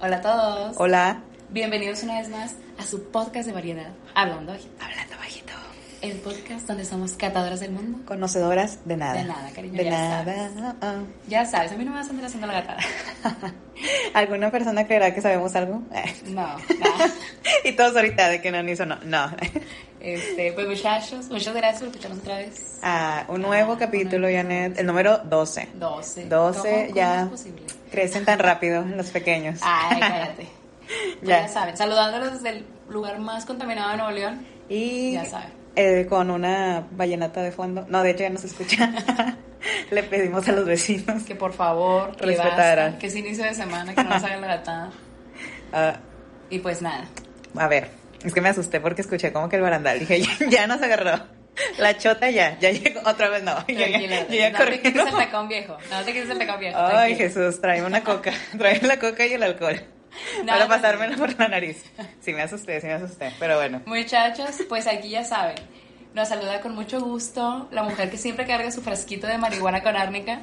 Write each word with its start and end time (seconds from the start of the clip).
Hola 0.00 0.16
a 0.16 0.20
todos. 0.20 0.76
Hola. 0.78 1.20
Bienvenidos 1.50 2.02
una 2.02 2.18
vez 2.20 2.28
más 2.28 2.54
a 2.78 2.84
su 2.84 3.10
podcast 3.10 3.46
de 3.46 3.52
variedad, 3.52 3.90
Hablando 4.14 4.52
Bajito. 4.52 4.70
Hablando 4.84 5.16
bajito. 5.16 5.52
El 6.00 6.12
podcast 6.20 6.66
donde 6.66 6.84
somos 6.86 7.12
catadoras 7.12 7.60
del 7.60 7.72
mundo. 7.72 7.98
Conocedoras 8.06 8.78
de 8.86 8.96
nada. 8.96 9.14
De 9.14 9.24
nada, 9.24 9.50
cariño, 9.54 9.76
De 9.76 9.84
ya 9.84 9.90
nada. 9.90 10.74
Ah. 10.80 10.94
Ya 11.28 11.44
sabes, 11.44 11.72
a 11.72 11.76
mí 11.76 11.84
no 11.84 11.90
me 11.90 11.98
vas 11.98 12.06
a 12.06 12.10
andar 12.10 12.26
haciendo 12.26 12.46
la 12.46 12.54
gatada. 12.54 12.78
¿Alguna 14.14 14.50
persona 14.50 14.86
creerá 14.86 15.12
que 15.14 15.20
sabemos 15.20 15.54
algo? 15.56 15.82
No, 16.26 16.56
y 17.64 17.72
todos 17.72 17.96
ahorita 17.96 18.28
de 18.28 18.40
que 18.40 18.50
no 18.50 18.62
ni 18.62 18.72
eso 18.72 18.86
no. 18.86 18.96
No. 19.04 19.30
Este, 20.00 20.52
pues 20.52 20.66
muchachos, 20.68 21.28
muchas 21.28 21.54
gracias 21.54 21.80
por 21.80 21.88
escucharnos 21.88 22.20
otra 22.20 22.36
vez. 22.38 22.78
Ah, 22.82 23.24
un 23.28 23.42
nuevo 23.42 23.72
Ah, 23.74 23.78
capítulo, 23.78 24.28
Janet. 24.32 24.78
El 24.78 24.86
número 24.86 25.18
12. 25.18 25.68
12. 25.74 26.24
12 26.26 26.58
¿Cómo- 26.60 26.82
cómo 26.84 26.94
ya. 26.94 27.22
es 27.22 27.28
posible? 27.28 27.62
Crecen 27.90 28.24
tan 28.24 28.38
rápido 28.38 28.82
los 28.84 29.10
pequeños. 29.10 29.60
Ay, 29.62 30.00
cállate. 30.00 30.46
Pues 30.86 31.28
Ya. 31.28 31.42
ya 31.42 31.48
saben, 31.48 31.76
saludándolos 31.76 32.32
desde 32.34 32.58
el 32.58 32.64
lugar 32.88 33.18
más 33.20 33.44
contaminado 33.46 33.90
de 33.90 33.96
Nuevo 33.98 34.12
León. 34.12 34.46
Y 34.68 35.12
Ya 35.12 35.24
saben. 35.24 35.50
eh, 35.76 36.06
con 36.08 36.30
una 36.30 36.86
vallenata 36.92 37.42
de 37.42 37.52
fondo. 37.52 37.86
No, 37.88 38.02
de 38.02 38.10
hecho 38.10 38.20
ya 38.24 38.30
no 38.30 38.38
se 38.38 38.46
escucha. 38.48 38.90
Le 39.90 40.02
pedimos 40.04 40.48
a 40.48 40.52
los 40.52 40.64
vecinos. 40.64 41.22
Que 41.24 41.34
por 41.34 41.52
favor, 41.52 42.16
que 42.16 42.26
Respetaran. 42.26 42.98
que 42.98 43.08
es 43.08 43.14
inicio 43.16 43.44
de 43.44 43.54
semana, 43.54 43.94
que 43.94 44.02
no 44.02 44.10
nos 44.10 44.22
hagan 44.24 44.40
la 44.40 44.46
gatada. 44.46 44.90
Ah, 45.72 45.96
Y 46.50 46.58
pues 46.58 46.82
nada, 46.82 47.04
a 47.56 47.68
ver, 47.68 47.90
es 48.24 48.34
que 48.34 48.40
me 48.40 48.48
asusté 48.48 48.80
porque 48.80 49.02
escuché 49.02 49.32
como 49.32 49.48
que 49.48 49.54
el 49.54 49.62
barandal. 49.62 50.00
Dije, 50.00 50.20
ya, 50.20 50.28
ya 50.48 50.66
nos 50.66 50.82
agarró. 50.82 51.24
La 51.78 51.96
chota 51.98 52.30
ya, 52.30 52.58
ya 52.58 52.70
llegó. 52.70 53.00
Otra 53.04 53.28
vez 53.28 53.42
no. 53.42 53.54
Tranquila. 53.64 54.26
yo 54.28 54.34
ya 54.34 54.50
no 54.50 54.58
te 54.58 54.80
quites 54.80 55.04
el 55.06 55.10
tacón 55.16 55.48
viejo. 55.48 55.76
No 55.90 56.02
te 56.04 56.12
quites 56.12 56.30
el 56.30 56.38
tacón 56.38 56.60
viejo. 56.60 56.78
Ay. 56.78 57.16
Jesús, 57.16 57.60
tráeme 57.60 57.86
una 57.86 58.02
coca. 58.02 58.32
Tráeme 58.58 58.88
la 58.88 58.98
coca 58.98 59.26
y 59.26 59.32
el 59.34 59.42
alcohol. 59.42 59.80
No, 60.40 60.46
Para 60.46 60.64
no, 60.64 60.68
pasármelo 60.68 61.16
por 61.16 61.38
la 61.38 61.48
nariz. 61.48 61.84
Sí 62.20 62.32
me 62.32 62.42
asusté, 62.42 62.80
sí 62.80 62.86
me 62.86 62.94
asusté. 62.94 63.32
Pero 63.38 63.56
bueno. 63.56 63.80
Muchachos, 63.86 64.56
pues 64.68 64.86
aquí 64.86 65.10
ya 65.10 65.24
saben. 65.24 65.56
Nos 66.14 66.28
saluda 66.28 66.60
con 66.60 66.74
mucho 66.74 67.00
gusto 67.00 67.68
la 67.70 67.82
mujer 67.84 68.10
que 68.10 68.16
siempre 68.16 68.44
carga 68.46 68.70
su 68.72 68.80
frasquito 68.82 69.26
de 69.28 69.38
marihuana 69.38 69.82
con 69.82 69.94
árnica. 69.96 70.40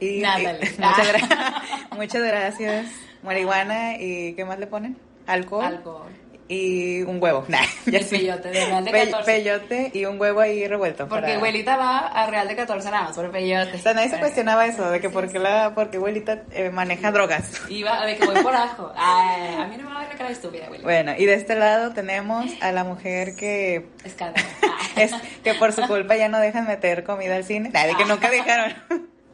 Y, 0.00 0.20
Natalie. 0.20 0.60
y- 0.62 0.80
muchas, 0.80 1.12
gra- 1.12 1.62
muchas 1.96 2.22
gracias. 2.22 2.86
Marihuana 3.22 3.96
y 3.98 4.34
¿qué 4.34 4.44
más 4.44 4.58
le 4.58 4.66
ponen? 4.66 4.96
Alcohol. 5.26 5.64
Alcohol. 5.66 6.10
Y 6.52 7.02
un 7.02 7.22
huevo. 7.22 7.44
Nah, 7.52 7.60
ya 7.86 7.98
Y 8.00 8.02
sí. 8.04 8.18
peyote 8.18 8.48
de 8.50 8.64
Real 8.66 8.84
de 8.84 8.90
Pe- 8.90 9.10
14. 9.10 9.32
peyote 9.32 9.90
y 9.94 10.04
un 10.04 10.20
huevo 10.20 10.40
ahí 10.40 10.66
revuelto. 10.68 11.08
Porque 11.08 11.22
para- 11.22 11.36
abuelita 11.36 11.76
va 11.76 11.98
a 12.08 12.26
Real 12.30 12.46
de 12.48 12.56
14 12.56 12.90
nada 12.90 13.04
más 13.04 13.16
por 13.16 13.30
peyote. 13.30 13.76
O 13.76 13.78
sea, 13.80 13.94
nadie 13.94 14.10
se 14.10 14.18
cuestionaba 14.18 14.66
eso, 14.66 14.90
de 14.90 15.00
que 15.00 15.08
por 15.10 15.30
qué 15.30 15.38
la, 15.38 15.72
porque 15.74 15.96
abuelita 15.96 16.42
eh, 16.52 16.70
maneja 16.70 17.10
drogas. 17.12 17.50
Iba 17.68 18.04
de 18.06 18.16
que 18.16 18.26
voy 18.26 18.42
por 18.42 18.54
ajo. 18.56 18.92
Ay, 18.96 19.54
a 19.58 19.66
mí 19.66 19.76
no 19.76 19.88
me 19.88 19.94
va 19.94 20.00
a 20.00 20.02
ver 20.02 20.12
la 20.12 20.18
cara 20.18 20.30
estúpida, 20.30 20.64
abuelita. 20.66 20.86
Bueno, 20.88 21.14
y 21.16 21.24
de 21.24 21.34
este 21.34 21.54
lado 21.56 21.92
tenemos 21.92 22.46
a 22.60 22.72
la 22.72 22.84
mujer 22.84 23.34
que 23.36 23.86
Escándalo. 24.04 24.46
es 24.96 25.12
que 25.42 25.54
por 25.54 25.72
su 25.72 25.82
culpa 25.86 26.16
ya 26.16 26.28
no 26.28 26.38
dejan 26.38 26.66
meter 26.66 27.04
comida 27.04 27.36
al 27.36 27.44
cine. 27.44 27.70
Nada, 27.70 27.86
de 27.86 27.94
que 27.94 28.04
nunca 28.04 28.30
dejaron. 28.30 28.74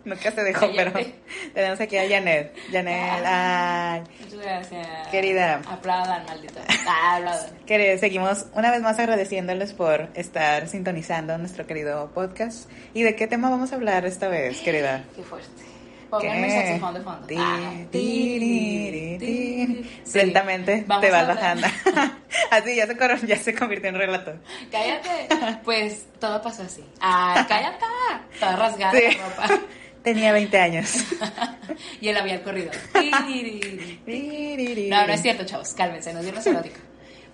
Nunca 0.09 0.31
se 0.31 0.43
dejó, 0.43 0.69
pero 0.75 0.93
tenemos 1.55 1.81
aquí 1.81 1.97
a 1.97 2.09
Janet. 2.09 2.55
Janet, 2.73 3.23
ay, 3.25 4.03
Muchas 4.21 4.41
gracias. 4.41 5.09
Querida. 5.09 5.63
Aplaudan, 5.69 6.25
maldito. 6.27 6.61
Ah, 6.87 7.17
aplaudan. 7.17 7.59
que 7.67 7.99
seguimos 7.99 8.47
una 8.55 8.71
vez 8.71 8.83
más 8.83 8.99
agradeciéndoles 8.99 9.73
por 9.73 10.09
estar 10.15 10.69
sintonizando 10.69 11.39
nuestro 11.39 11.67
querido 11.67 12.11
podcast. 12.13 12.71
¿Y 12.95 13.03
de 13.03 13.15
qué 13.15 13.27
tema 13.27 13.51
vamos 13.51 13.73
a 13.73 13.77
hablar 13.77 14.07
esta 14.07 14.29
vez, 14.29 14.61
querida? 14.61 15.05
Qué 15.15 15.23
fuerte. 15.23 15.69
Pónganme 16.11 16.47
el 16.47 16.53
saxofón 16.53 16.95
de 16.95 17.01
fondo. 17.01 17.27
Ah. 17.39 17.75
Lentamente 20.15 20.87
te 21.01 21.11
vas 21.11 21.29
bajando. 21.29 21.67
Así 22.51 22.77
ya 22.77 22.87
se, 22.87 23.27
ya 23.27 23.37
se 23.37 23.55
convirtió 23.55 23.89
en 23.91 23.97
relato. 23.97 24.35
Cállate. 24.71 25.29
Pues 25.65 26.07
todo 26.19 26.41
pasó 26.43 26.63
así. 26.63 26.85
Ay, 27.01 27.45
cállate. 27.49 27.85
Toda 28.39 28.57
rasgada 28.57 28.93
la 28.93 29.11
ropa. 29.11 29.61
Tenía 30.03 30.33
20 30.33 30.59
años. 30.59 30.95
y 32.01 32.09
él 32.09 32.17
había 32.17 32.43
corrido. 32.43 32.71
No, 34.07 35.07
no 35.07 35.13
es 35.13 35.23
cierto, 35.23 35.45
chavos. 35.45 35.75
Cálmense, 35.75 36.13
no 36.13 36.21
es 36.21 36.25
viernes 36.25 36.47
erótico. 36.47 36.77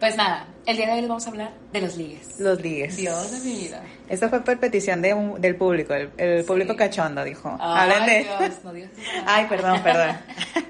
Pues 0.01 0.17
nada, 0.17 0.47
el 0.67 0.77
día 0.77 0.87
de 0.87 0.93
hoy 0.95 1.01
les 1.01 1.09
vamos 1.09 1.25
a 1.27 1.31
hablar 1.31 1.53
de 1.73 1.81
los 1.81 1.97
ligues. 1.97 2.41
Los 2.41 2.61
ligues. 2.61 2.97
Dios 2.97 3.31
de 3.31 3.49
mi 3.49 3.59
vida. 3.61 3.81
Esto 4.09 4.29
fue 4.29 4.43
por 4.45 4.59
petición 4.59 5.01
de 5.01 5.15
un- 5.15 5.41
del 5.41 5.55
público. 5.57 5.95
El, 5.95 6.11
el 6.19 6.45
público 6.45 6.73
Sí. 6.73 6.79
cachondo 6.79 7.23
dijo. 7.25 7.57
Ay, 7.61 7.91
Hablen 7.93 8.07
de. 8.07 8.19
Dios, 8.47 8.65
no 8.65 8.73
digas. 8.75 8.91
Ay, 9.25 9.47
perdón, 9.49 9.83
perdón. 9.83 10.17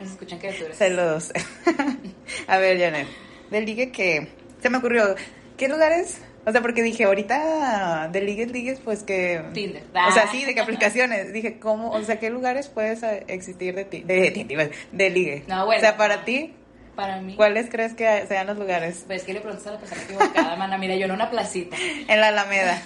Nos 0.00 0.10
escuchan 0.10 0.38
criaturas. 0.38 0.76
Saludos. 0.76 1.32
a 2.46 2.58
ver, 2.58 2.78
Janet. 2.78 3.08
Del 3.50 3.64
ligue 3.64 3.90
que. 3.90 4.28
Se 4.62 4.68
me 4.70 4.78
ocurrió. 4.78 5.14
¿Qué 5.56 5.68
lugares? 5.68 6.18
O 6.46 6.52
sea, 6.52 6.60
porque 6.60 6.82
dije, 6.82 7.04
ahorita 7.04 8.08
de 8.12 8.20
ligues, 8.20 8.50
ligues, 8.50 8.80
pues 8.80 9.02
que. 9.02 9.42
Tinder. 9.54 9.82
O 9.94 10.12
sea, 10.12 10.26
sí, 10.30 10.44
de 10.44 10.54
qué 10.54 10.60
aplicaciones. 10.60 11.32
Dije, 11.32 11.58
¿cómo? 11.58 11.90
O 11.90 12.02
sea, 12.02 12.18
¿qué 12.18 12.30
lugares 12.30 12.68
puedes 12.68 13.02
eh, 13.02 13.24
existir 13.28 13.74
de 13.74 13.84
ti? 13.84 14.02
De, 14.02 14.30
de, 14.30 14.70
de 14.92 15.10
ligue. 15.10 15.44
No, 15.46 15.64
bueno. 15.64 15.78
O 15.78 15.80
sea, 15.80 15.96
para 15.96 16.24
ti, 16.24 16.54
Para 16.94 17.20
mí. 17.20 17.34
¿cuáles 17.36 17.70
crees 17.70 17.94
que 17.94 18.26
sean 18.28 18.46
los 18.46 18.58
lugares? 18.58 19.04
Pues 19.06 19.24
que 19.24 19.32
le 19.32 19.40
preguntas 19.40 19.66
a 19.68 19.72
la 19.72 19.78
persona 19.78 20.02
equivocada, 20.02 20.56
mana. 20.56 20.76
Mira, 20.76 20.96
yo 20.96 21.06
en 21.06 21.12
una 21.12 21.30
placita. 21.30 21.76
En 22.08 22.20
la 22.20 22.28
Alameda. 22.28 22.82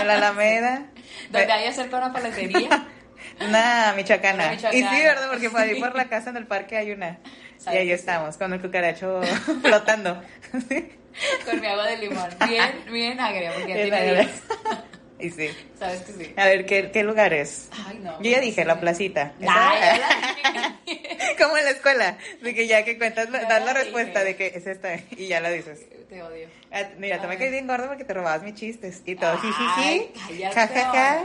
En 0.00 0.06
la 0.06 0.14
Alameda. 0.14 0.86
Donde 1.30 1.52
haya 1.52 1.72
cerca 1.72 1.98
una 1.98 2.12
paletería. 2.12 2.88
Una 3.40 3.94
michoacana. 3.96 4.44
Una 4.44 4.50
michoacana. 4.52 4.76
Y 4.76 4.82
sí, 4.82 5.04
¿verdad? 5.04 5.28
Porque 5.30 5.48
por 5.50 5.60
ahí 5.60 5.80
por 5.80 5.94
la 5.94 6.04
casa 6.08 6.30
en 6.30 6.36
el 6.36 6.46
parque 6.46 6.76
hay 6.76 6.92
una. 6.92 7.18
Y 7.58 7.60
¿Sabes 7.62 7.80
ahí 7.80 7.86
sí? 7.86 7.92
estamos, 7.92 8.36
con 8.36 8.52
el 8.52 8.60
cucaracho 8.60 9.20
flotando. 9.62 10.20
con 11.44 11.60
mi 11.60 11.66
agua 11.66 11.86
de 11.86 11.96
limón. 11.98 12.28
Bien, 12.48 12.84
bien 12.90 13.20
agria, 13.20 13.52
porque 13.52 13.66
Bien 13.74 13.82
tiene 13.90 13.96
agria. 13.96 14.12
días. 14.22 14.30
y 15.20 15.30
sí. 15.30 15.48
¿Sabes 15.78 16.00
que 16.02 16.12
sí? 16.12 16.34
A 16.36 16.46
ver, 16.46 16.66
¿qué, 16.66 16.90
qué 16.90 17.02
lugares? 17.02 17.68
Ay, 17.86 17.98
no. 18.02 18.20
Yo 18.22 18.30
ya 18.30 18.38
no 18.38 18.42
dije, 18.44 18.62
sé. 18.62 18.64
la 18.64 18.80
placita. 18.80 19.32
Ya 19.40 19.46
la 19.54 20.78
dije. 20.86 21.18
Como 21.42 21.56
en 21.56 21.64
la 21.64 21.70
escuela, 21.70 22.18
de 22.40 22.54
que 22.54 22.66
ya 22.66 22.84
que 22.84 22.98
cuentas, 22.98 23.28
Ya 23.30 23.40
das 23.42 23.48
la 23.48 23.60
la 23.60 23.72
respuesta 23.74 24.24
dije. 24.24 24.44
de 24.44 24.50
que 24.52 24.58
es 24.58 24.66
esta 24.66 24.94
y 25.16 25.26
ya 25.28 25.40
la 25.40 25.50
dices. 25.50 25.80
Te 26.08 26.22
odio. 26.22 26.48
Ah, 26.70 26.82
Mira, 26.98 27.20
te 27.20 27.26
me 27.26 27.38
caí 27.38 27.50
bien 27.50 27.66
gordo 27.66 27.86
porque 27.88 28.04
te 28.04 28.12
robabas 28.14 28.42
mis 28.42 28.54
chistes 28.54 29.02
y 29.06 29.14
todo. 29.16 29.38
Jijiji, 29.38 30.10
jajaja, 30.52 31.22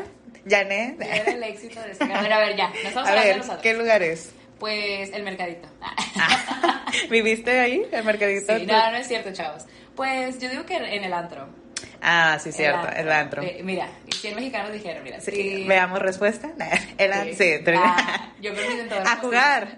Janet. 0.47 1.02
Era 1.02 1.31
el 1.31 1.44
éxito 1.44 1.81
de 1.81 1.92
este 1.92 2.03
A 2.06 2.22
ver, 2.22 2.31
a 2.34 2.40
ver, 2.40 2.56
ya. 2.56 2.70
Nos 2.70 2.78
estamos 2.86 3.09
A 3.09 3.14
de 3.16 3.20
ver. 3.34 3.42
¿qué 3.62 3.74
lugares? 3.74 4.31
Pues 4.59 5.12
el 5.13 5.23
mercadito. 5.23 5.68
¿Viviste 7.09 7.59
ahí, 7.59 7.84
el 7.91 8.03
mercadito? 8.03 8.57
Sí, 8.57 8.66
no, 8.66 8.91
no 8.91 8.97
es 8.97 9.07
cierto, 9.07 9.31
chavos. 9.34 9.66
Pues 9.95 10.40
yo 10.40 10.50
digo 10.50 10.66
que 10.66 10.75
en 10.78 11.03
el 11.03 11.13
antro. 11.13 11.47
Ah, 12.01 12.38
sí, 12.40 12.51
cierto, 12.51 12.88
el 12.96 13.12
antro. 13.12 13.41
Eh, 13.41 13.62
mira, 13.63 13.88
100 14.09 14.35
mexicanos 14.35 14.72
dijeron, 14.72 15.03
mira, 15.03 15.19
Sí, 15.19 15.31
sí. 15.31 15.66
Veamos 15.67 16.00
respuesta. 16.00 16.51
El 16.97 17.13
antro. 17.13 17.34
Sí, 17.35 17.57
Sí. 17.57 17.63
Ah, 17.78 18.31
yo 18.41 18.51
en 18.53 19.07
A 19.07 19.16
jugar. 19.17 19.78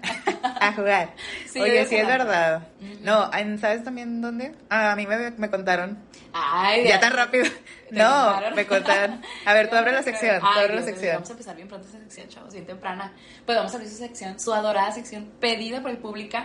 A 0.60 0.72
jugar. 0.72 1.10
Sí, 1.50 1.60
Oye, 1.60 1.84
sí 1.86 1.96
es 1.96 2.02
el 2.04 2.10
antro. 2.10 2.26
verdad. 2.26 2.68
No, 3.00 3.30
¿en- 3.34 3.58
¿sabes 3.58 3.82
también 3.82 4.20
dónde? 4.20 4.52
Ah, 4.68 4.92
a 4.92 4.96
mí 4.96 5.06
me, 5.06 5.30
me 5.32 5.50
contaron. 5.50 5.98
Ay, 6.32 6.84
Ya 6.86 7.00
tan 7.00 7.12
rápido. 7.12 7.44
¿Te 7.88 7.96
No, 7.96 8.04
contaron? 8.32 8.54
me 8.54 8.66
contaron. 8.66 9.22
A 9.46 9.54
ver, 9.54 9.68
tú 9.68 9.76
abre 9.76 9.92
la 9.92 10.02
sección. 10.02 10.40
Tú 10.40 10.46
Ay, 10.48 10.64
abre 10.64 10.76
la 10.76 10.82
sección. 10.82 11.14
Vamos 11.14 11.28
a 11.28 11.32
empezar 11.32 11.56
bien 11.56 11.68
pronto 11.68 11.88
esa 11.88 11.98
sección, 11.98 12.28
chavos, 12.28 12.52
bien 12.52 12.66
temprana. 12.66 13.12
Pues 13.44 13.58
vamos 13.58 13.72
a 13.72 13.76
abrir 13.76 13.90
su 13.90 13.96
sección, 13.98 14.38
su 14.38 14.52
adorada 14.54 14.92
sección, 14.92 15.30
pedida 15.40 15.80
por 15.82 15.90
el 15.90 15.98
público. 15.98 16.38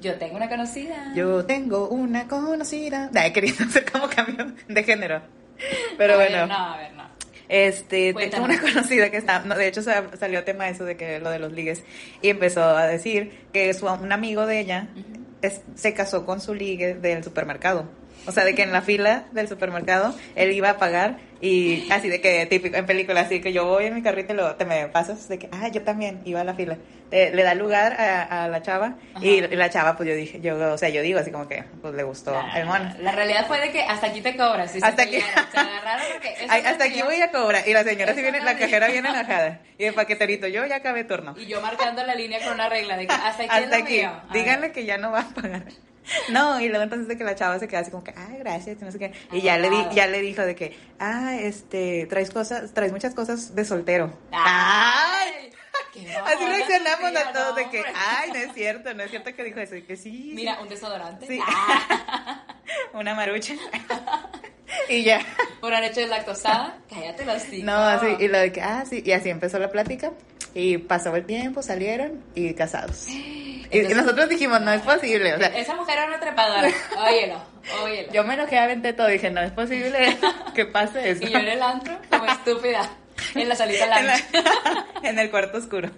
Yo 0.00 0.16
tengo 0.18 0.36
una 0.36 0.48
conocida. 0.48 1.12
Yo 1.14 1.44
tengo 1.44 1.86
una 1.88 2.26
conocida. 2.26 3.10
Ay, 3.14 3.32
queriendo 3.32 3.62
hacer 3.64 3.90
como 3.90 4.08
cambio 4.08 4.52
de 4.66 4.82
género. 4.82 5.22
Pero 5.96 6.14
A 6.14 6.16
ver, 6.16 6.30
bueno. 6.30 6.46
no, 6.48 6.54
a 6.74 6.76
ver, 6.78 6.92
no. 6.94 7.02
Este, 7.48 8.12
tengo 8.14 8.44
una 8.44 8.60
conocida 8.60 9.10
que 9.10 9.18
está, 9.18 9.40
no, 9.40 9.54
de 9.54 9.68
hecho 9.68 9.82
sa- 9.82 10.16
salió 10.18 10.42
tema 10.42 10.68
eso 10.68 10.84
de 10.84 10.96
que 10.96 11.20
lo 11.20 11.30
de 11.30 11.38
los 11.38 11.52
ligues 11.52 11.84
y 12.22 12.30
empezó 12.30 12.64
a 12.64 12.86
decir 12.86 13.46
que 13.52 13.72
su, 13.74 13.86
un 13.86 14.10
amigo 14.10 14.46
de 14.46 14.58
ella 14.58 14.88
Ujú. 14.96 15.20
es- 15.42 15.60
se 15.74 15.92
casó 15.94 16.24
con 16.24 16.40
su 16.40 16.54
ligue 16.54 16.94
del 16.94 17.22
supermercado. 17.22 17.88
O 18.26 18.32
sea, 18.32 18.44
de 18.44 18.54
que 18.54 18.62
en 18.62 18.72
la 18.72 18.82
fila 18.82 19.24
del 19.32 19.48
supermercado 19.48 20.14
él 20.36 20.52
iba 20.52 20.70
a 20.70 20.78
pagar 20.78 21.18
y 21.40 21.90
así 21.90 22.08
de 22.08 22.20
que 22.20 22.46
típico 22.46 22.76
en 22.76 22.86
película, 22.86 23.22
así 23.22 23.40
que 23.40 23.52
yo 23.52 23.64
voy 23.66 23.86
en 23.86 23.94
mi 23.96 24.02
carrito 24.02 24.32
y 24.32 24.36
luego 24.36 24.54
te 24.54 24.64
me 24.64 24.86
pasas 24.86 25.28
de 25.28 25.40
que, 25.40 25.48
ah, 25.50 25.66
yo 25.68 25.82
también 25.82 26.20
iba 26.24 26.40
a 26.40 26.44
la 26.44 26.54
fila. 26.54 26.76
Te- 27.10 27.34
le 27.34 27.42
da 27.42 27.54
lugar 27.54 28.00
a, 28.00 28.44
a 28.44 28.48
la 28.48 28.62
chava 28.62 28.94
y, 29.20 29.40
Ajá. 29.40 29.52
y 29.52 29.56
la 29.56 29.68
chava, 29.68 29.96
pues 29.96 30.08
yo 30.08 30.14
dije, 30.14 30.40
yo, 30.40 30.56
o 30.72 30.78
sea, 30.78 30.88
yo 30.88 31.02
digo 31.02 31.18
así 31.18 31.32
como 31.32 31.48
que, 31.48 31.64
pues 31.82 31.94
le 31.94 32.04
gustó 32.04 32.30
La, 32.32 32.60
el 32.60 32.66
mono. 32.66 32.94
la 33.00 33.10
realidad 33.12 33.46
fue 33.48 33.60
de 33.60 33.72
que 33.72 33.82
hasta 33.82 34.06
aquí 34.06 34.20
te 34.20 34.36
cobras. 34.36 34.72
Hasta 34.80 35.02
aquí. 35.02 35.18
Se 35.20 35.58
agarraron 35.58 36.06
porque. 36.12 36.34
Ay, 36.48 36.62
hasta 36.64 36.84
aquí 36.84 37.02
voy 37.02 37.20
a 37.20 37.30
cobrar. 37.32 37.66
Y 37.66 37.72
la 37.72 37.82
señora 37.82 38.12
Eso 38.12 38.20
viene, 38.22 38.38
la 38.40 38.56
cajera 38.56 38.86
viene 38.92 39.08
enojada. 39.08 39.58
Y 39.78 39.84
el 39.86 39.94
paqueterito, 39.94 40.46
yo 40.46 40.64
ya 40.66 40.76
acabé 40.76 41.02
turno. 41.04 41.34
Y 41.36 41.46
yo 41.46 41.60
marcando 41.60 42.04
la 42.04 42.14
línea 42.14 42.38
con 42.44 42.54
una 42.54 42.68
regla 42.68 42.96
de 42.96 43.08
que 43.08 43.12
hasta 43.12 43.42
aquí. 43.42 43.44
es 43.44 43.50
Hasta 43.64 43.78
lo 43.78 43.84
aquí. 43.84 43.96
mío. 43.98 44.12
Díganle 44.32 44.60
ver. 44.68 44.72
que 44.72 44.84
ya 44.84 44.96
no 44.96 45.10
va 45.10 45.20
a 45.22 45.28
pagar. 45.34 45.64
No, 46.30 46.60
y 46.60 46.68
luego 46.68 46.84
entonces 46.84 47.08
de 47.08 47.16
que 47.16 47.24
la 47.24 47.34
chava 47.34 47.58
se 47.58 47.68
queda 47.68 47.80
así 47.80 47.90
como 47.90 48.04
que, 48.04 48.14
ay, 48.16 48.38
gracias, 48.38 48.78
y 48.80 48.84
no 48.84 48.92
sé 48.92 48.98
qué. 48.98 49.12
Y 49.32 49.40
ya 49.40 49.58
le, 49.58 49.70
di, 49.70 49.76
ya 49.92 50.06
le 50.06 50.20
dijo 50.20 50.42
de 50.42 50.54
que, 50.54 50.76
ah, 50.98 51.36
este, 51.36 52.06
traes 52.06 52.30
cosas, 52.30 52.72
traes 52.74 52.92
muchas 52.92 53.14
cosas 53.14 53.54
de 53.54 53.64
soltero. 53.64 54.12
Ay. 54.32 55.50
qué 55.92 56.12
Así 56.26 56.44
reaccionamos 56.44 57.16
a 57.16 57.32
todos 57.32 57.56
de 57.56 57.70
que, 57.70 57.84
ay, 57.94 58.30
no 58.30 58.36
es 58.36 58.52
cierto, 58.54 58.94
no 58.94 59.02
es 59.02 59.10
cierto 59.10 59.34
que 59.34 59.44
dijo 59.44 59.60
eso, 59.60 59.76
y 59.76 59.82
que 59.82 59.96
sí. 59.96 60.32
Mira, 60.34 60.60
un 60.60 60.68
desodorante. 60.68 61.26
Sí. 61.26 61.38
Ah, 61.44 62.46
Una 62.94 63.14
marucha. 63.14 63.54
y 64.88 65.02
ya. 65.02 65.20
una 65.62 65.80
leche 65.80 66.06
lactosada. 66.06 66.78
Cállate 66.88 67.24
los 67.24 67.36
hocico. 67.42 67.66
No, 67.66 67.76
así, 67.76 68.06
y 68.18 68.28
lo 68.28 68.38
de 68.38 68.52
que, 68.52 68.62
ah, 68.62 68.84
sí, 68.88 69.02
y 69.04 69.12
así 69.12 69.28
empezó 69.30 69.58
la 69.58 69.70
plática. 69.70 70.12
Y 70.54 70.76
pasó 70.78 71.14
el 71.16 71.24
tiempo, 71.24 71.62
salieron 71.62 72.22
y 72.34 72.52
casados. 72.54 73.06
Y, 73.72 73.80
nosotros 73.94 74.28
dijimos, 74.28 74.60
no 74.60 74.72
es 74.72 74.82
posible. 74.82 75.34
O 75.34 75.38
sea, 75.38 75.48
Esa 75.48 75.74
mujer 75.74 75.96
era 75.98 76.06
una 76.08 76.20
trepadora. 76.20 76.68
Óyelo, 76.98 77.42
óyelo. 77.82 78.12
yo 78.12 78.24
me 78.24 78.34
enojé, 78.34 78.58
aventé 78.58 78.92
todo. 78.92 79.06
Dije, 79.08 79.30
no 79.30 79.40
es 79.40 79.50
posible 79.52 80.18
que 80.54 80.66
pase 80.66 81.10
eso. 81.10 81.24
Y 81.24 81.30
yo 81.30 81.38
en 81.38 81.48
el 81.48 81.62
antro, 81.62 81.98
como 82.10 82.26
estúpida, 82.26 82.88
en 83.34 83.48
la 83.48 83.56
salita 83.56 83.84
En, 83.98 84.06
lunch. 84.06 84.24
la- 84.32 84.86
en 85.08 85.18
el 85.18 85.30
cuarto 85.30 85.58
oscuro. 85.58 85.90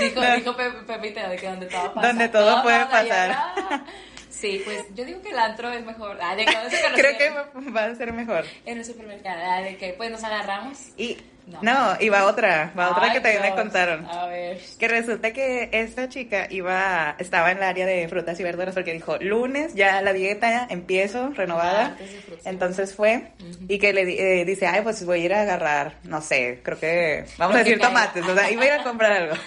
Dijo, 0.00 0.20
No. 0.20 0.36
dijo 0.36 0.56
Pe- 0.56 0.70
Pepita 0.86 1.28
de 1.28 1.36
que 1.36 1.46
donde 1.46 1.66
todo 1.66 1.94
pasa. 1.94 2.06
Donde 2.08 2.28
todo 2.28 2.62
puede 2.62 2.84
pasa, 2.86 3.04
y 3.04 3.08
pasar. 3.08 3.84
Sí, 4.28 4.62
pues 4.64 4.84
yo 4.94 5.04
digo 5.04 5.20
que 5.22 5.30
el 5.30 5.38
antro 5.38 5.70
es 5.70 5.84
mejor. 5.84 6.18
Ah, 6.22 6.34
de 6.34 6.44
se 6.46 6.80
Creo 6.94 7.18
que 7.18 7.30
va 7.70 7.84
a 7.84 7.94
ser 7.94 8.12
mejor. 8.12 8.44
En 8.64 8.78
el 8.78 8.84
supermercado, 8.84 9.40
ah, 9.44 9.60
de 9.62 9.76
que 9.76 9.92
pues 9.94 10.10
nos 10.10 10.22
agarramos. 10.24 10.78
Y 10.96 11.18
No. 11.62 11.96
va 12.12 12.24
otra, 12.26 12.72
va 12.78 12.90
otra 12.90 13.04
Ay, 13.04 13.12
que 13.12 13.20
también 13.20 13.42
me 13.42 13.48
Dios. 13.48 13.60
contaron. 13.60 14.06
A 14.06 14.26
ver. 14.26 14.58
Que 14.78 14.88
resulta 14.88 15.32
que 15.32 15.68
esta 15.72 16.08
chica 16.08 16.46
iba, 16.50 17.16
estaba 17.18 17.50
en 17.50 17.58
el 17.58 17.64
área 17.64 17.86
de 17.86 18.08
frutas 18.08 18.38
y 18.40 18.42
verduras 18.42 18.74
porque 18.74 18.92
dijo, 18.92 19.16
lunes 19.18 19.74
ya 19.74 20.00
la 20.02 20.12
dieta 20.12 20.66
empiezo, 20.70 21.30
renovada. 21.30 21.96
Y 22.44 22.48
Entonces 22.48 22.94
fue 22.94 23.32
y 23.68 23.78
que 23.78 23.92
le 23.92 24.40
eh, 24.40 24.44
dice, 24.44 24.66
ay, 24.66 24.82
pues 24.82 25.04
voy 25.04 25.22
a 25.22 25.24
ir 25.24 25.34
a 25.34 25.42
agarrar, 25.42 25.94
no 26.04 26.20
sé, 26.20 26.60
creo 26.62 26.78
que, 26.78 27.24
vamos 27.38 27.54
Lo 27.54 27.60
a 27.60 27.64
decir 27.64 27.80
tomates, 27.80 28.26
o 28.26 28.34
sea, 28.34 28.50
iba 28.50 28.62
a 28.62 28.66
ir 28.66 28.72
a 28.72 28.82
comprar 28.82 29.12
algo. 29.12 29.34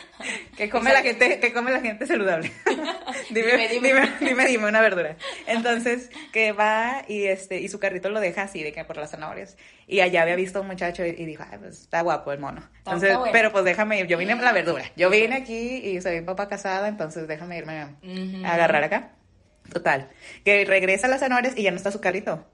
Que 0.55 0.69
come 0.69 0.93
la 0.93 1.01
gente, 1.01 1.39
que 1.39 1.51
come 1.51 1.71
la 1.71 1.81
gente 1.81 2.05
saludable. 2.05 2.51
Dime, 3.29 3.67
dime. 3.67 3.89
dime, 3.89 4.09
dime, 4.19 4.45
dime 4.45 4.67
una 4.67 4.81
verdura. 4.81 5.15
Entonces, 5.47 6.09
que 6.31 6.51
va 6.51 7.03
y 7.07 7.25
este, 7.25 7.59
y 7.59 7.67
su 7.67 7.79
carrito 7.79 8.09
lo 8.09 8.19
deja 8.19 8.43
así, 8.43 8.63
de 8.63 8.71
que 8.71 8.85
por 8.85 8.97
las 8.97 9.11
zanahorias. 9.11 9.57
Y 9.87 9.99
allá 9.99 10.21
había 10.21 10.35
visto 10.35 10.61
un 10.61 10.67
muchacho 10.67 11.05
y, 11.05 11.09
y 11.09 11.25
dijo, 11.25 11.43
ay, 11.49 11.57
pues 11.59 11.81
está 11.81 12.01
guapo 12.01 12.31
el 12.31 12.39
mono. 12.39 12.61
Entonces, 12.77 13.17
bueno. 13.17 13.31
pero 13.31 13.51
pues 13.51 13.65
déjame 13.65 13.99
ir, 13.99 14.07
yo 14.07 14.17
vine 14.17 14.33
a 14.33 14.35
la 14.35 14.51
verdura. 14.51 14.83
Yo 14.95 15.09
vine 15.09 15.35
aquí 15.35 15.77
y 15.77 16.01
soy 16.01 16.21
papá 16.21 16.47
casada, 16.47 16.87
entonces 16.87 17.27
déjame 17.27 17.57
irme 17.57 17.79
a 17.79 18.53
agarrar 18.53 18.83
acá. 18.83 19.11
Total. 19.73 20.09
Que 20.45 20.65
regresa 20.65 21.07
a 21.07 21.09
las 21.09 21.19
zanahorias 21.21 21.57
y 21.57 21.63
ya 21.63 21.71
no 21.71 21.77
está 21.77 21.91
su 21.91 21.99
carrito. 21.99 22.45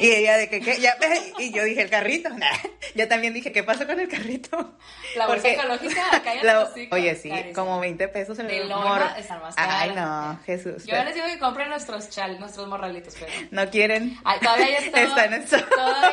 Y 0.00 0.08
ella 0.10 0.36
de 0.36 0.48
que, 0.50 0.60
¿qué? 0.60 0.78
Ya, 0.78 0.94
y 1.38 1.52
yo 1.52 1.64
dije, 1.64 1.82
el 1.82 1.90
carrito. 1.90 2.28
Nah. 2.36 2.46
Yo 2.94 3.08
también 3.08 3.32
dije, 3.34 3.50
¿qué 3.52 3.62
pasó 3.62 3.86
con 3.86 3.98
el 3.98 4.08
carrito? 4.08 4.76
La 5.16 5.26
bolsa 5.26 5.42
Porque- 5.42 5.52
ecológica, 5.54 6.02
cállate 6.24 6.46
la- 6.46 6.54
los 6.60 6.70
hocico. 6.70 6.94
Oye, 6.96 7.14
sí, 7.16 7.28
Carísimo. 7.30 7.54
como 7.54 7.80
20 7.80 8.08
pesos 8.08 8.38
el 8.38 8.46
De 8.48 8.60
mor- 8.64 8.68
Lorna 8.68 9.16
están 9.18 9.40
más 9.40 9.54
Ay, 9.56 9.92
no, 9.94 10.38
Jesús. 10.44 10.84
Yo 10.84 11.02
les 11.02 11.14
digo 11.14 11.26
que 11.26 11.38
compren 11.38 11.68
nuestros 11.70 12.10
chal, 12.10 12.38
nuestros 12.38 12.68
morralitos, 12.68 13.14
pero. 13.18 13.32
No 13.50 13.68
quieren. 13.70 14.18
Ay, 14.24 14.38
todavía 14.40 14.66
hay 14.66 14.74
stock. 14.84 14.96
Está 14.98 15.24
en. 15.24 15.44
Todavía 15.46 16.10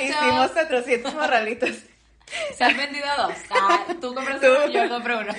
Hicimos 0.00 0.20
chavos. 0.20 0.50
400 0.52 1.14
morralitos. 1.14 1.70
Se 2.56 2.64
han 2.64 2.76
vendido 2.76 3.06
dos. 3.16 3.34
Ah, 3.50 3.84
tú 4.00 4.14
compras 4.14 4.40
uno, 4.42 4.68
yo 4.68 4.88
compro 4.88 5.18
uno. 5.20 5.32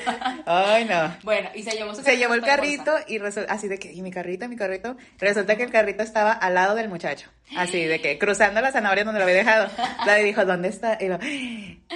Ay, 0.55 0.85
no. 0.85 1.15
Bueno, 1.23 1.49
y 1.53 1.63
se 1.63 1.71
llevó 1.71 1.93
su 1.95 2.01
Se 2.03 2.17
llevó 2.17 2.33
el 2.33 2.41
carrito 2.41 2.93
y 3.07 3.17
resulta, 3.19 3.51
así 3.53 3.67
de 3.67 3.77
que, 3.79 3.91
y 3.91 4.01
mi 4.01 4.11
carrito, 4.11 4.47
mi 4.47 4.55
carrito, 4.55 4.95
resulta 5.19 5.55
que 5.55 5.63
el 5.63 5.71
carrito 5.71 6.03
estaba 6.03 6.31
al 6.31 6.53
lado 6.53 6.75
del 6.75 6.89
muchacho, 6.89 7.29
así 7.57 7.83
de 7.85 7.99
que, 8.01 8.17
cruzando 8.17 8.61
la 8.61 8.71
zanahoria 8.71 9.03
donde 9.03 9.19
lo 9.19 9.23
había 9.25 9.35
dejado. 9.37 9.69
La 10.05 10.15
dijo, 10.15 10.45
¿dónde 10.45 10.69
está? 10.69 10.97
Y 10.99 11.07
lo, 11.07 11.19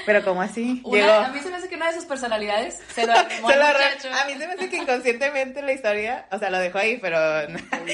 pero 0.05 0.23
¿cómo 0.23 0.41
así? 0.41 0.81
Una- 0.83 0.99
Llegó. 0.99 1.13
A 1.13 1.27
mí 1.29 1.39
se 1.39 1.49
me 1.49 1.55
hace 1.57 1.69
que 1.69 1.75
una 1.75 1.87
de 1.87 1.93
sus 1.95 2.05
personalidades 2.05 2.79
se 2.93 3.05
lo 3.07 3.13
Se 3.29 3.41
lo 3.41 3.41
muchacho. 3.41 4.09
a 4.11 4.25
mí 4.25 4.33
se 4.37 4.47
me 4.47 4.53
hace 4.53 4.69
que 4.69 4.77
inconscientemente 4.77 5.61
la 5.61 5.71
historia, 5.73 6.25
o 6.31 6.39
sea, 6.39 6.49
lo 6.49 6.59
dejó 6.59 6.77
ahí, 6.79 6.97
pero, 7.01 7.17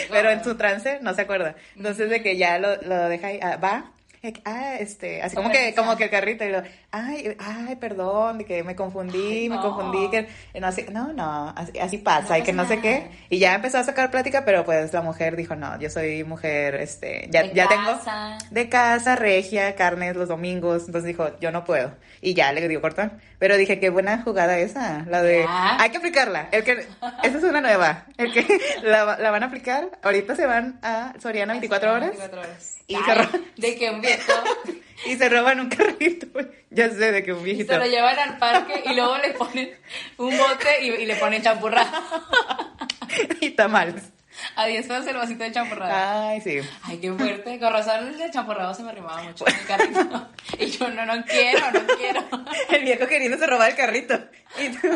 pero 0.09 0.29
en 0.31 0.43
su 0.43 0.55
trance 0.55 0.99
no 1.01 1.13
se 1.13 1.21
acuerda. 1.21 1.55
Entonces 1.75 2.09
de 2.09 2.21
que 2.21 2.37
ya 2.37 2.57
lo, 2.59 2.75
lo 2.81 3.09
deja 3.09 3.27
ahí, 3.27 3.39
ah, 3.41 3.57
va, 3.57 3.91
ah, 4.45 4.75
este, 4.79 5.21
así 5.21 5.35
como 5.35 5.49
que, 5.49 5.73
como 5.75 5.95
que 5.95 6.05
el 6.05 6.09
carrito 6.09 6.43
y 6.43 6.49
lo, 6.49 6.61
ay, 6.91 7.35
ay, 7.39 7.75
perdón, 7.75 8.39
de 8.39 8.45
que 8.45 8.63
me 8.63 8.75
confundí, 8.75 9.49
me 9.49 9.59
confundí, 9.59 10.09
que 10.09 10.27
no, 10.59 10.67
así, 10.67 10.85
no, 10.91 11.13
no, 11.13 11.53
así, 11.55 11.77
así 11.79 11.97
pasa, 11.97 12.33
No 12.35 12.37
y 12.37 12.43
que 12.43 12.53
no 12.53 12.67
sé 12.67 12.79
qué, 12.79 13.09
y 13.29 13.39
ya 13.39 13.55
empezó 13.55 13.77
a 13.77 13.83
sacar 13.83 14.11
plática, 14.11 14.45
pero 14.45 14.65
pues 14.65 14.93
la 14.93 15.01
mujer 15.01 15.35
dijo, 15.35 15.55
no, 15.55 15.79
yo 15.79 15.89
soy 15.89 16.23
mujer, 16.23 16.75
este, 16.75 17.27
ya, 17.31 17.43
De 17.43 17.53
ya 17.53 17.67
casa. 17.67 18.37
tengo 18.39 18.51
de 18.51 18.69
casa, 18.69 19.15
regia, 19.15 19.75
carnes 19.75 20.15
los 20.15 20.29
domingos, 20.29 20.83
entonces 20.87 21.07
dijo, 21.07 21.37
yo 21.39 21.51
no 21.51 21.63
puedo, 21.63 21.93
y 22.21 22.33
ya 22.33 22.51
le 22.51 22.67
dio 22.67 22.81
cortón, 22.81 23.13
pero 23.39 23.57
dije, 23.57 23.79
qué 23.79 23.89
buena 23.89 24.21
jugada 24.21 24.57
esa, 24.59 25.03
la 25.07 25.21
de, 25.21 25.45
hay 25.47 25.89
que 25.89 25.97
aplicarla, 25.97 26.49
el 26.51 26.63
que, 26.63 26.87
esa 27.23 27.37
es 27.37 27.43
una 27.43 27.61
nueva, 27.61 28.05
el 28.17 28.31
que 28.33 28.45
la, 28.83 29.17
la 29.17 29.31
van 29.31 29.43
a 29.43 29.47
aplicar, 29.47 29.89
ahorita 30.01 30.35
se 30.35 30.45
van 30.45 30.79
a 30.81 31.13
Soriana 31.21 31.53
24 31.53 31.93
horas 31.93 32.09
24 32.09 32.39
horas. 32.41 32.71
Y 32.87 32.95
Ay, 32.95 33.01
se 33.05 33.61
De 33.61 33.75
que 33.77 33.89
un 33.89 34.01
viejo 34.01 34.31
y 35.05 35.15
se 35.15 35.29
roban 35.29 35.59
un 35.59 35.69
carrito, 35.69 36.27
ya 36.69 36.89
sé 36.89 37.11
de 37.11 37.23
que 37.23 37.33
un 37.33 37.41
y 37.41 37.43
viejito. 37.45 37.73
se 37.73 37.79
lo 37.79 37.85
llevan 37.85 38.17
al 38.19 38.37
parque 38.37 38.83
y 38.85 38.93
luego 38.93 39.17
le 39.17 39.31
ponen 39.31 39.69
un 40.17 40.37
bote 40.37 40.83
y, 40.83 40.89
y 40.89 41.05
le 41.05 41.15
ponen 41.15 41.41
champurrado. 41.41 41.89
y 43.41 43.49
tamales. 43.51 44.03
A 44.55 44.65
10 44.65 44.87
pesos 44.87 45.07
el 45.07 45.15
vasito 45.15 45.43
de 45.43 45.51
champurrado. 45.51 46.27
Ay, 46.27 46.41
sí. 46.41 46.59
Ay, 46.83 46.97
qué 46.99 47.11
fuerte. 47.13 47.59
Con 47.59 47.73
razón 47.73 48.07
el 48.07 48.17
de 48.17 48.31
champurrado 48.31 48.73
se 48.73 48.83
me 48.83 48.89
arrimaba 48.89 49.23
mucho 49.23 49.45
el 49.45 49.65
carrito. 49.65 50.29
Y 50.59 50.67
yo, 50.67 50.89
no, 50.89 51.05
no 51.05 51.23
quiero, 51.25 51.71
no 51.71 51.85
quiero. 51.97 52.23
El 52.69 52.83
viejo 52.83 53.07
queriéndose 53.07 53.45
robar 53.47 53.71
el 53.71 53.75
carrito. 53.75 54.13
Y 54.57 54.69
tú, 54.69 54.87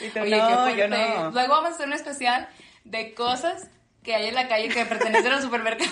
y 0.00 0.08
tú, 0.08 0.20
Oye, 0.20 0.36
no, 0.36 0.70
yo 0.70 0.88
no. 0.88 1.30
Luego 1.30 1.48
vamos 1.54 1.70
a 1.70 1.74
hacer 1.74 1.86
un 1.86 1.92
especial 1.92 2.48
de 2.84 3.14
cosas 3.14 3.68
que 4.02 4.14
hay 4.14 4.26
en 4.28 4.34
la 4.34 4.48
calle 4.48 4.68
que 4.68 4.84
pertenecen 4.86 5.32
al 5.32 5.42
supermercado. 5.42 5.90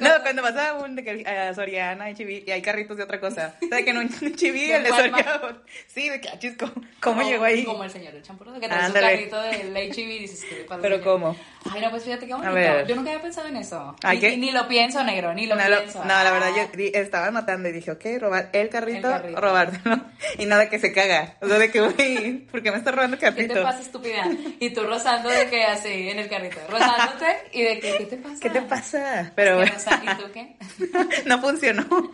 No, 0.00 0.10
cuando 0.22 0.42
vas 0.42 0.56
a 0.56 0.74
un 0.74 0.96
de 0.96 1.04
que, 1.04 1.28
a 1.28 1.54
Soriana 1.54 2.10
y 2.10 2.14
Chiví 2.14 2.44
y 2.46 2.50
hay 2.50 2.62
carritos 2.62 2.96
de 2.96 3.02
otra 3.04 3.20
cosa. 3.20 3.54
O 3.62 3.68
sea, 3.68 3.82
que 3.82 3.90
en 3.90 3.98
un 3.98 4.08
Chiví 4.36 4.66
¿De 4.68 4.76
el 4.76 4.82
de? 4.84 4.88
Soriana. 4.90 5.62
Sí, 5.86 6.08
de 6.08 6.20
que, 6.20 6.28
ah, 6.28 6.38
chisco, 6.38 6.70
¿cómo 7.00 7.22
llegó 7.22 7.44
ahí? 7.44 7.64
Como 7.64 7.84
el 7.84 7.90
señor 7.90 8.12
del 8.12 8.22
champurrado 8.22 8.60
que 8.60 8.68
trae 8.68 8.86
su 8.88 8.92
carrito 8.94 9.40
del 9.42 9.76
HIV 9.76 9.98
y 10.10 10.18
dices, 10.20 10.44
¿qué 10.48 10.56
pasa, 10.68 10.80
Pero? 10.82 11.00
¿cómo? 11.02 11.36
Ay, 11.70 11.80
no, 11.82 11.90
pues 11.90 12.04
fíjate 12.04 12.26
qué 12.26 12.32
bonito. 12.34 12.52
ver. 12.54 12.86
Yo 12.86 12.96
nunca 12.96 13.10
había 13.10 13.22
pensado 13.22 13.48
en 13.48 13.56
eso. 13.56 13.94
Ay, 14.02 14.16
ni, 14.16 14.20
¿qué? 14.22 14.36
ni 14.36 14.50
lo 14.52 14.66
pienso, 14.68 15.02
negro, 15.04 15.34
ni 15.34 15.46
lo 15.46 15.54
no, 15.56 15.68
lo- 15.68 15.78
pienso. 15.78 16.00
no, 16.00 16.08
la 16.08 16.30
verdad, 16.30 16.50
Ah. 16.54 16.56
yo 16.72 16.76
di- 16.76 16.92
estaba 16.94 17.30
notando 17.30 17.68
y 17.68 17.72
dije, 17.72 17.90
ok, 17.90 18.04
robar 18.18 18.48
el 18.52 18.68
carrito, 18.68 19.08
El 19.08 19.14
carrito. 19.22 19.40
robártelo. 19.40 20.00
Y 20.38 20.46
nada 20.46 20.68
que 20.68 20.78
se 20.78 20.92
caga. 20.92 21.36
O 21.40 21.48
sea, 21.48 21.58
de 21.58 21.70
que, 21.70 21.80
uy, 21.82 22.46
¿por 22.50 22.62
qué 22.62 22.70
me 22.70 22.78
estás 22.78 22.94
robando 22.94 23.14
el 23.16 23.20
¿Qué 23.20 23.26
carrito? 23.26 23.54
te 23.54 23.62
pasa, 23.62 23.80
estúpida? 23.80 24.26
Y 24.60 24.70
tú 24.70 24.82
rozando 24.84 25.28
de 25.28 25.48
que 25.48 25.62
así, 25.64 26.08
en 26.08 26.18
el 26.18 26.28
carrito. 26.28 26.58
Rozándote 26.68 27.26
y 27.52 27.62
de 27.62 27.80
que, 27.80 27.96
¿qué 27.98 28.04
te 28.06 28.16
pasa? 28.16 28.36
¿Qué 28.40 28.50
te 28.50 28.62
pasa? 28.62 28.97
Pero 29.34 29.62
no 31.26 31.40
funcionó. 31.40 31.84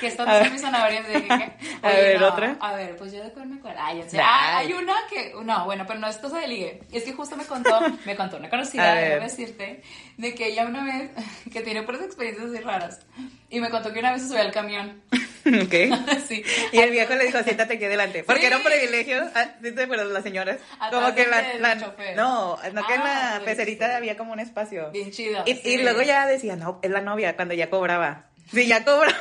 ¿Qué 0.00 0.08
están 0.08 0.28
A 0.28 0.32
haciendo 0.38 0.44
ver. 0.44 0.52
mis 0.52 0.62
zanahorias? 0.62 1.06
Que, 1.06 1.22
¿qué? 1.22 1.76
A 1.82 1.88
ver, 1.88 2.20
no, 2.20 2.28
¿otra? 2.28 2.56
A 2.60 2.74
ver, 2.74 2.96
pues 2.96 3.12
yo 3.12 3.22
de 3.22 3.30
cuál 3.32 3.46
me 3.48 3.56
acuerdo. 3.58 3.78
Ay, 3.82 3.98
ya 3.98 4.08
sé. 4.08 4.18
Ah, 4.20 4.58
hay 4.58 4.72
una 4.72 4.94
que, 5.08 5.32
no, 5.42 5.64
bueno, 5.64 5.84
pero 5.86 5.98
no 5.98 6.08
es 6.08 6.16
cosa 6.18 6.38
de 6.40 6.48
ligue. 6.48 6.80
Es 6.92 7.04
que 7.04 7.12
justo 7.12 7.36
me 7.36 7.44
contó, 7.44 7.78
me 8.04 8.14
contó 8.16 8.36
una 8.36 8.48
conocida, 8.50 8.94
déjame 8.94 9.24
decirte, 9.24 9.82
de 10.16 10.34
que 10.34 10.46
ella 10.48 10.66
una 10.66 10.84
vez, 10.84 11.10
que 11.52 11.60
tiene 11.62 11.82
puras 11.82 12.02
experiencias 12.02 12.50
así 12.50 12.60
raras, 12.60 13.00
y 13.50 13.60
me 13.60 13.70
contó 13.70 13.92
que 13.92 14.00
una 14.00 14.12
vez 14.12 14.22
se 14.22 14.28
subió 14.28 14.42
al 14.42 14.52
camión. 14.52 15.02
ok. 15.46 15.74
sí. 16.26 16.42
Y 16.72 16.78
el 16.78 16.90
viejo 16.90 17.14
le 17.14 17.24
dijo, 17.26 17.42
siéntate 17.42 17.74
aquí 17.74 17.84
adelante. 17.84 18.24
Porque 18.24 18.40
Sí. 18.42 18.46
era 18.48 18.56
un 18.56 18.64
privilegio, 18.64 19.22
ah, 19.34 19.46
¿sí 19.62 19.72
te 19.72 19.84
acuerdas 19.84 20.08
las 20.08 20.22
señoras? 20.24 20.58
Atrás 20.80 20.90
Como 20.90 21.14
que 21.14 21.26
la, 21.26 21.54
la- 21.60 21.74
no, 22.16 22.58
no 22.72 22.86
que 22.86 22.94
en 22.94 23.00
Ah, 23.00 23.30
la 23.34 23.40
pues, 23.44 23.56
pecerita 23.56 23.88
sí. 23.88 23.94
había 23.94 24.16
como 24.16 24.32
un 24.32 24.40
espacio. 24.40 24.90
Bien 24.90 25.10
chido. 25.12 25.42
Y, 25.46 25.54
sí. 25.54 25.60
y 25.70 25.78
luego 25.78 26.02
ya 26.02 26.26
decía, 26.26 26.56
no, 26.56 26.80
es 26.82 26.90
la 26.90 27.00
novia, 27.00 27.36
cuando 27.36 27.54
ya 27.54 27.70
cobraba. 27.70 28.24
Sí, 28.52 28.66
ya 28.66 28.84
cobraba. 28.84 29.16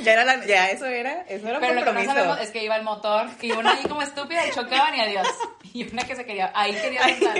Ya 0.00 0.12
era 0.12 0.24
la, 0.24 0.44
ya 0.44 0.68
eso 0.70 0.86
era, 0.86 1.22
eso 1.28 1.48
era 1.48 1.58
Pero 1.60 1.74
lo 1.74 1.84
que 1.84 1.92
no 1.92 2.04
sabemos 2.04 2.40
es 2.40 2.50
que 2.50 2.62
iba 2.64 2.76
el 2.76 2.82
motor 2.82 3.26
y 3.40 3.52
una 3.52 3.72
ahí 3.72 3.82
como 3.84 4.02
estúpida 4.02 4.46
y 4.46 4.50
chocaban 4.52 4.94
y 4.94 5.00
adiós. 5.00 5.26
Y 5.74 5.90
una 5.90 6.02
que 6.02 6.14
se 6.14 6.26
quería, 6.26 6.52
ahí 6.54 6.74
quería 6.74 7.02
Ahí- 7.04 7.18
saltar. 7.18 7.36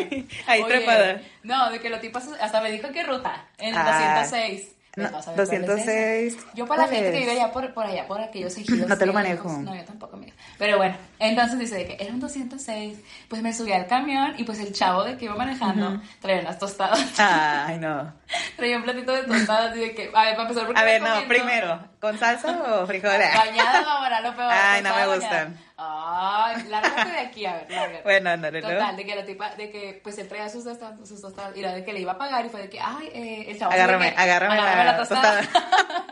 ahí 0.46 0.64
trepada. 0.64 1.20
No, 1.42 1.70
de 1.70 1.80
que 1.80 1.90
lo 1.90 2.00
tipo 2.00 2.18
hasta 2.18 2.60
me 2.62 2.70
dijo 2.70 2.88
qué 2.92 3.02
ruta, 3.02 3.46
en 3.58 3.74
Ah. 3.76 3.84
206. 4.24 4.68
No, 4.94 5.10
vas 5.10 5.26
a 5.26 5.32
ver 5.32 5.46
cuál 5.46 5.56
es 5.62 5.66
206. 5.66 6.34
esa. 6.36 6.46
Yo 6.54 6.66
para 6.66 6.82
la 6.82 6.88
¿cuál 6.88 6.96
gente 6.96 7.10
que 7.12 7.18
es? 7.18 7.24
vive 7.26 7.40
allá 7.40 7.52
por, 7.52 7.72
por 7.72 7.86
allá, 7.86 8.06
por 8.06 8.20
aquellos 8.20 8.56
ejidos. 8.58 8.88
No 8.88 8.98
te 8.98 9.06
lo 9.06 9.12
que 9.12 9.18
manejo. 9.18 9.48
lejos. 9.48 9.62
No, 9.64 9.74
yo 9.74 9.84
tampoco, 9.84 10.16
mira. 10.18 10.34
Pero 10.58 10.76
bueno, 10.76 10.96
entonces 11.18 11.58
dice 11.58 11.76
de 11.76 11.86
que 11.86 12.04
era 12.04 12.12
un 12.12 12.20
206. 12.20 12.98
Pues 13.28 13.42
me 13.42 13.54
subí 13.54 13.72
al 13.72 13.86
camión 13.86 14.34
y 14.36 14.44
pues 14.44 14.58
el 14.60 14.72
chavo 14.72 15.04
de 15.04 15.16
que 15.16 15.24
iba 15.24 15.34
manejando 15.34 16.00
traía 16.20 16.40
unas 16.42 16.58
tostadas. 16.58 17.18
Ay, 17.18 17.78
no. 17.78 18.12
traía 18.56 18.76
un 18.76 18.82
platito 18.82 19.12
de 19.12 19.22
tostadas 19.22 19.74
y 19.76 19.80
de 19.80 19.94
que, 19.94 20.10
a 20.14 20.24
ver, 20.24 20.36
para 20.36 20.42
empezar, 20.42 20.66
¿por 20.66 20.74
qué 20.74 20.80
A 20.80 20.84
ver, 20.84 21.00
no, 21.00 21.08
comiendo? 21.08 21.28
primero, 21.34 21.80
¿con 22.00 22.18
salsa 22.18 22.62
o 22.82 22.86
frijoles? 22.86 23.34
Bañadas, 23.34 23.86
ahora 23.86 24.20
lo 24.20 24.36
peor. 24.36 24.50
Ay, 24.52 24.82
no 24.82 24.94
me 24.94 25.06
bañada. 25.06 25.52
Ay, 25.84 26.62
lárgate 26.68 27.10
de 27.10 27.18
aquí, 27.18 27.46
a 27.46 27.54
ver, 27.54 27.70
lárgate. 27.70 28.02
Bueno, 28.04 28.30
ándale, 28.30 28.60
¿no? 28.62 28.68
Total, 28.70 28.96
de 28.96 29.04
que 29.04 29.14
la 29.16 29.24
tipa, 29.24 29.54
de 29.56 29.70
que 29.70 30.00
pues 30.02 30.18
él 30.18 30.28
traía 30.28 30.48
sus 30.48 30.64
tostadas, 30.64 31.08
sus 31.08 31.20
tostadas, 31.20 31.56
y 31.56 31.60
la 31.62 31.72
de 31.74 31.84
que 31.84 31.92
le 31.92 32.00
iba 32.00 32.12
a 32.12 32.18
pagar 32.18 32.44
y 32.46 32.48
fue 32.48 32.62
de 32.62 32.70
que, 32.70 32.80
ay, 32.80 33.08
eh, 33.12 33.44
el 33.48 33.58
chavo. 33.58 33.72
Agárrame, 33.72 34.12
que, 34.14 34.20
agárrame 34.20 34.56
la 34.84 34.96
tostada. 34.96 35.42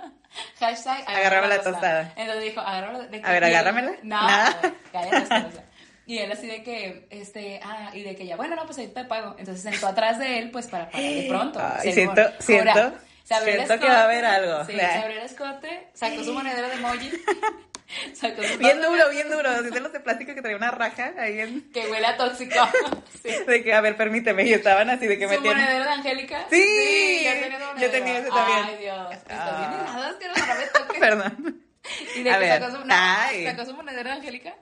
Hashtag 0.61 1.05
Agárrame 1.09 1.49
la 1.49 1.63
tostada. 1.63 2.13
Entonces 2.17 2.45
dijo, 2.45 2.61
agárrame 2.61 3.09
de 3.09 3.21
que- 3.21 3.27
A 3.29 3.33
ver, 3.33 3.45
agárramela. 3.45 3.91
No, 4.03 4.27
Nada. 4.27 4.61
cállate, 4.93 5.17
esposa. 5.17 5.65
Y 6.07 6.19
él 6.19 6.33
así 6.33 6.47
de 6.47 6.63
que, 6.63 7.07
este, 7.11 7.61
ah, 7.63 7.91
y 7.95 8.03
de 8.03 8.17
que 8.17 8.27
ya, 8.27 8.37
bueno, 8.37 8.57
no, 8.57 8.65
pues 8.67 8.79
ahí 8.79 8.89
te 8.89 9.05
pago. 9.05 9.37
Entonces 9.39 9.63
se 9.63 9.71
sentó 9.71 9.87
atrás 9.89 10.19
de 10.19 10.39
él, 10.39 10.51
pues 10.51 10.67
para 10.67 10.89
pagar 10.91 11.09
de 11.09 11.27
pronto. 11.29 11.61
Ay, 11.81 11.93
siento- 11.93 12.31
siento- 12.41 12.71
Ahora, 12.71 12.95
se 13.31 13.35
abrió 13.37 13.55
siento 13.55 13.79
que 13.79 13.87
va 13.87 14.01
a 14.01 14.05
haber 14.05 14.25
escote, 14.25 14.37
algo. 14.37 14.65
Sí, 14.65 14.73
se 14.73 14.83
abrió 14.83 15.19
el 15.19 15.25
escote, 15.25 15.89
sacó 15.95 16.25
su 16.25 16.33
monedero 16.33 16.69
de 16.69 16.75
emoji, 16.75 17.11
sacó 18.13 18.43
su 18.43 18.59
Bien 18.59 18.83
duro, 18.83 19.09
bien 19.09 19.31
duro. 19.31 19.49
Así 19.51 19.71
de 19.71 19.81
los 19.81 19.93
de 19.93 20.01
plástico 20.01 20.35
que 20.35 20.43
traía 20.43 20.57
una 20.57 20.73
raja 20.73 21.15
ahí 21.17 21.39
en... 21.39 21.71
que 21.71 21.89
huele 21.89 22.07
a 22.09 22.17
tóxico. 22.17 22.57
Sí. 23.23 23.29
De 23.47 23.63
que, 23.63 23.75
a 23.75 23.83
ver, 23.83 23.99
permíteme. 23.99 24.45
Y 24.45 24.55
estaban 24.55 24.89
así 24.89 25.07
de 25.07 25.19
que 25.19 25.27
¿Su 25.27 25.31
metían... 25.35 25.59
monedero 25.59 25.85
de 25.85 25.91
Angélica? 25.91 26.47
Sí, 26.49 27.23
yo 27.23 27.33
tenía, 27.33 27.75
yo 27.79 27.91
tenía 27.91 28.19
ese 28.19 28.31
también. 28.31 28.65
Ay, 28.65 28.77
Dios. 28.79 29.19
Ah. 29.29 29.69
bien 29.69 29.81
helado, 29.81 30.11
es 30.11 30.17
que 30.17 30.29
no, 30.29 30.55
me 30.57 30.67
toques. 30.67 31.01
Perdón. 31.01 31.63
Y 32.17 32.23
de 32.23 32.31
A 32.31 32.39
que 32.39 32.41
ver, 32.41 32.61
sacó 32.61 32.77
su, 32.79 32.85
no, 32.87 32.95
sacó 33.45 33.65
su 33.67 33.75
monedero 33.75 34.09
de 34.09 34.17
Angélica, 34.17 34.55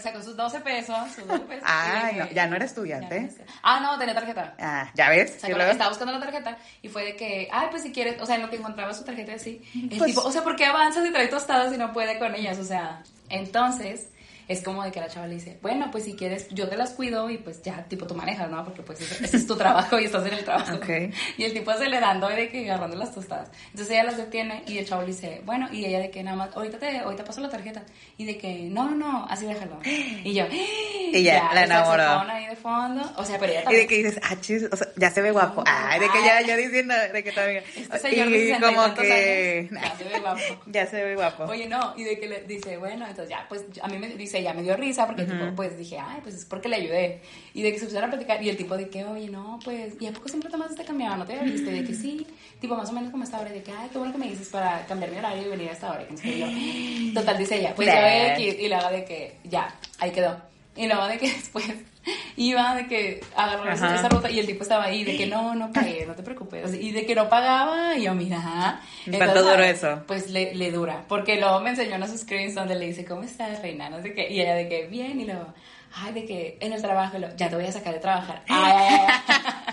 sacó 0.00 0.22
sus 0.22 0.36
12 0.36 0.60
pesos, 0.60 0.96
sus 1.14 1.26
12 1.26 1.44
pesos. 1.44 1.68
De 2.12 2.18
no, 2.18 2.30
ya 2.30 2.46
no 2.46 2.56
era 2.56 2.64
estudiante. 2.64 3.20
no. 3.20 3.44
Ah, 3.62 3.80
no, 3.80 3.98
tenía 3.98 4.14
tarjeta. 4.14 4.54
Ah, 4.58 4.90
¿ya 4.94 5.08
ves? 5.10 5.38
Sacó 5.40 5.56
estaba 5.60 5.88
buscando 5.90 6.12
la 6.12 6.20
tarjeta 6.20 6.58
y 6.82 6.88
fue 6.88 7.04
de 7.04 7.16
que, 7.16 7.48
ay, 7.52 7.68
pues 7.70 7.82
si 7.82 7.92
quieres, 7.92 8.20
o 8.20 8.26
sea, 8.26 8.36
en 8.36 8.42
lo 8.42 8.50
que 8.50 8.56
encontraba 8.56 8.92
su 8.94 9.04
tarjeta 9.04 9.34
así, 9.34 9.62
el 9.74 9.98
Pues- 9.98 10.14
tipo, 10.14 10.22
o 10.22 10.32
sea, 10.32 10.42
¿por 10.42 10.56
qué 10.56 10.64
avanzas 10.66 11.06
y 11.06 11.12
trae 11.12 11.28
tostadas 11.28 11.72
y 11.72 11.78
no 11.78 11.92
puede 11.92 12.18
con 12.18 12.34
ellas? 12.34 12.58
O 12.58 12.64
sea, 12.64 13.02
entonces 13.28 14.08
es 14.48 14.62
como 14.62 14.84
de 14.84 14.92
que 14.92 15.00
la 15.00 15.08
chava 15.08 15.26
le 15.26 15.34
dice, 15.34 15.58
bueno, 15.60 15.88
pues 15.90 16.04
si 16.04 16.14
quieres, 16.14 16.48
yo 16.50 16.68
te 16.68 16.76
las 16.76 16.90
cuido 16.90 17.28
y 17.30 17.38
pues 17.38 17.62
ya, 17.62 17.84
tipo, 17.84 18.06
tú 18.06 18.14
manejas, 18.14 18.48
¿no? 18.48 18.64
Porque 18.64 18.82
pues 18.82 19.00
ese, 19.00 19.36
es 19.36 19.46
tu 19.46 19.56
trabajo 19.58 19.98
y 19.98 20.04
estás 20.04 20.24
en 20.26 20.34
el 20.34 20.44
trabajo. 20.44 20.76
Ok. 20.76 20.88
Y 21.36 21.44
el 21.44 21.52
tipo 21.52 21.70
acelerando 21.70 22.30
y 22.30 22.36
de 22.36 22.48
que 22.48 22.64
agarrando 22.70 22.96
las 22.96 23.12
tostadas. 23.12 23.50
Entonces 23.70 23.90
ella 23.90 24.04
las 24.04 24.16
detiene 24.16 24.62
y 24.66 24.78
el 24.78 24.86
chavo 24.86 25.02
le 25.02 25.08
dice, 25.08 25.42
bueno, 25.44 25.68
y 25.72 25.84
ella 25.84 25.98
de 25.98 26.10
que 26.10 26.22
nada 26.22 26.36
más, 26.36 26.56
ahorita 26.56 26.78
te, 26.78 26.98
ahorita 26.98 27.24
paso 27.24 27.40
la 27.40 27.48
tarjeta. 27.48 27.82
Y 28.16 28.24
de 28.24 28.38
que, 28.38 28.68
no, 28.70 28.90
no, 28.90 29.26
así 29.28 29.46
déjalo. 29.46 29.80
Y 29.84 30.32
yo, 30.32 30.44
y 30.50 31.22
ya, 31.22 31.50
la 31.52 31.64
enamoró. 31.64 32.20
ahí 32.30 32.46
de 32.46 32.56
fondo. 32.56 33.02
O 33.16 33.24
sea, 33.24 33.38
pero 33.38 33.52
ella 33.52 33.62
Y 33.62 33.64
también 33.64 33.82
de 33.82 33.88
que 33.88 33.96
dices, 33.96 34.20
ah, 34.22 34.36
chis, 34.40 34.68
o 34.70 34.76
sea, 34.76 34.88
ya 34.96 35.10
se 35.10 35.22
ve 35.22 35.32
guapo. 35.32 35.64
Ay, 35.66 35.98
de 35.98 36.08
que 36.08 36.22
ya, 36.24 36.40
ya 36.42 36.56
diciendo, 36.56 36.94
de 37.12 37.24
que 37.24 37.32
también. 37.32 37.64
Este 37.74 37.98
señor 37.98 38.28
y 38.28 38.48
60 38.48 38.70
y 38.70 38.74
como 38.74 38.94
que. 38.94 39.68
años, 39.70 39.82
ya 39.82 39.96
se 39.96 40.04
ve 40.04 40.20
guapo. 40.20 40.40
Ya 40.66 40.86
se 40.86 41.04
ve 41.04 41.14
guapo. 41.16 41.44
Oye, 41.44 41.66
no, 41.68 41.94
y 41.96 42.04
de 42.04 42.18
que 42.18 42.28
le 42.28 42.42
dice, 42.42 42.76
bueno, 42.76 43.06
entonces 43.06 43.30
ya, 43.30 43.46
pues 43.48 43.64
a 43.82 43.88
mí 43.88 43.98
me 43.98 44.08
dice, 44.08 44.35
ya 44.42 44.54
me 44.54 44.62
dio 44.62 44.76
risa 44.76 45.06
porque 45.06 45.24
tipo, 45.24 45.44
pues 45.54 45.76
dije, 45.78 45.98
ay, 45.98 46.20
pues 46.22 46.34
es 46.34 46.44
porque 46.44 46.68
le 46.68 46.76
ayudé. 46.76 47.20
Y 47.54 47.62
de 47.62 47.72
que 47.72 47.78
se 47.78 47.86
pusieron 47.86 48.08
a 48.08 48.12
platicar, 48.12 48.42
y 48.42 48.48
el 48.48 48.56
tipo 48.56 48.76
de 48.76 48.88
que, 48.88 49.04
oye, 49.04 49.28
no, 49.28 49.58
pues, 49.64 49.94
¿y 50.00 50.06
a 50.06 50.12
poco 50.12 50.28
siempre 50.28 50.50
tomas 50.50 50.70
este 50.70 50.84
camión? 50.84 51.18
¿No 51.18 51.24
te 51.24 51.34
había 51.34 51.52
visto? 51.52 51.70
Y 51.70 51.74
de 51.74 51.84
que 51.84 51.94
sí, 51.94 52.26
tipo, 52.60 52.76
más 52.76 52.90
o 52.90 52.92
menos 52.92 53.10
como 53.10 53.24
esta 53.24 53.40
hora, 53.40 53.50
y 53.50 53.54
de 53.54 53.62
que, 53.62 53.72
ay, 53.72 53.88
qué 53.90 53.98
bueno 53.98 54.12
que 54.12 54.18
me 54.18 54.28
dices 54.28 54.48
para 54.48 54.84
cambiar 54.86 55.10
mi 55.10 55.18
horario 55.18 55.46
y 55.46 55.48
venir 55.48 55.68
a 55.68 55.72
esta 55.72 55.90
hora. 55.90 56.06
Y 56.24 57.12
yo, 57.12 57.14
total, 57.20 57.38
dice 57.38 57.58
ella, 57.58 57.74
pues 57.74 57.88
ya 57.88 58.00
ve 58.00 58.30
aquí, 58.30 58.48
y 58.60 58.72
haga 58.72 58.90
de 58.90 59.04
que, 59.04 59.36
ya, 59.44 59.74
ahí 59.98 60.10
quedó. 60.10 60.36
Y 60.76 60.86
luego 60.86 61.06
de 61.06 61.18
que 61.18 61.28
después 61.32 61.64
iba 62.36 62.74
de 62.74 62.86
que 62.86 63.20
agarró 63.34 63.70
esa, 63.70 63.94
Ajá. 63.94 64.08
ruta 64.08 64.30
y 64.30 64.38
el 64.38 64.46
tipo 64.46 64.62
estaba 64.62 64.84
ahí 64.84 65.04
de 65.04 65.16
que 65.16 65.26
no, 65.26 65.54
no 65.54 65.72
pagué, 65.72 66.04
no 66.06 66.14
te 66.14 66.22
preocupes. 66.22 66.74
Y 66.74 66.92
de 66.92 67.06
que 67.06 67.14
no 67.14 67.28
pagaba 67.28 67.96
y 67.96 68.04
yo, 68.04 68.14
mira. 68.14 68.80
¿Cuánto 69.04 69.24
Entonces, 69.24 69.34
duró 69.44 69.54
¿sabes? 69.56 69.76
eso? 69.82 70.02
Pues 70.06 70.30
le, 70.30 70.54
le 70.54 70.70
dura. 70.70 71.04
Porque 71.08 71.36
luego 71.40 71.60
me 71.60 71.70
enseñó 71.70 71.96
unos 71.96 72.10
screens 72.16 72.54
donde 72.54 72.74
le 72.74 72.86
dice, 72.86 73.04
¿cómo 73.04 73.22
estás, 73.22 73.60
reina? 73.62 73.88
No 73.90 74.02
sé 74.02 74.14
qué. 74.14 74.30
Y 74.30 74.40
ella 74.40 74.54
de 74.54 74.68
que, 74.68 74.86
bien. 74.86 75.20
Y 75.20 75.24
luego, 75.24 75.52
ay, 75.94 76.12
de 76.12 76.24
que 76.24 76.58
en 76.60 76.72
el 76.72 76.80
trabajo, 76.82 77.16
y 77.16 77.20
luego, 77.20 77.36
ya 77.36 77.48
te 77.48 77.56
voy 77.56 77.66
a 77.66 77.72
sacar 77.72 77.94
de 77.94 78.00
trabajar. 78.00 78.42
Ay, 78.48 78.72
ay. 79.00 79.06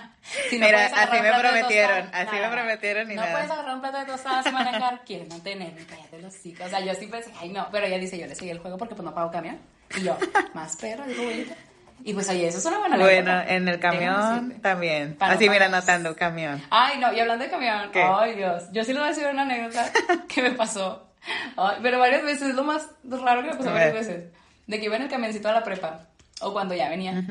Si 0.49 0.55
Mira, 0.57 0.69
puedes 0.71 0.93
agarrar 0.93 1.13
así 1.15 1.21
me 1.21 1.39
prometieron, 1.39 2.01
tostadas, 2.03 2.27
así 2.27 2.35
me 2.39 2.49
prometieron 2.49 3.11
y 3.11 3.15
no 3.15 3.21
nada. 3.21 3.33
puedes 3.33 3.51
agarrar 3.51 3.75
un 3.75 3.81
plato 3.81 3.97
de 3.99 4.05
tostadas 4.05 4.45
y 4.47 4.51
manejar, 4.51 5.01
quieres 5.05 5.29
mantenerme, 5.29 5.85
cállate 5.85 6.19
los 6.21 6.41
chicos. 6.41 6.65
O 6.65 6.69
sea, 6.69 6.79
yo 6.79 6.93
sí 6.95 7.05
pensé, 7.07 7.31
ay 7.39 7.49
no, 7.49 7.67
pero 7.71 7.85
ella 7.85 7.97
dice, 7.99 8.17
yo 8.17 8.25
le 8.25 8.33
seguí 8.33 8.49
el 8.49 8.57
juego 8.59 8.77
porque 8.77 8.95
pues 8.95 9.05
no 9.05 9.13
pago 9.13 9.29
camión. 9.31 9.59
Y 9.95 10.01
yo, 10.03 10.17
más 10.53 10.75
perro, 10.77 11.03
dijo 11.05 11.21
abuelita. 11.21 11.55
Y 12.05 12.13
pues 12.13 12.27
oye, 12.29 12.47
eso 12.47 12.57
es 12.57 12.65
una 12.65 12.79
buena 12.79 12.97
Bueno, 12.97 13.31
anécdota. 13.31 13.55
en 13.55 13.67
el 13.69 13.79
camión 13.79 14.61
también. 14.61 15.15
Así, 15.19 15.49
mira, 15.49 15.67
anotando 15.67 16.15
camión. 16.15 16.61
Ay, 16.69 16.97
no, 16.99 17.13
y 17.13 17.19
hablando 17.19 17.45
de 17.45 17.49
camión, 17.51 17.91
¿Qué? 17.91 18.01
ay 18.03 18.35
Dios, 18.35 18.63
yo 18.73 18.83
sí 18.83 18.91
les 18.91 18.99
voy 19.01 19.05
a 19.07 19.13
decir 19.13 19.25
una 19.27 19.43
anécdota 19.43 19.89
que 20.27 20.41
me 20.41 20.51
pasó, 20.51 21.07
Ay, 21.55 21.77
pero 21.81 21.99
varias 21.99 22.23
veces, 22.23 22.49
es 22.49 22.55
lo 22.55 22.63
más 22.65 22.89
raro 23.05 23.41
que 23.41 23.49
me 23.51 23.55
pasó 23.55 23.71
varias 23.71 23.93
veces, 23.93 24.25
de 24.67 24.79
que 24.79 24.85
iba 24.85 24.95
en 24.97 25.03
el 25.03 25.09
camioncito 25.09 25.47
a 25.47 25.53
la 25.53 25.63
prepa, 25.63 26.07
o 26.41 26.51
cuando 26.51 26.75
ya 26.75 26.89
venía, 26.89 27.23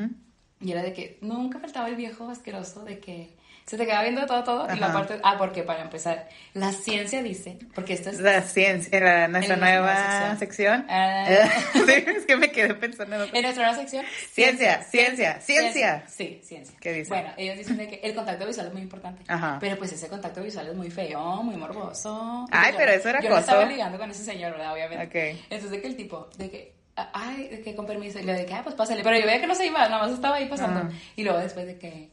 y 0.59 0.71
era 0.71 0.81
de 0.81 0.93
que 0.93 1.19
nunca 1.21 1.59
faltaba 1.59 1.87
el 1.89 1.95
viejo 1.95 2.29
asqueroso 2.29 2.83
de 2.83 2.99
que 2.99 3.35
se 3.65 3.77
te 3.77 3.85
quedaba 3.85 4.03
viendo 4.03 4.25
todo, 4.25 4.43
todo, 4.43 4.65
y 4.75 4.77
la 4.79 4.87
Ajá. 4.87 4.93
parte, 4.93 5.19
ah, 5.23 5.35
porque 5.37 5.63
para 5.63 5.81
empezar, 5.81 6.27
la 6.53 6.71
ciencia 6.73 7.23
dice, 7.23 7.57
porque 7.73 7.93
esto 7.93 8.09
es... 8.09 8.19
La 8.19 8.41
ciencia, 8.41 8.99
la- 8.99 9.27
nuestra 9.29 9.55
nueva 9.55 9.93
nueva 9.93 10.35
sección. 10.37 10.85
Ah. 10.89 11.25
sí, 11.73 11.91
es 12.07 12.25
que 12.25 12.35
me 12.35 12.51
quedé 12.51 12.75
pensando 12.75 13.15
en 13.15 13.21
otra. 13.23 13.37
En 13.37 13.43
nuestra 13.43 13.63
nueva 13.65 13.79
sección. 13.79 14.05
Ciencia, 14.31 14.83
ciencia, 14.83 15.39
ciencia. 15.41 16.03
Sí, 16.07 16.41
ciencia. 16.43 16.75
¿Qué 16.79 16.93
dice? 16.93 17.09
Bueno, 17.09 17.29
ellos 17.37 17.57
dicen 17.57 17.77
de 17.77 17.87
que 17.87 17.95
el 18.03 18.13
contacto 18.13 18.45
visual 18.45 18.67
es 18.67 18.73
muy 18.73 18.81
importante. 18.81 19.23
Ajá. 19.27 19.57
Pero 19.59 19.77
pues 19.77 19.93
ese 19.93 20.07
contacto 20.09 20.41
visual 20.43 20.67
es 20.67 20.75
muy 20.75 20.91
feo, 20.91 21.41
muy 21.43 21.55
morboso. 21.55 22.45
Ay, 22.51 22.71
Yo- 22.73 22.77
pero 22.77 22.91
eso 22.91 23.09
era 23.09 23.21
Yo 23.21 23.29
no 23.29 23.35
acoso. 23.37 23.51
estaba 23.51 23.69
ligando 23.71 23.97
con 23.97 24.11
ese 24.11 24.23
señor, 24.23 24.51
¿verdad? 24.51 24.73
Obviamente. 24.73 25.05
Ok. 25.33 25.39
Entonces 25.49 25.71
de 25.71 25.81
que 25.81 25.87
el 25.87 25.95
tipo, 25.95 26.27
de 26.37 26.49
que, 26.51 26.73
ay, 26.95 27.47
de 27.47 27.61
que 27.61 27.75
con 27.75 27.85
permiso, 27.85 28.19
y 28.19 28.23
le 28.23 28.33
de 28.33 28.45
que, 28.45 28.53
ah, 28.53 28.61
pues 28.63 28.75
pásale. 28.75 29.03
Pero 29.03 29.17
yo 29.17 29.25
veía 29.25 29.39
que 29.41 29.47
no 29.47 29.55
se 29.55 29.65
iba, 29.65 29.79
nada 29.87 30.03
más 30.03 30.11
estaba 30.11 30.35
ahí 30.35 30.47
pasando. 30.47 30.81
Ajá. 30.81 30.89
Y 31.15 31.23
luego 31.23 31.39
después 31.39 31.65
de 31.65 31.77
que, 31.79 32.09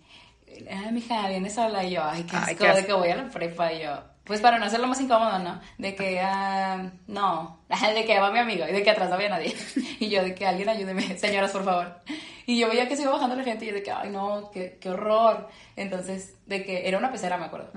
ay, 0.71 0.93
mija, 0.93 1.29
vienes 1.29 1.55
sola. 1.55 1.85
Y 1.85 1.93
yo, 1.93 2.05
ay, 2.05 2.25
qué 2.25 2.37
asco, 2.37 2.65
Ay, 2.65 2.77
de 2.77 2.87
que 2.87 2.93
voy 2.93 3.09
a 3.11 3.17
la 3.17 3.29
prepa. 3.29 3.73
Y 3.73 3.83
yo, 3.83 4.03
pues 4.25 4.41
para 4.41 4.59
no 4.59 4.67
hacerlo 4.67 4.87
más 4.87 5.01
incómodo, 5.01 5.39
¿no? 5.41 5.61
De 5.79 5.95
que, 5.95 6.21
ah, 6.21 6.91
no, 7.09 7.61
de 7.95 8.05
que 8.05 8.21
va 8.21 8.31
mi 8.31 8.39
amigo 8.39 8.65
y 8.69 8.73
de 8.73 8.83
que 8.83 8.91
atrás 8.91 9.09
no 9.09 9.17
había 9.17 9.29
nadie. 9.29 9.55
Y 10.01 10.09
yo, 10.09 10.23
de 10.23 10.35
que 10.35 10.47
alguien 10.47 10.69
ayúdeme, 10.69 11.03
señoras, 11.19 11.51
por 11.51 11.65
favor. 11.65 12.01
Y 12.47 12.59
yo 12.59 12.69
veía 12.69 12.89
que 12.89 12.97
se 12.97 13.03
iba 13.03 13.11
bajando 13.11 13.37
la 13.37 13.45
gente 13.45 13.65
y 13.65 13.69
yo 13.69 13.75
de 13.75 13.83
que, 13.83 13.91
ay, 13.91 14.11
no, 14.11 14.51
qué, 14.53 14.79
qué 14.81 14.91
horror. 14.91 15.49
Entonces, 15.77 16.35
de 16.47 16.65
que 16.65 16.89
era 16.89 16.99
una 16.99 17.11
pecera, 17.11 17.37
me 17.39 17.47
acuerdo. 17.47 17.73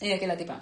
Y 0.00 0.08
de 0.08 0.18
que 0.18 0.26
la 0.26 0.36
tipa, 0.36 0.60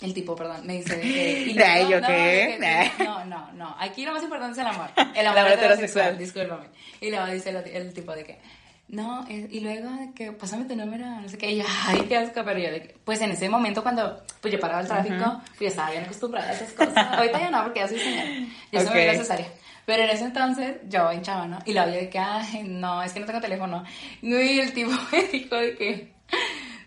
el 0.00 0.12
tipo, 0.12 0.34
perdón, 0.34 0.66
me 0.66 0.78
dice 0.78 0.96
de 0.96 1.02
que... 1.02 1.40
y 1.42 1.54
¿yo 1.88 2.00
no, 2.00 2.06
qué? 2.06 2.90
no, 2.98 3.24
no, 3.26 3.52
no. 3.52 3.76
Aquí 3.78 4.04
lo 4.04 4.12
más 4.12 4.22
importante 4.22 4.52
es 4.52 4.58
el 4.58 4.66
amor. 4.66 4.90
El 5.14 5.26
amor 5.26 5.52
heterosexual. 5.52 6.18
discúlpame. 6.18 6.68
Y 7.00 7.10
luego 7.10 7.26
dice 7.26 7.50
el, 7.50 7.56
el 7.56 7.92
tipo 7.92 8.12
de 8.12 8.24
que... 8.24 8.38
No, 8.86 9.26
eh, 9.28 9.48
y 9.50 9.60
luego 9.60 9.90
de 9.90 10.12
que 10.14 10.30
pásame 10.32 10.66
tu 10.66 10.76
número, 10.76 11.06
no 11.06 11.28
sé 11.28 11.38
qué, 11.38 11.50
y 11.52 11.56
yo, 11.56 11.64
ay, 11.86 12.02
qué 12.06 12.18
asco, 12.18 12.42
pero 12.44 12.58
yo 12.58 12.70
de 12.70 12.94
pues 13.04 13.20
en 13.22 13.30
ese 13.30 13.48
momento 13.48 13.82
cuando, 13.82 14.22
pues 14.40 14.52
yo 14.52 14.60
paraba 14.60 14.80
el 14.82 14.86
tráfico, 14.86 15.40
pues 15.58 15.70
estaba 15.70 15.90
bien 15.90 16.04
acostumbrada 16.04 16.50
a 16.50 16.52
esas 16.52 16.72
cosas, 16.72 16.94
ahorita 16.96 17.40
ya 17.40 17.50
no, 17.50 17.62
porque 17.64 17.80
ya 17.80 17.88
soy 17.88 17.98
señora, 17.98 18.30
ya 18.70 18.80
se 18.80 18.84
me 18.86 18.90
Ok. 18.90 18.96
ve 18.96 19.06
necesaria, 19.06 19.46
pero 19.86 20.02
en 20.02 20.10
ese 20.10 20.24
entonces, 20.24 20.76
yo 20.88 21.10
hinchaba, 21.12 21.46
¿no? 21.46 21.58
Y 21.64 21.72
la 21.72 21.86
vi 21.86 21.92
de 21.94 22.10
que, 22.10 22.18
ay, 22.18 22.64
no, 22.68 23.02
es 23.02 23.12
que 23.12 23.20
no 23.20 23.26
tengo 23.26 23.40
teléfono, 23.40 23.84
y 24.22 24.60
el 24.60 24.72
tipo 24.74 24.90
me 25.12 25.22
dijo 25.24 25.56
de 25.56 25.74
que, 25.76 26.12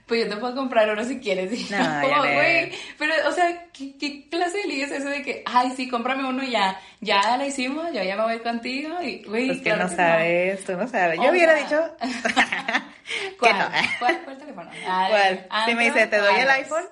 pues 0.07 0.23
yo 0.23 0.29
te 0.33 0.37
puedo 0.37 0.55
comprar 0.55 0.89
uno 0.89 1.03
si 1.03 1.19
quieres, 1.19 1.51
y 1.69 1.71
No, 1.71 1.77
no. 2.01 2.33
güey, 2.33 2.71
pero, 2.97 3.13
o 3.27 3.31
sea, 3.31 3.65
¿qué, 3.73 3.97
qué 3.97 4.27
clase 4.29 4.57
de 4.59 4.67
ligue 4.67 4.83
es 4.85 4.91
eso 4.91 5.09
de 5.09 5.21
que, 5.21 5.43
ay, 5.45 5.71
sí, 5.75 5.87
cómprame 5.89 6.23
uno 6.27 6.43
y 6.43 6.51
ya, 6.51 6.79
ya 7.01 7.37
la 7.37 7.45
hicimos, 7.45 7.87
yo 7.93 8.01
ya 8.03 8.15
me 8.15 8.23
voy 8.23 8.39
contigo, 8.39 9.01
y, 9.01 9.23
güey, 9.23 9.47
Pues 9.47 9.57
que 9.59 9.63
claro 9.65 9.83
no 9.83 9.89
que 9.89 9.95
sabes, 9.95 10.63
tú 10.65 10.73
no 10.77 10.87
sabes. 10.87 11.17
Yo 11.17 11.25
O 11.27 11.31
hubiera 11.31 11.55
sea, 11.57 11.63
dicho 11.63 11.97
que 13.07 13.35
¿Cuál? 13.39 13.59
no. 13.59 13.65
¿Cuál, 13.99 14.21
cuál 14.23 14.37
teléfono? 14.37 14.69
¿Cuál? 14.85 15.47
Si 15.65 15.75
me 15.75 15.85
dice, 15.85 16.07
te 16.07 16.17
doy 16.17 16.35
el 16.39 16.49
iPhone, 16.49 16.85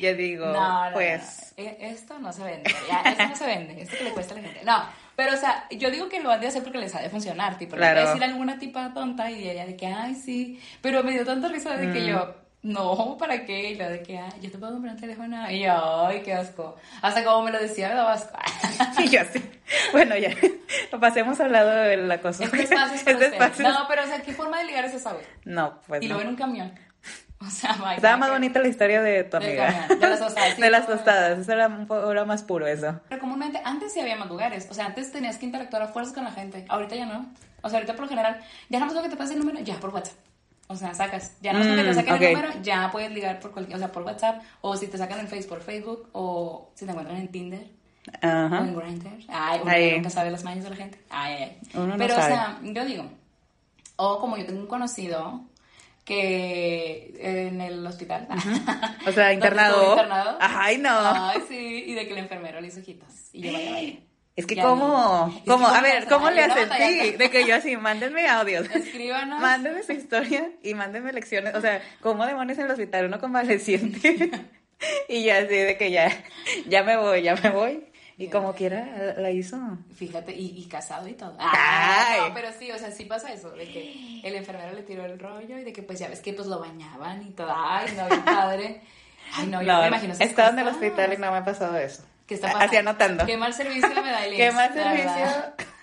yo 0.00 0.14
digo, 0.14 0.46
No, 0.46 0.86
no, 0.86 0.92
pues. 0.94 1.52
no. 1.56 1.64
E- 1.64 1.76
Esto 1.80 2.18
no 2.18 2.32
se 2.32 2.42
vende. 2.44 2.74
Ya, 2.88 3.02
esto 3.10 3.26
no 3.28 3.36
se 3.36 3.46
vende. 3.46 3.82
Esto 3.82 3.96
que 3.98 4.04
le 4.04 4.10
cuesta 4.10 4.34
a 4.34 4.38
la 4.38 4.42
gente. 4.42 4.64
No, 4.64 4.82
pero 5.16 5.34
o 5.34 5.36
sea, 5.36 5.66
yo 5.70 5.90
digo 5.90 6.08
que 6.08 6.20
lo 6.20 6.30
han 6.30 6.40
de 6.40 6.46
hacer 6.48 6.62
porque 6.62 6.78
les 6.78 6.94
ha 6.94 7.00
de 7.02 7.10
funcionar. 7.10 7.58
Tipo, 7.58 7.76
le 7.76 7.82
voy 7.82 7.90
Claro. 7.92 8.00
a 8.00 8.10
decir 8.10 8.22
a 8.22 8.26
alguna 8.26 8.58
tipa 8.58 8.92
tonta 8.94 9.30
y 9.30 9.48
ella 9.48 9.66
de 9.66 9.76
que, 9.76 9.86
ay, 9.86 10.14
sí. 10.14 10.60
Pero 10.80 11.02
me 11.04 11.12
dio 11.12 11.24
tanta 11.26 11.48
risa 11.48 11.76
de 11.76 11.86
Mm. 11.88 11.92
que 11.92 12.06
yo, 12.06 12.34
no, 12.62 13.16
¿para 13.18 13.44
qué? 13.44 13.70
Y 13.70 13.74
lo 13.74 13.88
de 13.88 14.02
que, 14.02 14.18
ay, 14.18 14.30
yo 14.40 14.50
te 14.50 14.58
puedo 14.58 14.72
comprar 14.72 14.94
un 14.94 15.00
teléfono. 15.00 15.50
Y 15.50 15.60
yo, 15.64 16.06
ay, 16.06 16.22
qué 16.22 16.32
asco. 16.34 16.76
Hasta 17.00 17.24
como 17.24 17.42
me 17.42 17.50
lo 17.50 17.58
decía, 17.58 17.88
me 17.88 17.94
daba 17.96 18.12
asco. 18.12 18.38
Y 19.02 19.08
yo 19.08 19.20
así. 19.20 19.42
Bueno, 19.92 20.16
ya. 20.16 20.30
Pasemos 21.00 21.40
al 21.40 21.50
lado 21.52 21.70
de 21.70 21.96
la 21.96 22.20
cosa. 22.20 22.44
Este 22.44 22.62
espacio 22.62 22.94
es 22.94 23.06
Este 23.06 23.26
espacio- 23.36 23.68
No, 23.68 23.86
pero 23.88 24.04
o 24.04 24.06
sea, 24.06 24.22
¿qué 24.22 24.32
forma 24.32 24.58
de 24.58 24.64
ligar 24.64 24.84
es 24.84 24.94
esa, 24.94 25.12
güey? 25.12 25.24
No, 25.44 25.80
pues 25.88 26.02
Y 26.02 26.06
no. 26.06 26.14
luego 26.14 26.22
en 26.22 26.28
un 26.28 26.36
camión. 26.36 26.72
O 27.40 27.50
sea, 27.50 27.72
vaya. 27.80 27.96
Estaba 27.96 28.16
más 28.16 28.30
bonita 28.30 28.60
la 28.60 28.68
historia 28.68 29.02
de 29.02 29.24
tu 29.24 29.36
amiga. 29.38 29.88
de 29.88 29.96
las 30.08 30.20
tostadas, 30.20 30.54
sí, 30.54 30.62
De 30.62 30.70
las 30.70 30.86
tostadas. 30.86 31.38
Eso 31.40 31.52
era, 31.52 31.66
un 31.66 31.88
po- 31.88 32.12
era 32.12 32.24
más 32.24 32.44
puro 32.44 32.68
eso. 32.68 33.00
Pero 33.08 33.20
comúnmente, 33.20 33.60
antes 33.64 33.92
sí 33.92 33.98
había 34.00 34.14
más 34.14 34.28
lugares. 34.28 34.68
O 34.70 34.74
sea, 34.74 34.86
antes 34.86 35.10
tenías 35.10 35.38
que 35.38 35.46
interactuar 35.46 35.82
a 35.82 35.88
fuerzas 35.88 36.14
con 36.14 36.22
la 36.22 36.30
gente. 36.30 36.64
Ahorita 36.68 36.94
ya 36.94 37.06
no. 37.06 37.26
O 37.62 37.68
sea, 37.68 37.78
ahorita 37.78 37.94
por 37.94 38.04
lo 38.04 38.08
general, 38.10 38.40
ya 38.68 38.78
no 38.78 38.86
más 38.86 38.94
lo 38.94 39.02
que 39.02 39.08
te 39.08 39.16
pasa 39.16 39.32
el 39.32 39.40
número, 39.40 39.58
ya 39.58 39.74
por 39.80 39.90
WhatsApp. 39.92 40.14
O 40.72 40.76
sea, 40.76 40.94
sacas. 40.94 41.36
Ya 41.40 41.52
no 41.52 41.60
lo 41.60 41.76
que 41.76 41.82
te 41.82 41.90
Mm, 41.90 41.94
saquen 41.94 42.14
ok. 42.14 42.20
el 42.22 42.32
número, 42.34 42.62
ya 42.62 42.90
puedes 42.90 43.10
ligar 43.12 43.38
por 43.40 43.52
cualquier, 43.52 43.76
o 43.76 43.78
sea, 43.78 43.92
por 43.92 44.02
WhatsApp. 44.02 44.42
O 44.60 44.76
si 44.76 44.86
te 44.88 44.98
sacan 44.98 45.20
en 45.20 45.28
Facebook, 45.28 45.48
por 45.58 45.62
Facebook. 45.62 46.08
O 46.12 46.70
si 46.74 46.84
te 46.84 46.90
encuentran 46.90 47.18
en 47.18 47.28
Tinder. 47.28 47.66
O 48.22 48.26
en 48.26 48.74
Grindr. 48.76 49.08
Ay, 49.28 49.60
uno 49.62 49.70
Ahí. 49.70 49.92
nunca 49.96 50.10
sabe 50.10 50.30
las 50.32 50.42
mañas 50.44 50.64
de 50.64 50.70
la 50.70 50.76
gente. 50.76 51.00
Ay, 51.10 51.34
ay. 51.34 51.58
Uno 51.74 51.86
no 51.88 51.96
Pero, 51.98 52.14
sabe. 52.14 52.32
o 52.32 52.36
sea, 52.36 52.58
yo 52.62 52.84
digo, 52.84 53.04
o 53.96 54.18
como 54.18 54.36
yo 54.36 54.44
tengo 54.46 54.60
un 54.60 54.66
conocido 54.66 55.42
que 56.04 57.14
en 57.48 57.60
el 57.60 57.86
hospital. 57.86 58.26
O 59.06 59.10
sea, 59.12 59.24
¿Dónde 59.28 59.34
internado. 59.34 59.90
internado? 59.92 60.36
Ay, 60.40 60.78
no. 60.78 60.90
Ay, 60.92 61.42
sí, 61.48 61.84
y 61.86 61.94
de 61.94 62.06
que 62.06 62.12
el 62.12 62.18
enfermero 62.18 62.60
le 62.60 62.68
hizo 62.68 62.80
ojitos. 62.80 63.08
Y 63.32 63.42
yo, 63.42 63.52
vaya, 63.52 63.70
vaya. 63.72 63.94
Es 64.34 64.46
que 64.46 64.54
Ya 64.54 64.62
cómo, 64.62 65.42
cómo, 65.46 65.66
a 65.68 65.80
ver. 65.82 66.06
¿cómo 66.06 66.30
le 66.30 66.42
hacen? 66.42 66.68
Sí, 66.76 67.10
de 67.18 67.30
que 67.30 67.46
yo 67.46 67.54
así, 67.54 67.76
mándenme 67.76 68.26
audios. 68.28 68.68
Escríbanos. 68.74 69.40
Mándenme 69.40 69.82
su 69.82 69.92
historia 69.92 70.50
y 70.62 70.72
mándenme 70.74 71.12
lecciones. 71.12 71.54
O 71.54 71.60
sea, 71.60 71.82
¿cómo 72.00 72.24
demonios 72.24 72.58
en 72.58 72.64
el 72.64 72.70
hospital 72.70 73.06
uno 73.06 73.20
convaleciente? 73.20 74.30
y 75.08 75.24
ya 75.24 75.38
así 75.38 75.54
de 75.54 75.76
que 75.76 75.90
ya, 75.90 76.10
ya 76.66 76.82
me 76.82 76.96
voy, 76.96 77.22
ya 77.22 77.34
me 77.36 77.50
voy. 77.50 77.84
Y 78.16 78.28
como 78.28 78.54
quiera, 78.54 79.14
la- 79.18 79.30
hizo. 79.30 79.58
Fíjate, 79.96 80.32
y, 80.32 80.56
y 80.58 80.66
casado 80.66 81.08
y 81.08 81.12
todo. 81.14 81.36
Ay. 81.38 82.20
No, 82.28 82.34
pero 82.34 82.48
sí, 82.58 82.70
o 82.70 82.78
sea, 82.78 82.90
sí 82.90 83.04
pasa 83.04 83.32
eso, 83.32 83.50
de 83.50 83.64
que 83.64 84.20
el 84.22 84.34
enfermero 84.34 84.72
le 84.74 84.82
tiró 84.82 85.04
el 85.04 85.18
rollo 85.18 85.58
y 85.58 85.64
de 85.64 85.72
que 85.72 85.82
pues 85.82 85.98
ya 85.98 86.08
ves 86.08 86.20
que 86.20 86.32
pues 86.32 86.46
lo 86.46 86.58
bañaban 86.60 87.22
y 87.22 87.30
todo. 87.32 87.52
Ay, 87.54 87.92
no, 87.96 88.06
bien 88.06 88.24
padre. 88.24 88.80
Ay, 89.34 89.46
no, 89.48 89.60
yo 89.62 89.66
no, 89.72 89.80
me 89.82 89.88
imagino 89.88 90.14
he 90.18 90.24
estado 90.24 90.50
en 90.52 90.58
el 90.60 90.68
hospital 90.68 91.12
y 91.12 91.16
no 91.16 91.30
me 91.32 91.38
ha 91.38 91.44
pasado 91.44 91.76
eso. 91.78 92.04
¿Qué 92.32 92.34
está 92.36 92.46
pasando? 92.48 92.66
Así 92.66 92.76
anotando. 92.76 93.26
Qué 93.26 93.36
mal 93.36 93.54
servicio 93.54 93.88
me 94.02 94.10
da 94.10 94.24
el 94.26 94.36
Qué 94.36 94.50
mal 94.52 94.72
servicio. 94.72 95.26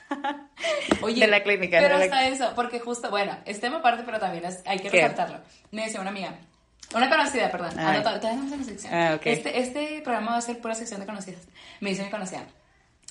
Oye, 1.02 1.22
De 1.22 1.28
la 1.28 1.44
clínica, 1.44 1.78
Pero 1.80 1.98
la- 1.98 2.04
hasta 2.06 2.28
eso, 2.28 2.52
porque 2.56 2.80
justo, 2.80 3.10
bueno, 3.10 3.38
es 3.46 3.60
tema 3.60 3.78
aparte, 3.78 4.04
pero 4.04 4.20
también 4.20 4.46
es- 4.46 4.62
hay 4.66 4.80
que 4.80 4.90
¿Qué? 4.90 5.02
resaltarlo. 5.02 5.40
Me 5.72 5.86
decía 5.86 6.00
una 6.02 6.10
amiga, 6.10 6.34
una 6.96 7.10
conocida, 7.10 7.52
perdón. 7.52 7.72
Ah, 7.78 8.02
todavía 8.04 8.32
en 8.34 8.52
la 8.60 8.64
sección. 8.66 8.94
Ah, 8.94 9.20
este, 9.24 9.60
este 9.60 10.02
programa 10.04 10.32
va 10.32 10.38
a 10.38 10.42
ser 10.42 10.60
pura 10.60 10.74
sección 10.76 11.00
de 11.00 11.06
conocidas. 11.06 11.42
Me 11.80 11.92
dice 11.92 12.04
mi 12.04 12.10
conocida, 12.10 12.44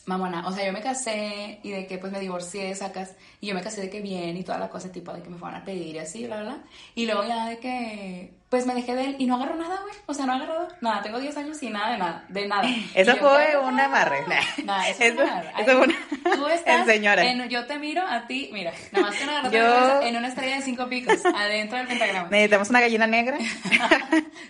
mamona, 0.06 0.46
o 0.48 0.52
sea, 0.52 0.66
yo 0.66 0.72
me 0.72 0.80
casé 0.82 1.60
y 1.62 1.70
de 1.70 1.86
que 1.86 1.98
pues 1.98 2.12
me 2.12 2.18
divorcié, 2.20 2.74
sacas, 2.74 3.12
y 3.40 3.46
yo 3.46 3.54
me 3.54 3.62
casé 3.62 3.80
de 3.82 3.90
que 3.90 4.00
bien 4.00 4.36
y 4.36 4.42
toda 4.42 4.58
la 4.58 4.68
cosa, 4.68 4.90
tipo 4.90 5.12
de 5.12 5.22
que 5.22 5.28
me 5.30 5.38
fueran 5.38 5.62
a 5.62 5.64
pedir 5.64 5.94
y 5.94 5.98
así, 6.00 6.26
bla, 6.26 6.40
bla, 6.40 6.44
bla. 6.54 6.58
Y 6.96 7.06
luego 7.06 7.24
ya 7.24 7.46
de 7.46 7.58
que, 7.58 8.32
pues 8.48 8.64
me 8.66 8.74
dejé 8.74 8.94
de 8.94 9.04
él 9.04 9.16
y 9.18 9.26
no 9.26 9.36
agarró 9.36 9.56
nada, 9.56 9.78
güey. 9.82 9.94
O 10.06 10.14
sea, 10.14 10.24
no 10.26 10.32
agarró 10.32 10.68
nada. 10.80 11.02
Tengo 11.02 11.18
10 11.20 11.36
años 11.36 11.62
y 11.62 11.68
nada 11.70 11.92
de 11.92 11.98
nada, 11.98 12.24
de 12.28 12.48
nada. 12.48 12.68
Eso 12.94 13.12
yo, 13.14 13.18
fue 13.18 13.56
un 13.58 13.78
amarre. 13.78 14.24
Nah, 14.64 14.86
eso, 14.88 15.02
Eso- 15.04 15.14
fue 15.14 15.76
una- 15.76 16.34
Tú 16.34 16.46
estás 16.52 16.80
en 16.80 16.86
señora. 16.86 17.24
en- 17.24 17.48
yo 17.48 17.66
te 17.66 17.78
miro 17.78 18.02
a 18.06 18.26
ti, 18.26 18.48
mira, 18.52 18.72
nada 18.92 19.06
más 19.06 19.16
que 19.16 19.24
no 19.26 19.32
agarraste 19.32 19.58
Yo- 19.58 20.02
en 20.02 20.16
una 20.16 20.28
estrella 20.28 20.56
de 20.56 20.62
cinco 20.62 20.88
picos, 20.88 21.24
adentro 21.24 21.78
del 21.78 21.86
pentagrama. 21.88 22.28
Necesitamos 22.30 22.70
una 22.70 22.80
gallina 22.80 23.06
negra. 23.06 23.38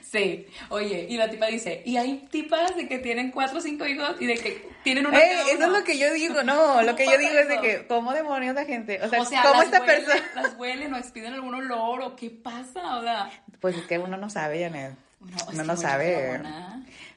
Sí, 0.03 0.47
oye, 0.71 1.07
y 1.09 1.17
la 1.17 1.29
tipa 1.29 1.47
dice, 1.47 1.83
y 1.85 1.97
hay 1.97 2.27
tipas 2.31 2.75
de 2.77 2.89
que 2.89 2.99
tienen 2.99 3.31
cuatro 3.31 3.59
o 3.59 3.61
cinco 3.61 3.85
hijos 3.87 4.17
y 4.21 4.27
de 4.27 4.35
que 4.35 4.69
tienen 4.83 5.07
uno 5.07 5.17
Ey, 5.19 5.29
cada 5.31 5.43
eso 5.53 5.65
es 5.65 5.69
lo 5.69 5.85
que 5.85 5.99
yo 5.99 6.13
digo, 6.15 6.43
no, 6.43 6.81
lo 6.83 6.97
que 6.97 7.05
yo 7.05 7.19
digo 7.19 7.39
es 7.39 7.49
de 7.49 7.61
que, 7.61 7.87
¿cómo 7.87 8.13
demonios 8.15 8.55
la 8.55 8.65
gente? 8.65 9.01
O 9.03 9.09
sea, 9.09 9.21
O 9.21 9.25
sea, 9.27 9.43
¿cómo 9.43 9.57
las 9.57 9.65
esta 9.67 9.85
persona? 9.85 10.23
las 10.35 10.55
huelen 10.55 10.95
o 10.95 10.97
expiden 10.99 11.35
algún 11.35 11.55
olor 11.55 12.01
o 12.03 12.17
qué 12.17 12.31
pasa, 12.31 12.97
o 12.97 13.03
sea... 13.03 13.31
Pues 13.61 13.77
es 13.77 13.87
que 13.89 13.99
uno 13.99 14.17
no 14.17 14.31
sabe, 14.31 14.63
Janet. 14.63 14.93
No, 15.21 15.37
Uno 15.53 15.65
no 15.65 15.77
sabe. 15.77 16.41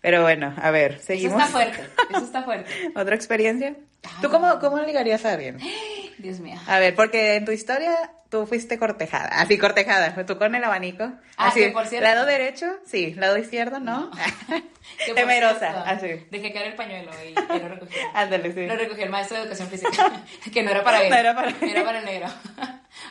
Pero 0.01 0.23
bueno, 0.23 0.55
a 0.59 0.71
ver, 0.71 0.93
Eso 0.93 1.05
seguimos. 1.05 1.39
está 1.39 1.51
fuerte, 1.51 1.83
eso 2.09 2.23
está 2.25 2.41
fuerte. 2.43 2.71
¿Otra 2.95 3.13
experiencia? 3.15 3.75
Ay, 4.03 4.11
¿Tú 4.23 4.29
cómo, 4.31 4.57
cómo 4.59 4.79
ligarías 4.79 5.23
a 5.25 5.33
alguien? 5.33 5.59
Dios 6.21 6.39
mío. 6.39 6.57
A 6.67 6.79
ver, 6.79 6.95
porque 6.95 7.35
en 7.35 7.45
tu 7.45 7.51
historia 7.51 7.91
tú 8.29 8.45
fuiste 8.47 8.77
cortejada, 8.79 9.27
así 9.41 9.57
cortejada, 9.57 10.25
tú 10.25 10.37
con 10.37 10.55
el 10.55 10.63
abanico. 10.63 11.03
Ah, 11.37 11.47
así, 11.49 11.59
que 11.61 11.69
por 11.71 11.85
cierto- 11.87 12.07
lado 12.07 12.25
derecho, 12.25 12.65
sí, 12.85 13.13
lado 13.15 13.37
izquierdo, 13.37 13.79
¿no? 13.79 14.09
Temerosa, 15.15 15.81
así. 15.83 16.07
Dejé 16.31 16.51
caer 16.53 16.67
el 16.67 16.75
pañuelo 16.75 17.11
y, 17.25 17.29
y 17.29 17.59
lo 17.59 17.67
recogí. 17.69 17.95
Ándale, 18.13 18.53
sí. 18.53 18.65
Lo 18.67 18.75
recogió 18.75 19.03
el 19.03 19.09
maestro 19.09 19.37
de 19.37 19.43
educación 19.43 19.69
física, 19.69 20.11
que 20.53 20.63
no 20.63 20.71
era 20.71 20.83
para 20.83 21.03
él. 21.03 21.09
No 21.09 21.15
era 21.17 21.35
para 21.35 21.49
él. 21.49 21.55
Era 21.61 21.83
para 21.83 21.99
el 21.99 22.05
negro. 22.05 22.27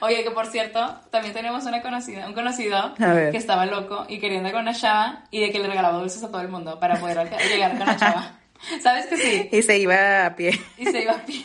Oye, 0.00 0.22
que 0.24 0.30
por 0.30 0.46
cierto, 0.46 1.00
también 1.10 1.34
tenemos 1.34 1.64
una 1.64 1.82
conocida, 1.82 2.26
un 2.26 2.34
conocido 2.34 2.94
que 2.96 3.36
estaba 3.36 3.66
loco 3.66 4.06
y 4.08 4.18
quería 4.20 4.38
andar 4.38 4.52
con 4.52 4.62
una 4.62 4.74
chava 4.74 5.24
y 5.30 5.40
de 5.40 5.50
que 5.50 5.58
le 5.58 5.68
regalaba 5.68 5.98
dulces 5.98 6.22
a 6.22 6.28
todo 6.28 6.40
el 6.40 6.48
mundo 6.48 6.78
para 6.80 6.96
poder 6.96 7.28
llegar 7.48 7.76
con 7.76 7.86
la 7.86 7.96
chava. 7.96 8.36
¿Sabes 8.82 9.06
que 9.06 9.16
sí? 9.16 9.48
Y 9.52 9.62
se 9.62 9.78
iba 9.78 10.26
a 10.26 10.36
pie 10.36 10.50
Y 10.76 10.84
se 10.84 11.00
iba 11.02 11.12
a 11.12 11.24
pie. 11.24 11.44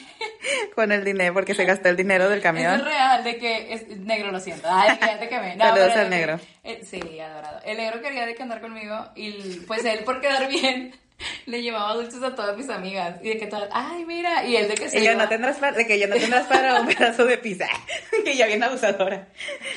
Con 0.75 0.91
el 0.91 1.03
dinero, 1.03 1.33
porque 1.33 1.53
se 1.55 1.65
gastó 1.65 1.89
el 1.89 1.95
dinero 1.97 2.25
del 2.29 2.39
Eso 2.39 2.43
camión. 2.43 2.75
es 2.75 2.83
real, 2.83 3.23
de 3.23 3.37
que 3.37 3.73
es 3.73 3.87
negro, 3.97 4.31
lo 4.31 4.39
siento. 4.39 4.67
Ay, 4.71 4.97
que 4.97 5.05
ya 5.05 5.19
te 5.19 5.27
quemé. 5.29 5.55
No, 5.55 5.65
Saludos 5.65 5.91
al 5.91 5.97
de 5.97 6.03
que- 6.03 6.09
negro. 6.09 6.39
eh, 6.63 6.81
sí, 6.89 7.19
adorado. 7.19 7.59
El 7.65 7.77
negro 7.77 8.01
quería 8.01 8.25
de 8.25 8.35
que 8.35 8.43
andar 8.43 8.61
conmigo 8.61 9.07
y 9.15 9.31
pues 9.67 9.83
él 9.85 9.99
por 10.03 10.21
quedar 10.21 10.47
bien 10.47 10.93
le 11.45 11.61
llevaba 11.61 11.93
dulces 11.93 12.21
a 12.23 12.35
todas 12.35 12.57
mis 12.57 12.69
amigas 12.69 13.19
y 13.23 13.29
de 13.29 13.37
que 13.37 13.47
todas, 13.47 13.69
ay, 13.71 14.03
mira, 14.05 14.43
y 14.45 14.57
él 14.57 14.67
de 14.67 14.75
que 14.75 14.89
se 14.89 14.99
Y 14.99 15.05
yo 15.05 15.11
iba- 15.13 15.23
no 15.23 15.29
tendrás 15.29 15.57
para, 15.57 15.71
de 15.77 15.87
que 15.87 15.97
yo 15.99 16.07
no 16.07 16.15
tendrás 16.15 16.45
para 16.47 16.81
un 16.81 16.87
pedazo 16.87 17.25
de 17.25 17.37
pizza. 17.37 17.67
que 18.25 18.35
ya 18.35 18.47
bien 18.47 18.61
abusadora. 18.63 19.27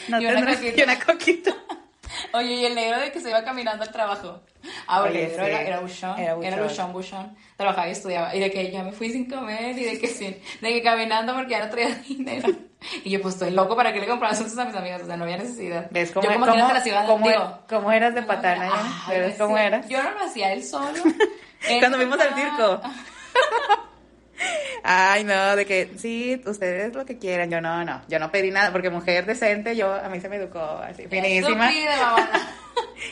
No 0.09 0.21
Y 0.21 0.25
una 0.27 0.35
tendrás 0.35 0.57
coquita. 0.57 0.81
y 0.81 0.83
una 0.85 0.99
coquita. 0.99 1.55
Oye, 2.33 2.55
y 2.55 2.65
el 2.67 2.75
negro 2.75 2.99
de 3.01 3.11
que 3.13 3.21
se 3.21 3.31
iba 3.31 3.43
caminando 3.45 3.83
al 3.85 3.91
trabajo. 3.93 4.41
Ah, 4.87 5.01
porque 5.03 5.25
el 5.25 5.29
negro 5.31 5.45
sí. 5.45 5.51
era, 5.51 5.61
era 5.63 5.81
buchón, 5.81 6.19
Era 6.19 6.23
era 6.23 6.35
buchón. 6.35 6.63
buchón, 6.69 6.93
buchón. 6.93 7.37
Trabajaba 7.57 7.89
y 7.89 7.93
estudiaba. 7.93 8.35
Y 8.35 8.41
de 8.41 8.51
que 8.51 8.71
ya 8.71 8.83
me 8.83 8.93
fui 8.93 9.11
sin 9.11 9.31
comer 9.31 9.79
y 9.79 9.85
de 9.85 9.99
que 9.99 10.07
sin, 10.09 10.37
de 10.61 10.69
que 10.73 10.83
caminando 10.83 11.35
porque 11.35 11.51
ya 11.53 11.65
no 11.65 11.71
traía 11.71 11.95
dinero. 12.09 12.49
Y 13.05 13.11
yo, 13.11 13.21
pues 13.21 13.35
estoy 13.35 13.51
loco 13.51 13.75
para 13.77 13.93
que 13.93 14.01
le 14.01 14.07
compraba 14.07 14.35
dulces 14.37 14.57
a 14.59 14.65
mis 14.65 14.75
amigas. 14.75 15.03
O 15.03 15.07
sea, 15.07 15.17
no 15.17 15.25
había 15.25 15.37
necesidad. 15.39 15.89
¿Ves 15.91 16.11
cómo, 16.13 16.25
yo 16.27 16.33
como 16.35 16.47
cómo- 16.47 17.07
cómo- 17.07 17.29
digo, 17.29 17.59
cómo 17.69 17.93
eras 17.93 18.15
de 18.15 18.23
patana? 18.23 18.69
Ya? 19.09 19.19
¿Ves 19.19 19.37
cómo 19.39 19.57
eras? 19.59 19.89
Yo 19.89 20.03
no 20.03 20.11
lo 20.13 20.25
hacía 20.25 20.53
él 20.53 20.63
solo. 20.65 21.03
Él 21.69 21.79
Cuando 21.81 21.99
el 22.01 22.09
compraba- 22.09 22.35
circo. 22.37 22.81
Ay, 24.83 25.25
no, 25.25 25.57
de 25.57 25.67
que 25.67 25.91
sí, 25.99 26.41
ustedes 26.47 26.95
lo 26.95 27.05
que 27.05 27.19
quieran. 27.19 27.51
Yo 27.51 27.61
no, 27.61 27.85
no. 27.85 28.03
Yo 28.09 28.19
no 28.19 28.31
pedí 28.31 28.51
nada 28.51 28.73
porque 28.73 28.91
mujer 28.91 29.27
decente, 29.27 29.77
yo 29.77 29.93
a 29.93 30.09
mí 30.09 30.21
se 30.21 30.29
me 30.29 30.37
educó 30.37 30.61
así, 30.61 31.07
finísima. 31.09 31.71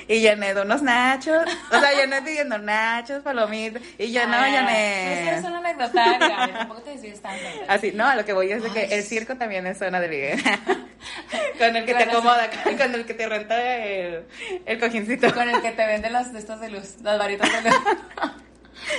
Y 0.09 0.25
Janet 0.25 0.57
unos 0.59 0.83
nachos. 0.83 1.45
O 1.73 1.81
sea, 1.81 1.91
Janet 1.97 2.25
pidiendo 2.25 2.59
nachos, 2.59 3.23
palomitas. 3.23 3.83
Y 3.99 4.13
yo 4.13 4.27
no, 4.27 4.37
Ah, 4.37 4.49
No 4.49 4.57
Janet. 4.57 5.39
es 5.39 5.45
una 5.45 5.59
anecdotaria. 5.59 6.51
Tampoco 6.59 6.83
te 6.83 6.91
decides 6.91 7.21
tanto. 7.21 7.45
Así, 7.69 7.93
no, 7.93 8.07
a 8.07 8.15
lo 8.17 8.25
que 8.25 8.33
voy 8.33 8.51
es 8.53 8.63
de 8.63 8.71
que 8.71 8.85
el 8.97 9.03
circo 9.03 9.37
también 9.37 9.67
es 9.67 9.79
zona 9.79 10.01
de 10.01 10.09
ligue. 10.09 10.37
con 11.59 11.77
el 11.77 11.85
que 11.85 11.95
te 11.95 12.03
acomoda, 12.05 12.49
con 12.65 12.95
el 12.95 13.07
que 13.07 13.15
te 13.15 13.29
renta 13.29 13.61
el, 13.85 14.25
el 14.67 14.81
cojincito. 14.81 15.33
Con 15.35 15.49
el 15.49 15.61
que 15.63 15.73
te 15.73 15.87
venden 15.87 16.13
las 16.13 16.33
de 16.33 16.39
estas 16.41 16.61
de 16.61 16.71
luz, 16.71 16.97
las 17.03 17.19
varitas 17.19 17.51
de 17.65 17.71
luz. 17.71 17.79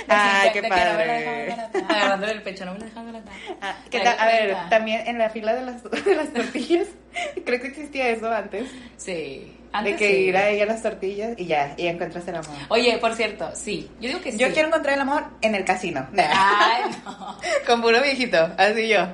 Ay, 0.08 0.48
De 0.48 0.60
qué 0.60 0.68
padre. 0.68 1.52
Agarrándole 1.88 2.32
el 2.32 2.42
pecho, 2.42 2.64
no 2.64 2.72
me 2.74 2.80
la 2.80 2.84
dejaban 2.86 3.12
barata. 3.12 3.30
Ah, 3.60 3.74
¿qué 3.90 3.98
Ay, 3.98 4.04
tal? 4.04 4.16
A 4.18 4.26
ver, 4.26 4.56
también 4.70 5.06
en 5.06 5.18
la 5.18 5.30
fila 5.30 5.54
de 5.54 5.62
las, 5.62 5.82
de 6.04 6.14
las 6.16 6.32
tortillas, 6.32 6.88
creo 7.44 7.60
que 7.60 7.68
existía 7.68 8.08
eso 8.10 8.30
antes. 8.30 8.68
Sí. 8.96 9.54
de 9.54 9.68
Antes 9.72 9.96
que 9.96 10.08
sí. 10.08 10.14
ir 10.24 10.36
a 10.36 10.66
las 10.66 10.82
tortillas 10.82 11.34
y 11.36 11.46
ya, 11.46 11.74
y 11.76 11.86
encuentras 11.86 12.26
el 12.28 12.36
amor. 12.36 12.56
Oye, 12.68 12.98
por 12.98 13.14
cierto, 13.14 13.50
sí. 13.54 13.90
Yo 14.00 14.08
digo 14.08 14.20
que 14.20 14.32
sí. 14.32 14.38
Yo 14.38 14.52
quiero 14.52 14.68
encontrar 14.68 14.94
el 14.94 15.00
amor 15.02 15.24
en 15.40 15.54
el 15.54 15.64
casino. 15.64 16.06
Ay, 16.16 16.82
no. 17.04 17.38
Con 17.66 17.82
puro 17.82 18.00
viejito, 18.02 18.50
así 18.56 18.88
yo. 18.88 19.06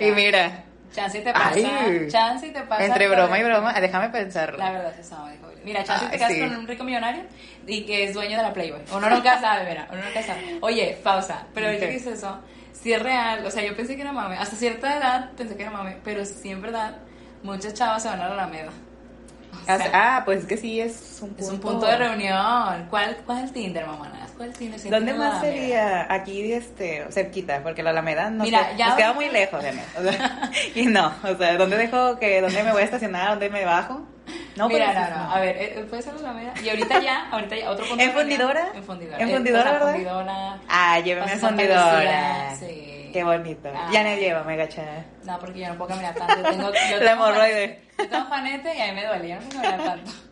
y 0.00 0.10
mira, 0.12 0.64
Chance 0.94 1.20
te 1.20 1.32
pasa. 1.32 1.54
Ay. 1.54 2.06
Chance 2.10 2.50
te 2.50 2.60
pasa. 2.62 2.84
entre 2.84 3.08
broma 3.08 3.38
y 3.38 3.42
broma, 3.44 3.72
déjame 3.80 4.10
pensarlo. 4.10 4.58
La 4.58 4.72
verdad, 4.72 4.92
eso 4.98 5.24
me 5.24 5.32
dijo. 5.32 5.51
Mira, 5.64 5.84
chance 5.84 6.04
Ay, 6.06 6.10
te 6.12 6.18
casas 6.18 6.34
sí. 6.34 6.40
con 6.40 6.56
un 6.56 6.66
rico 6.66 6.84
millonario 6.84 7.22
y 7.66 7.84
que 7.84 8.04
es 8.04 8.14
dueño 8.14 8.36
de 8.36 8.42
la 8.42 8.52
Playboy. 8.52 8.80
Uno 8.94 9.08
nunca 9.10 9.40
sabe, 9.40 9.68
mira. 9.68 9.88
Uno 9.92 10.02
nunca 10.04 10.22
sabe. 10.22 10.58
Oye, 10.60 10.98
pausa. 11.02 11.46
Pero 11.54 11.66
ahorita 11.66 11.84
Ok. 11.86 11.90
que 11.90 11.96
dices 11.98 12.18
eso, 12.18 12.38
si 12.72 12.92
es 12.92 13.02
real. 13.02 13.44
O 13.46 13.50
sea, 13.50 13.64
yo 13.64 13.76
pensé 13.76 13.94
que 13.96 14.02
era 14.02 14.12
mame. 14.12 14.36
Hasta 14.36 14.56
cierta 14.56 14.96
edad 14.96 15.30
pensé 15.36 15.56
que 15.56 15.62
era 15.62 15.70
mame. 15.70 15.96
Pero 16.04 16.24
sí, 16.24 16.50
en 16.50 16.60
verdad, 16.62 16.96
muchas 17.42 17.74
chavas 17.74 18.02
se 18.02 18.08
van 18.08 18.20
a 18.20 18.26
la 18.28 18.34
Alameda. 18.34 18.70
O 19.62 19.64
sea, 19.66 19.90
ah, 19.92 20.22
pues 20.24 20.40
es 20.40 20.46
que 20.46 20.56
sí, 20.56 20.80
es 20.80 21.18
un 21.20 21.28
punto. 21.28 21.42
Es 21.44 21.48
un 21.50 21.60
punto 21.60 21.86
de 21.86 21.96
reunión. 21.96 22.86
¿Cuál, 22.90 23.16
cuál 23.24 23.52
Tinder, 23.52 23.86
mamonas? 23.86 24.30
¿Cuál 24.36 24.52
Tinder? 24.52 24.80
¿Dónde 24.90 25.14
más 25.14 25.40
sería? 25.40 26.12
Aquí, 26.12 26.52
este, 26.52 27.06
cerquita, 27.10 27.62
porque 27.62 27.82
la 27.82 27.90
Alameda 27.90 28.30
no 28.30 28.44
Mira, 28.44 28.70
sé, 28.70 28.76
ya 28.76 28.86
nos 28.88 28.96
queda 28.96 29.12
muy 29.12 29.28
lejos, 29.28 29.62
Janet. 29.62 29.86
O 29.98 30.02
sea, 30.02 30.50
y 30.74 30.86
no, 30.86 31.12
o 31.22 31.36
sea, 31.36 31.56
¿dónde 31.56 31.76
dejo 31.76 32.18
que, 32.18 32.40
dónde 32.40 32.62
me 32.62 32.72
voy 32.72 32.82
a 32.82 32.84
estacionar, 32.84 33.30
dónde 33.30 33.50
me 33.50 33.64
bajo? 33.64 34.02
No, 34.56 34.68
Mira, 34.68 34.92
pero 34.92 35.16
no, 35.16 35.32
a 35.32 35.40
ver, 35.40 35.56
eh, 35.58 35.86
puede 35.88 36.02
ser 36.02 36.14
la 36.14 36.20
Alameda. 36.30 36.54
Y 36.62 36.68
ahorita 36.68 37.00
ya, 37.00 37.28
ahorita 37.30 37.56
ya, 37.56 37.70
otro 37.70 37.86
punto 37.86 38.02
¿En 38.02 38.12
fundidora? 38.12 38.68
En 38.74 38.84
fundidora. 38.84 39.18
¿En 39.18 39.28
Eh, 39.28 39.32
fundidora, 39.34 39.72
verdad? 39.72 39.92
fundidora. 39.92 40.58
Ah, 40.68 41.00
llévame 41.00 41.32
a 41.32 41.38
fundidora. 41.38 42.50
Lucía, 42.50 42.56
sí. 42.58 43.01
Qué 43.12 43.24
bonito. 43.24 43.72
Ah. 43.74 43.88
Ya 43.92 44.02
no 44.02 44.14
llévame, 44.16 44.56
gacha. 44.56 44.82
No, 45.24 45.38
porque 45.38 45.60
yo 45.60 45.68
no 45.68 45.76
puedo 45.76 45.90
caminar 45.90 46.14
tanto. 46.14 46.36
Yo 46.36 46.50
tengo, 46.50 46.72
yo 46.90 46.98
La 47.04 47.12
hemorroide. 47.12 47.80
Yo 47.98 48.08
tengo 48.08 48.24
juanete 48.24 48.76
y 48.76 48.80
a 48.80 48.86
mí 48.86 48.92
me. 48.94 49.02
Yo 49.28 49.34
no 49.36 49.40
puedo 49.48 49.62
caminar 49.62 49.84
tanto. 49.84 50.10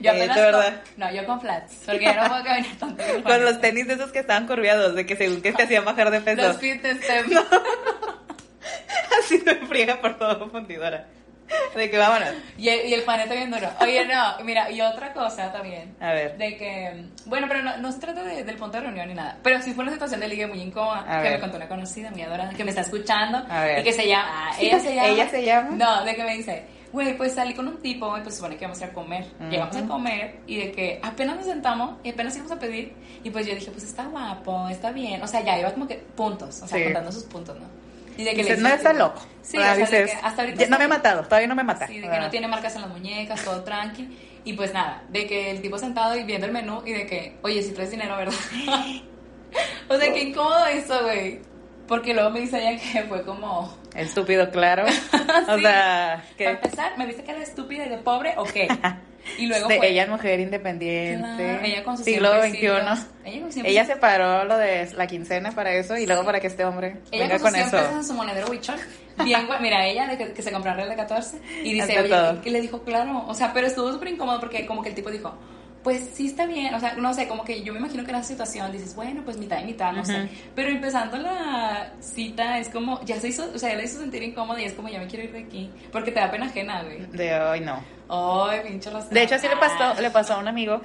Yo 0.00 0.10
Eh, 0.12 0.14
apenas 0.14 0.36
¿de 0.36 0.42
con- 0.42 0.52
verdad? 0.52 0.80
no, 0.98 1.10
yo 1.10 1.24
con 1.24 1.40
flats. 1.40 1.74
Porque 1.86 2.04
yo 2.04 2.14
no 2.14 2.28
puedo 2.28 2.44
caminar 2.44 2.76
tanto. 2.78 3.02
Con 3.22 3.44
los 3.46 3.60
tenis 3.62 3.88
de 3.88 3.94
esos 3.94 4.12
que 4.12 4.18
estaban 4.18 4.46
curviados, 4.46 4.94
de 4.94 5.06
que 5.06 5.16
según 5.16 5.40
que 5.40 5.52
te 5.52 5.62
hacían 5.62 5.86
bajar 5.86 6.10
de 6.10 6.20
peso. 6.20 6.42
Los 6.42 6.56
step. 6.56 7.26
Así 9.18 9.42
me 9.44 9.54
friega 9.66 10.00
por 10.02 10.18
todo 10.18 10.50
fundidora. 10.50 11.06
De 11.76 11.90
que 11.90 11.98
vámonos. 11.98 12.30
Y 12.58 12.68
el, 12.68 12.86
y 12.88 12.94
el 12.94 13.04
juanete 13.04 13.36
bien 13.36 13.50
duro. 13.50 13.68
Oye, 13.80 14.04
no, 14.06 14.44
mira, 14.44 14.70
y 14.70 14.80
otra 14.80 15.12
cosa 15.12 15.50
también. 15.52 15.94
A 16.00 16.12
ver. 16.12 16.36
De 16.36 16.56
que, 16.56 17.04
bueno, 17.26 17.46
pero 17.48 17.62
no, 17.62 17.76
no 17.78 17.92
se 17.92 17.98
trata 17.98 18.22
de- 18.22 18.44
del 18.44 18.56
punto 18.56 18.76
de 18.78 18.84
reunión 18.84 19.08
ni 19.08 19.14
nada. 19.14 19.38
Pero 19.42 19.60
sí 19.62 19.72
fue 19.72 19.82
una 19.84 19.92
situación 19.92 20.20
de 20.20 20.28
ligue 20.28 20.46
muy 20.46 20.60
incómoda. 20.60 21.00
A 21.08 21.18
que 21.22 21.28
ver. 21.28 21.32
me 21.34 21.40
contó 21.40 21.56
una 21.56 21.68
conocida, 21.68 22.10
muy 22.10 22.22
adorada, 22.22 22.50
que 22.54 22.64
me 22.64 22.70
está 22.70 22.82
escuchando. 22.82 23.42
A 23.48 23.64
ver. 23.64 23.80
Y 23.80 23.82
que 23.84 23.92
se 23.92 24.06
llama, 24.06 24.28
ah, 24.50 24.56
ella 24.60 24.80
se 24.80 24.94
llama. 24.94 25.08
¿Ella 25.08 25.28
se 25.28 25.44
llama? 25.44 25.70
No, 25.72 26.04
de 26.04 26.14
que 26.16 26.24
me 26.24 26.36
dice, 26.36 26.64
Güey, 26.92 27.16
pues 27.16 27.34
salí 27.34 27.54
con 27.54 27.68
un 27.68 27.76
tipo 27.80 28.18
y 28.18 28.20
pues 28.20 28.34
supone 28.34 28.56
que 28.56 28.64
íbamos 28.64 28.80
a 28.80 28.84
ir 28.86 28.90
a 28.90 28.94
comer. 28.94 29.24
Llegamos 29.48 29.76
a 29.76 29.82
comer 29.86 30.40
y 30.48 30.56
de 30.58 30.72
que 30.72 30.98
apenas 31.04 31.36
nos 31.36 31.44
sentamos 31.46 31.98
y 32.02 32.10
apenas 32.10 32.34
íbamos 32.34 32.50
a 32.50 32.58
pedir. 32.58 32.92
Y 33.22 33.30
pues 33.30 33.46
yo 33.46 33.54
dije, 33.54 33.70
pues 33.70 33.84
está 33.84 34.06
guapo, 34.06 34.68
está 34.68 34.90
bien. 34.90 35.22
O 35.22 35.26
sea, 35.28 35.40
ya 35.44 35.56
iba 35.56 35.70
como 35.72 35.86
que 35.86 35.94
puntos, 35.98 36.62
o 36.62 36.66
sea, 36.66 36.76
Sí. 36.78 36.82
contando 36.86 37.12
sus 37.12 37.22
puntos, 37.22 37.56
¿no? 37.60 37.66
Y 38.20 38.24
de 38.24 38.34
que 38.34 38.42
le 38.44 38.56
no 38.56 38.68
está 38.68 38.92
loco. 38.92 39.20
Sí, 39.42 39.56
O 39.56 39.60
sea, 39.60 39.72
o 39.72 39.74
sea, 39.74 39.74
de 39.74 39.80
dices, 39.80 40.10
que 40.12 40.26
hasta 40.26 40.42
ahorita 40.42 40.58
"Ya 40.60 40.66
no 40.66 40.70
me 40.78 40.84
ha 40.84 40.86
bien". 40.86 40.90
matado, 40.98 41.22
todavía 41.24 41.48
no 41.48 41.54
me 41.54 41.64
mata. 41.64 41.86
Sí, 41.86 41.94
de 41.98 42.06
O 42.06 42.10
que 42.10 42.14
sea, 42.16 42.24
no 42.24 42.30
tiene 42.30 42.48
marcas 42.48 42.74
en 42.76 42.82
las 42.82 42.90
muñecas, 42.90 43.42
todo 43.44 43.62
tranqui. 43.64 44.18
Y 44.44 44.52
pues 44.54 44.72
nada, 44.72 45.02
de 45.08 45.26
que 45.26 45.50
el 45.50 45.60
tipo 45.60 45.78
sentado 45.78 46.16
y 46.16 46.24
viendo 46.24 46.46
el 46.46 46.52
menú 46.52 46.82
y 46.86 46.92
de 46.92 47.06
que, 47.06 47.36
oye, 47.42 47.62
si 47.62 47.72
traes 47.72 47.90
dinero, 47.90 48.16
¿verdad? 48.16 48.34
o 49.88 49.96
sea, 49.98 50.12
qué 50.12 50.22
incómodo 50.22 50.66
eso, 50.66 51.02
güey. 51.02 51.40
Porque 51.86 52.14
luego 52.14 52.30
me 52.30 52.40
dice 52.40 52.58
ella 52.60 52.80
que 52.80 53.02
fue 53.02 53.24
como... 53.24 53.76
Estúpido, 53.94 54.50
claro. 54.50 54.84
O 55.48 55.56
Sí. 55.56 55.62
sea, 55.62 56.22
Para 56.22 56.36
que 56.36 56.48
empezar, 56.50 56.98
¿me 56.98 57.06
viste 57.06 57.24
que 57.24 57.30
era 57.32 57.42
estúpida 57.42 57.86
y 57.86 57.88
de 57.88 57.98
pobre 57.98 58.34
o 58.36 58.44
qué? 58.44 58.68
Y 59.38 59.46
luego 59.46 59.68
de- 59.68 59.76
fue... 59.76 59.88
ella 59.90 60.04
es 60.04 60.08
mujer 60.08 60.40
independiente. 60.40 61.18
Claro, 61.44 61.64
ella 61.64 61.84
con 61.84 61.96
sus 61.96 62.04
siglo 62.04 62.30
100 62.42 62.52
XXI. 62.54 62.66
Ella 63.24 63.40
con 63.42 63.52
100 63.52 63.66
Ella 63.66 63.84
separó 63.84 64.44
lo 64.44 64.56
de 64.56 64.90
la 64.94 65.06
quincena 65.06 65.52
para 65.52 65.72
eso 65.74 65.96
y 65.96 66.06
luego 66.06 66.24
para 66.24 66.40
que 66.40 66.46
este 66.46 66.64
hombre 66.64 66.96
Ella 67.10 67.24
venga 67.24 67.38
con 67.38 67.52
con 67.52 67.60
sus 67.60 67.68
100 67.68 67.70
pesos 67.70 67.86
eso. 67.88 67.96
en 67.98 68.04
su 68.04 68.14
monedero 68.14 68.50
huichol. 68.50 68.76
Bien, 69.24 69.46
mira, 69.60 69.86
ella 69.86 70.06
de 70.06 70.16
que, 70.16 70.32
que 70.32 70.42
se 70.42 70.50
compró 70.50 70.72
el 70.72 70.88
de 70.88 70.96
14 70.96 71.38
y 71.62 71.74
dice, 71.74 71.92
Hasta 71.92 72.00
oye, 72.00 72.08
todo. 72.08 72.42
que 72.42 72.50
le 72.50 72.60
dijo, 72.62 72.82
claro, 72.82 73.24
o 73.28 73.34
sea, 73.34 73.52
pero 73.52 73.66
estuvo 73.66 73.92
súper 73.92 74.08
incómodo 74.08 74.40
porque 74.40 74.64
como 74.66 74.82
que 74.82 74.88
el 74.88 74.94
tipo 74.94 75.10
dijo, 75.10 75.34
pues 75.82 76.10
sí 76.12 76.26
está 76.26 76.46
bien, 76.46 76.74
o 76.74 76.80
sea, 76.80 76.94
no 76.94 77.14
sé, 77.14 77.26
como 77.26 77.44
que 77.44 77.62
yo 77.62 77.72
me 77.72 77.78
imagino 77.78 78.04
que 78.04 78.10
en 78.10 78.16
esa 78.16 78.28
situación 78.28 78.70
dices, 78.70 78.94
bueno, 78.94 79.22
pues 79.24 79.38
mitad 79.38 79.60
y 79.60 79.64
mitad, 79.64 79.92
no 79.92 80.04
sé, 80.04 80.28
pero 80.54 80.68
empezando 80.68 81.16
la 81.16 81.92
cita 82.00 82.58
es 82.58 82.68
como, 82.68 83.02
ya 83.04 83.18
se 83.18 83.28
hizo, 83.28 83.50
o 83.54 83.58
sea, 83.58 83.70
ya 83.70 83.76
le 83.76 83.84
hizo 83.84 83.98
sentir 83.98 84.22
incómodo 84.22 84.58
y 84.58 84.64
es 84.64 84.74
como, 84.74 84.88
ya 84.88 84.98
me 84.98 85.06
quiero 85.06 85.24
ir 85.24 85.32
de 85.32 85.40
aquí, 85.40 85.70
porque 85.90 86.12
te 86.12 86.20
da 86.20 86.30
pena 86.30 86.46
ajena, 86.46 86.82
güey. 86.82 87.06
De 87.06 87.40
hoy 87.40 87.60
no. 87.60 87.82
Ay, 88.08 88.60
pinche 88.66 88.90
rastra. 88.90 89.14
De 89.14 89.22
hecho, 89.22 89.36
así 89.36 89.48
le 89.48 89.56
pasó, 89.56 90.00
le 90.00 90.10
pasó 90.10 90.34
a 90.34 90.38
un 90.38 90.48
amigo 90.48 90.82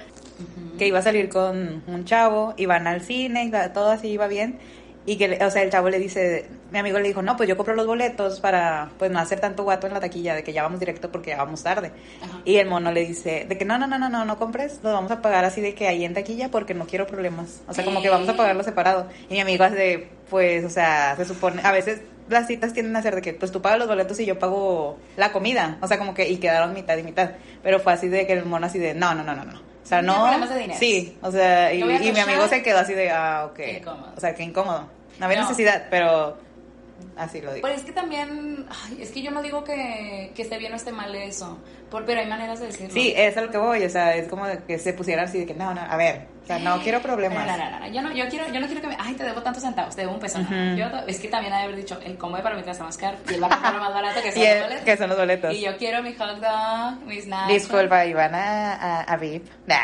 que 0.78 0.86
iba 0.86 1.00
a 1.00 1.02
salir 1.02 1.28
con 1.28 1.82
un 1.86 2.04
chavo, 2.04 2.54
iban 2.56 2.86
al 2.86 3.02
cine, 3.02 3.50
todo 3.74 3.90
así 3.90 4.08
iba 4.08 4.26
bien. 4.28 4.58
Y 5.06 5.16
que, 5.16 5.38
o 5.42 5.50
sea, 5.50 5.62
el 5.62 5.70
chavo 5.70 5.88
le 5.88 5.98
dice, 5.98 6.46
mi 6.72 6.78
amigo 6.78 6.98
le 6.98 7.08
dijo, 7.08 7.22
no, 7.22 7.36
pues 7.36 7.48
yo 7.48 7.56
compro 7.56 7.74
los 7.74 7.86
boletos 7.86 8.40
para, 8.40 8.90
pues 8.98 9.10
no 9.10 9.18
hacer 9.18 9.40
tanto 9.40 9.62
guato 9.62 9.86
en 9.86 9.94
la 9.94 10.00
taquilla, 10.00 10.34
de 10.34 10.42
que 10.42 10.52
ya 10.52 10.64
vamos 10.64 10.80
directo 10.80 11.10
porque 11.10 11.30
ya 11.30 11.38
vamos 11.38 11.62
tarde. 11.62 11.92
Ajá. 12.22 12.40
Y 12.44 12.56
el 12.56 12.68
mono 12.68 12.92
le 12.92 13.06
dice, 13.06 13.46
de 13.48 13.56
que 13.56 13.64
no, 13.64 13.78
no, 13.78 13.86
no, 13.86 13.98
no, 13.98 14.08
no, 14.08 14.24
no 14.24 14.38
compres, 14.38 14.80
los 14.82 14.92
vamos 14.92 15.12
a 15.12 15.22
pagar 15.22 15.44
así 15.44 15.60
de 15.60 15.74
que 15.74 15.86
ahí 15.86 16.04
en 16.04 16.14
taquilla 16.14 16.50
porque 16.50 16.74
no 16.74 16.86
quiero 16.86 17.06
problemas. 17.06 17.62
O 17.68 17.72
sea, 17.72 17.84
como 17.84 18.02
que 18.02 18.10
vamos 18.10 18.28
a 18.28 18.36
pagarlo 18.36 18.62
separado. 18.64 19.08
Y 19.30 19.34
mi 19.34 19.40
amigo 19.40 19.64
hace 19.64 20.08
pues, 20.28 20.64
o 20.64 20.70
sea, 20.70 21.14
se 21.16 21.24
supone, 21.24 21.62
a 21.62 21.72
veces 21.72 22.00
las 22.28 22.46
citas 22.46 22.72
tienden 22.72 22.96
a 22.96 23.02
ser 23.02 23.14
de 23.14 23.22
que, 23.22 23.32
pues 23.32 23.52
tú 23.52 23.62
pagas 23.62 23.78
los 23.78 23.88
boletos 23.88 24.18
y 24.20 24.26
yo 24.26 24.38
pago 24.38 24.98
la 25.16 25.32
comida. 25.32 25.78
O 25.80 25.88
sea, 25.88 25.98
como 25.98 26.14
que, 26.14 26.28
y 26.28 26.38
quedaron 26.38 26.74
mitad 26.74 26.96
y 26.96 27.02
mitad. 27.02 27.32
Pero 27.62 27.80
fue 27.80 27.92
así 27.92 28.08
de 28.08 28.26
que 28.26 28.32
el 28.32 28.44
mono 28.44 28.66
así 28.66 28.78
de, 28.78 28.94
no, 28.94 29.14
no, 29.14 29.22
no, 29.22 29.34
no, 29.34 29.44
no. 29.44 29.65
O 29.86 29.88
sea, 29.88 30.02
No 30.02 30.14
problemas 30.22 30.48
de 30.50 30.58
dinero. 30.58 30.80
Sí, 30.80 31.16
o 31.22 31.30
sea, 31.30 31.72
y, 31.72 31.80
y 31.80 32.12
mi 32.12 32.18
amigo 32.18 32.48
se 32.48 32.60
quedó 32.60 32.80
así 32.80 32.92
de, 32.92 33.08
ah, 33.10 33.46
ok. 33.48 33.54
Qué 33.54 33.78
incómodo. 33.78 34.12
O 34.16 34.20
sea, 34.20 34.34
qué 34.34 34.42
incómodo. 34.42 34.84
No 35.20 35.26
había 35.26 35.38
No. 35.38 35.44
necesidad, 35.44 35.86
pero 35.90 36.36
así 37.16 37.40
lo 37.40 37.52
digo. 37.54 37.62
Pues 37.62 37.76
es 37.78 37.84
que 37.84 37.92
también, 37.92 38.66
ay, 38.68 38.98
es 39.00 39.12
que 39.12 39.22
yo 39.22 39.30
no 39.30 39.42
digo 39.42 39.62
que, 39.62 40.32
que 40.34 40.42
esté 40.42 40.58
bien 40.58 40.72
o 40.72 40.76
esté 40.76 40.90
mal 40.90 41.14
eso, 41.14 41.56
por, 41.90 42.04
pero 42.04 42.20
hay 42.20 42.26
maneras 42.26 42.60
de 42.60 42.66
decirlo. 42.66 42.92
Sí, 42.94 43.12
es 43.16 43.36
a 43.36 43.40
lo 43.42 43.50
que 43.50 43.58
voy, 43.58 43.84
o 43.84 43.90
sea, 43.90 44.14
es 44.16 44.28
como 44.28 44.46
de 44.46 44.58
que 44.64 44.78
se 44.78 44.92
pusieran 44.92 45.24
así 45.26 45.38
de 45.40 45.46
que, 45.46 45.54
no, 45.54 45.72
no, 45.74 45.80
a 45.80 45.96
ver, 45.96 46.26
o 46.42 46.46
sea, 46.46 46.58
no 46.58 46.80
quiero 46.82 47.00
problemas. 47.00 47.46
No, 47.46 47.56
no, 47.56 47.70
no, 47.70 47.80
no, 47.80 47.86
Yo 47.88 48.02
no, 48.02 48.12
yo 48.12 48.28
quiero, 48.28 48.46
yo 48.52 48.60
no 48.60 48.66
quiero 48.66 48.80
que 48.80 48.88
me, 48.88 48.96
ay, 49.00 49.14
te 49.14 49.24
debo 49.24 49.42
tantos 49.42 49.62
centavos, 49.62 49.94
te 49.96 50.02
debo 50.02 50.14
un 50.14 50.20
peso. 50.20 50.38
no. 50.38 50.44
Ujú. 50.44 50.76
Yo, 50.78 50.86
es 51.06 51.18
que 51.20 51.28
también 51.28 51.52
haber 51.52 51.74
dicho, 51.76 51.98
el 52.04 52.16
combo 52.16 52.36
de 52.36 52.42
palomitas 52.44 52.72
está 52.72 52.84
más 52.84 52.96
caro 52.96 53.16
y 53.30 53.34
él 53.34 53.42
va 53.42 53.46
a 53.48 53.50
comprar 53.50 53.74
lo 53.74 53.80
más 53.80 53.94
barato 53.94 54.20
que 54.22 54.32
son 54.32 54.42
los 54.42 54.48
es- 54.50 54.62
boletos. 54.62 54.84
que 54.84 54.96
son 54.96 55.08
los 55.08 55.18
boletos. 55.18 55.54
Y 55.54 55.60
yo 55.62 55.76
quiero 55.76 56.02
mi 56.02 56.14
hot 56.14 56.38
dog, 56.40 57.00
mis 57.06 57.26
nachos. 57.26 57.48
Disculpa, 57.52 58.04
Iván 58.06 58.34
a, 58.34 58.72
a, 58.74 59.00
a 59.02 59.16
VIP. 59.16 59.46
Nah, 59.66 59.76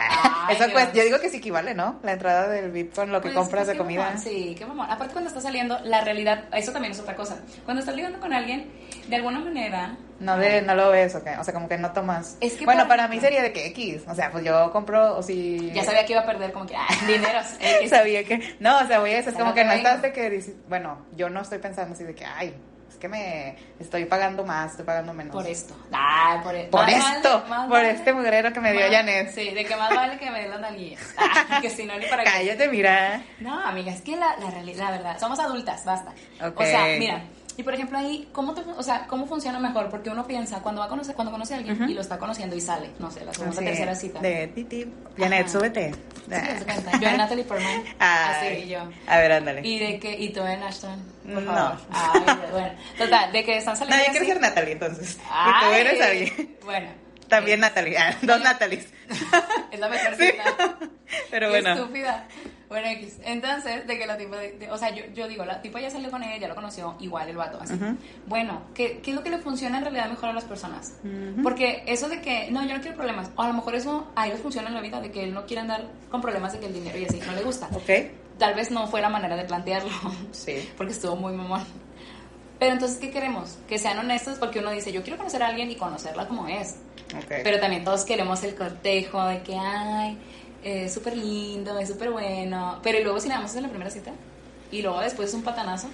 Ay, 0.48 0.56
eso 0.56 0.70
cuesta, 0.72 0.92
yo 0.92 1.04
digo 1.04 1.18
que 1.20 1.28
sí 1.30 1.38
equivale, 1.38 1.74
¿no? 1.74 1.98
La 2.02 2.12
entrada 2.12 2.48
del 2.48 2.70
VIP 2.70 2.94
con 2.94 3.10
lo 3.10 3.20
que 3.20 3.28
Pues, 3.30 3.34
compras 3.34 3.64
pues, 3.64 3.76
de 3.76 3.78
comida. 3.78 4.04
mamón, 4.04 4.18
Sí, 4.20 4.54
qué 4.58 4.66
mamón. 4.66 4.88
Aparte 4.90 5.12
cuando 5.12 5.28
estás 5.28 5.42
saliendo, 5.42 5.78
la 5.84 6.00
realidad, 6.02 6.44
eso 6.52 6.70
también 6.72 6.92
es 6.92 7.00
otra 7.00 7.16
cosa. 7.16 7.40
Cuando 7.64 7.80
estás 7.80 7.96
ligando 7.96 8.20
con 8.20 8.32
alguien, 8.32 8.70
de 9.08 9.16
alguna 9.16 9.40
manera... 9.40 9.96
No, 10.22 10.38
de, 10.38 10.62
no 10.62 10.74
lo 10.74 10.90
ves, 10.90 11.14
¿o 11.16 11.22
qué? 11.24 11.30
O 11.38 11.44
sea, 11.44 11.52
como 11.52 11.68
que 11.68 11.76
no 11.76 11.92
tomas. 11.92 12.36
Es 12.40 12.54
que, 12.54 12.64
bueno, 12.64 12.82
por 12.82 12.88
para 12.90 13.08
mí 13.08 13.18
sería 13.20 13.42
de 13.42 13.52
que 13.52 13.66
X. 13.66 14.02
O 14.08 14.14
sea, 14.14 14.30
pues 14.30 14.44
yo 14.44 14.70
compro, 14.72 15.16
o 15.18 15.22
si. 15.22 15.70
Ya 15.72 15.84
sabía 15.84 16.06
que 16.06 16.12
iba 16.12 16.22
a 16.22 16.26
perder 16.26 16.52
como 16.52 16.64
que, 16.66 16.76
ay, 16.76 16.96
dineros. 17.06 17.46
X. 17.60 17.90
Sabía 17.90 18.22
que. 18.24 18.56
No, 18.60 18.78
o 18.78 18.86
sea, 18.86 19.00
voy 19.00 19.10
a 19.10 19.18
eso. 19.18 19.30
Es 19.30 19.36
como 19.36 19.52
que 19.52 19.64
no 19.64 19.72
estás 19.72 20.00
de 20.00 20.12
que. 20.12 20.54
Bueno, 20.68 20.98
yo 21.16 21.28
no 21.28 21.40
estoy 21.40 21.58
pensando 21.58 21.94
así 21.94 22.04
de 22.04 22.14
que, 22.14 22.24
ay, 22.24 22.54
es 22.88 22.96
que 22.96 23.08
me 23.08 23.56
estoy 23.80 24.04
pagando 24.04 24.44
más, 24.44 24.70
estoy 24.72 24.84
pagando 24.86 25.12
menos. 25.12 25.32
Por 25.34 25.46
esto. 25.46 25.74
Ay, 25.90 26.38
por, 26.44 26.54
e- 26.54 26.64
Por 26.64 26.88
esto, 26.88 27.42
vale- 27.48 27.62
por 27.68 27.78
vale- 27.78 27.90
este 27.90 28.12
mugrero 28.12 28.52
que 28.52 28.60
me 28.60 28.72
dio 28.72 28.82
Janet. 28.90 29.30
Sí, 29.34 29.50
de 29.50 29.64
que 29.64 29.74
más 29.74 29.92
vale 29.94 30.18
que 30.18 30.30
me 30.30 30.42
dé 30.42 30.48
las 30.48 30.60
nalguillas. 30.60 31.00
Ah, 31.18 31.58
que 31.60 31.68
si 31.68 31.84
no, 31.84 31.98
ni 31.98 32.06
para 32.06 32.22
qué. 32.24 32.30
Cállate, 32.30 32.68
mira. 32.68 33.22
No, 33.40 33.58
amiga, 33.60 33.92
es 33.92 34.00
que 34.02 34.16
la, 34.16 34.36
la 34.38 34.50
la 34.62 34.90
verdad, 34.92 35.18
somos 35.18 35.38
adultas, 35.40 35.84
basta. 35.84 36.12
Ok. 36.46 36.60
O 36.60 36.64
sea, 36.64 36.86
mira, 36.98 37.22
y 37.56 37.62
por 37.62 37.74
ejemplo 37.74 37.98
ahí, 37.98 38.28
¿cómo, 38.32 38.54
te, 38.54 38.62
o 38.62 38.82
sea, 38.82 39.06
¿cómo 39.06 39.26
funciona 39.26 39.58
mejor? 39.58 39.88
Porque 39.90 40.10
uno 40.10 40.26
piensa, 40.26 40.60
cuando 40.60 40.80
va 40.80 40.86
a 40.86 40.88
conocer, 40.88 41.14
cuando 41.14 41.30
conoce 41.32 41.54
a 41.54 41.58
alguien 41.58 41.88
y 41.88 41.94
lo 41.94 42.00
está 42.00 42.18
conociendo 42.18 42.56
y 42.56 42.60
sale, 42.60 42.90
no 42.98 43.10
sé, 43.10 43.24
la 43.24 43.32
segunda, 43.34 43.56
Así, 43.56 43.64
tercera 43.64 43.94
cita. 43.94 44.20
De 44.20 44.46
titi. 44.48 44.86
Janet, 45.18 45.48
súbete. 45.48 45.92
Sí, 45.92 46.30
de. 46.30 46.98
Yo 47.00 47.08
en 47.08 47.16
Natalie 47.18 47.44
Portman, 47.44 47.82
así 47.98 48.46
Ay. 48.46 48.62
y 48.64 48.68
yo. 48.68 48.80
A 49.06 49.18
ver, 49.18 49.32
ándale. 49.32 49.60
Y 49.66 49.78
de 49.78 49.98
que, 49.98 50.12
y 50.18 50.32
tú 50.32 50.40
en 50.44 50.62
Ashton, 50.62 51.02
por 51.24 51.42
No. 51.42 51.52
favor. 51.52 51.78
Ay, 51.90 52.50
bueno, 52.52 52.70
total, 52.96 53.32
de 53.32 53.44
que 53.44 53.56
están 53.58 53.74
No, 53.74 53.78
saliendo 53.80 54.04
yo 54.06 54.10
quiero 54.12 54.24
así. 54.24 54.32
ser 54.32 54.40
Natalie 54.40 54.72
entonces. 54.72 55.14
Y 55.14 55.18
tú 55.18 55.26
Ay, 55.30 55.80
eres 55.80 56.00
alguien. 56.02 56.56
Bueno. 56.64 56.88
También 57.28 57.58
eh, 57.60 57.62
Natalie. 57.62 57.96
Ah, 57.98 58.14
dos 58.22 58.40
Natalies. 58.42 58.86
Es 59.72 59.80
la 59.80 59.88
mejor 59.88 60.14
Sí. 60.16 60.26
cita. 60.26 60.78
Pero 61.30 61.46
Qué 61.50 61.60
bueno. 61.60 61.74
estúpida. 61.74 62.26
Bueno, 62.72 62.88
X. 62.88 63.18
Entonces, 63.24 63.86
de 63.86 63.98
que 63.98 64.06
la 64.06 64.16
tipa, 64.16 64.36
de- 64.36 64.52
de- 64.52 64.70
o 64.70 64.78
sea, 64.78 64.90
yo, 64.94 65.04
yo 65.14 65.28
digo, 65.28 65.44
la 65.44 65.60
tipa 65.60 65.78
ya 65.80 65.90
salió 65.90 66.10
con 66.10 66.22
ella, 66.22 66.36
ya 66.38 66.48
lo 66.48 66.54
conoció, 66.54 66.96
igual 67.00 67.28
el 67.28 67.36
vato, 67.36 67.58
así. 67.60 67.74
Ujú. 67.74 67.96
Bueno, 68.26 68.62
¿qué, 68.74 69.00
¿qué 69.02 69.10
es 69.10 69.16
lo 69.16 69.22
que 69.22 69.28
le 69.30 69.38
funciona 69.38 69.76
en 69.78 69.84
realidad 69.84 70.08
mejor 70.08 70.30
a 70.30 70.32
las 70.32 70.44
personas? 70.44 70.94
Ujú. 71.04 71.42
Porque 71.42 71.84
eso 71.86 72.08
de 72.08 72.20
que, 72.22 72.50
no, 72.50 72.66
yo 72.66 72.74
no 72.74 72.80
quiero 72.80 72.96
problemas, 72.96 73.30
o 73.36 73.42
a 73.42 73.48
lo 73.48 73.54
mejor 73.54 73.74
eso 73.74 74.08
a 74.16 74.26
ellos 74.26 74.40
funciona 74.40 74.68
en 74.68 74.74
la 74.74 74.80
vida, 74.80 75.00
de 75.00 75.10
que 75.10 75.22
él 75.24 75.34
no 75.34 75.44
quiere 75.46 75.60
andar 75.60 75.84
con 76.10 76.20
problemas 76.22 76.54
de 76.54 76.60
que 76.60 76.66
el 76.66 76.72
dinero 76.72 76.98
y 76.98 77.04
así, 77.04 77.20
no 77.26 77.32
le 77.32 77.42
gusta. 77.42 77.68
Ok. 77.74 77.90
Tal 78.38 78.54
vez 78.54 78.70
no 78.70 78.86
fue 78.86 79.02
la 79.02 79.10
manera 79.10 79.36
de 79.36 79.44
plantearlo, 79.44 79.90
Sí. 80.32 80.68
porque 80.78 80.92
estuvo 80.94 81.14
muy 81.14 81.34
mamón. 81.34 81.62
Pero 82.58 82.72
entonces, 82.74 82.98
¿qué 82.98 83.10
queremos? 83.10 83.58
Que 83.68 83.76
sean 83.78 83.98
honestos 83.98 84.38
porque 84.38 84.60
uno 84.60 84.70
dice, 84.70 84.92
yo 84.92 85.02
quiero 85.02 85.18
conocer 85.18 85.42
a 85.42 85.48
alguien 85.48 85.70
y 85.70 85.76
conocerla 85.76 86.28
como 86.28 86.46
es. 86.48 86.76
Ok. 87.14 87.26
Pero 87.42 87.58
también 87.60 87.84
todos 87.84 88.04
queremos 88.04 88.42
el 88.44 88.54
cortejo 88.54 89.22
de 89.26 89.42
que, 89.42 89.56
ay, 89.58 90.16
es 90.62 90.92
súper 90.92 91.16
lindo, 91.16 91.78
es 91.78 91.88
súper 91.88 92.10
bueno. 92.10 92.78
Pero 92.82 93.00
luego 93.02 93.20
si 93.20 93.28
nada 93.28 93.40
más 93.40 93.50
es 93.50 93.56
en 93.56 93.64
la 93.64 93.68
primera 93.68 93.90
cita. 93.90 94.12
Y 94.70 94.82
luego 94.82 95.00
después 95.00 95.28
es 95.28 95.34
un 95.34 95.42
patanazo. 95.42 95.88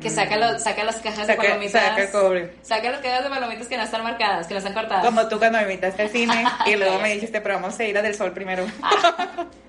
Que 0.00 0.10
saca, 0.10 0.36
lo- 0.36 0.58
saca 0.58 0.84
las 0.84 0.96
cajas 0.96 1.26
de 1.26 1.34
palomitas. 1.34 1.82
saca 1.82 2.02
el 2.02 2.10
cobre. 2.10 2.54
Saca 2.62 2.90
las 2.90 3.00
cajas 3.00 3.24
de 3.24 3.30
palomitas 3.30 3.66
que 3.68 3.76
no 3.76 3.82
están 3.82 4.02
marcadas, 4.02 4.46
que 4.46 4.54
no 4.54 4.58
están 4.58 4.72
cortadas. 4.74 5.04
Como 5.04 5.28
tú 5.28 5.38
cuando 5.38 5.58
me 5.58 5.64
invitaste 5.64 6.02
al 6.02 6.08
cine 6.10 6.44
y 6.66 6.76
luego 6.76 6.98
me 7.00 7.12
dijiste, 7.14 7.40
pero 7.40 7.56
vamos 7.56 7.78
a 7.78 7.84
ir 7.84 7.96
a 7.96 8.02
Del 8.02 8.14
Sol 8.14 8.32
primero. 8.32 8.66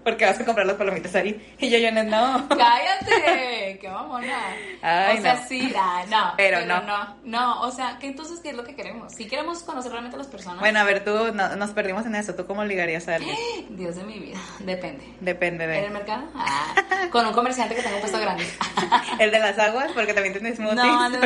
Porque 0.04 0.26
vas 0.26 0.40
a 0.40 0.46
comprar 0.46 0.66
las 0.66 0.78
palomitas 0.78 1.14
ahí. 1.14 1.56
Y 1.60 1.70
yo, 1.70 1.78
Janet, 1.80 2.08
no. 2.08 2.48
¡Cállate! 2.50 3.78
¡Qué 3.80 3.88
mamona! 3.88 4.36
Ay, 4.82 5.20
o 5.20 5.22
sea, 5.22 5.36
no. 5.36 5.48
sí, 5.48 5.74
ah, 5.78 6.04
no. 6.10 6.34
Pero 6.38 6.66
no. 6.66 6.82
no. 6.82 7.18
No, 7.24 7.62
o 7.62 7.72
sea, 7.72 7.98
que 8.00 8.08
entonces, 8.08 8.40
¿qué 8.40 8.50
es 8.50 8.56
lo 8.56 8.64
que 8.64 8.74
queremos? 8.76 9.14
Si 9.14 9.28
queremos 9.28 9.62
conocer 9.62 9.92
realmente 9.92 10.16
a 10.16 10.18
las 10.20 10.28
personas. 10.28 10.60
Bueno, 10.60 10.80
a 10.80 10.84
ver, 10.86 11.04
tú, 11.04 11.32
no- 11.36 11.56
nos 11.56 11.70
perdimos 11.72 12.04
en 12.08 12.16
eso. 12.16 12.34
¿Tú 12.34 12.48
cómo 12.48 12.64
ligarías 12.64 13.08
a 13.10 13.16
alguien? 13.16 13.36
Dios 13.78 13.96
de 13.96 14.04
mi 14.04 14.18
vida. 14.18 14.40
Depende. 14.60 15.04
Depende 15.20 15.66
¿En 15.66 15.72
el 15.72 15.82
de... 15.84 15.90
mercado? 15.92 16.24
Ah, 16.36 16.74
con 17.12 17.28
un 17.28 17.34
comerciante 17.34 17.76
que 17.76 17.84
tenga 17.84 17.96
un 17.98 18.02
puesto 18.02 18.20
grande. 18.20 18.48
El 19.20 19.30
de 19.30 19.38
las 19.40 19.60
aguas, 19.60 19.92
porque 19.94 20.16
No, 20.76 21.10
de 21.10 21.18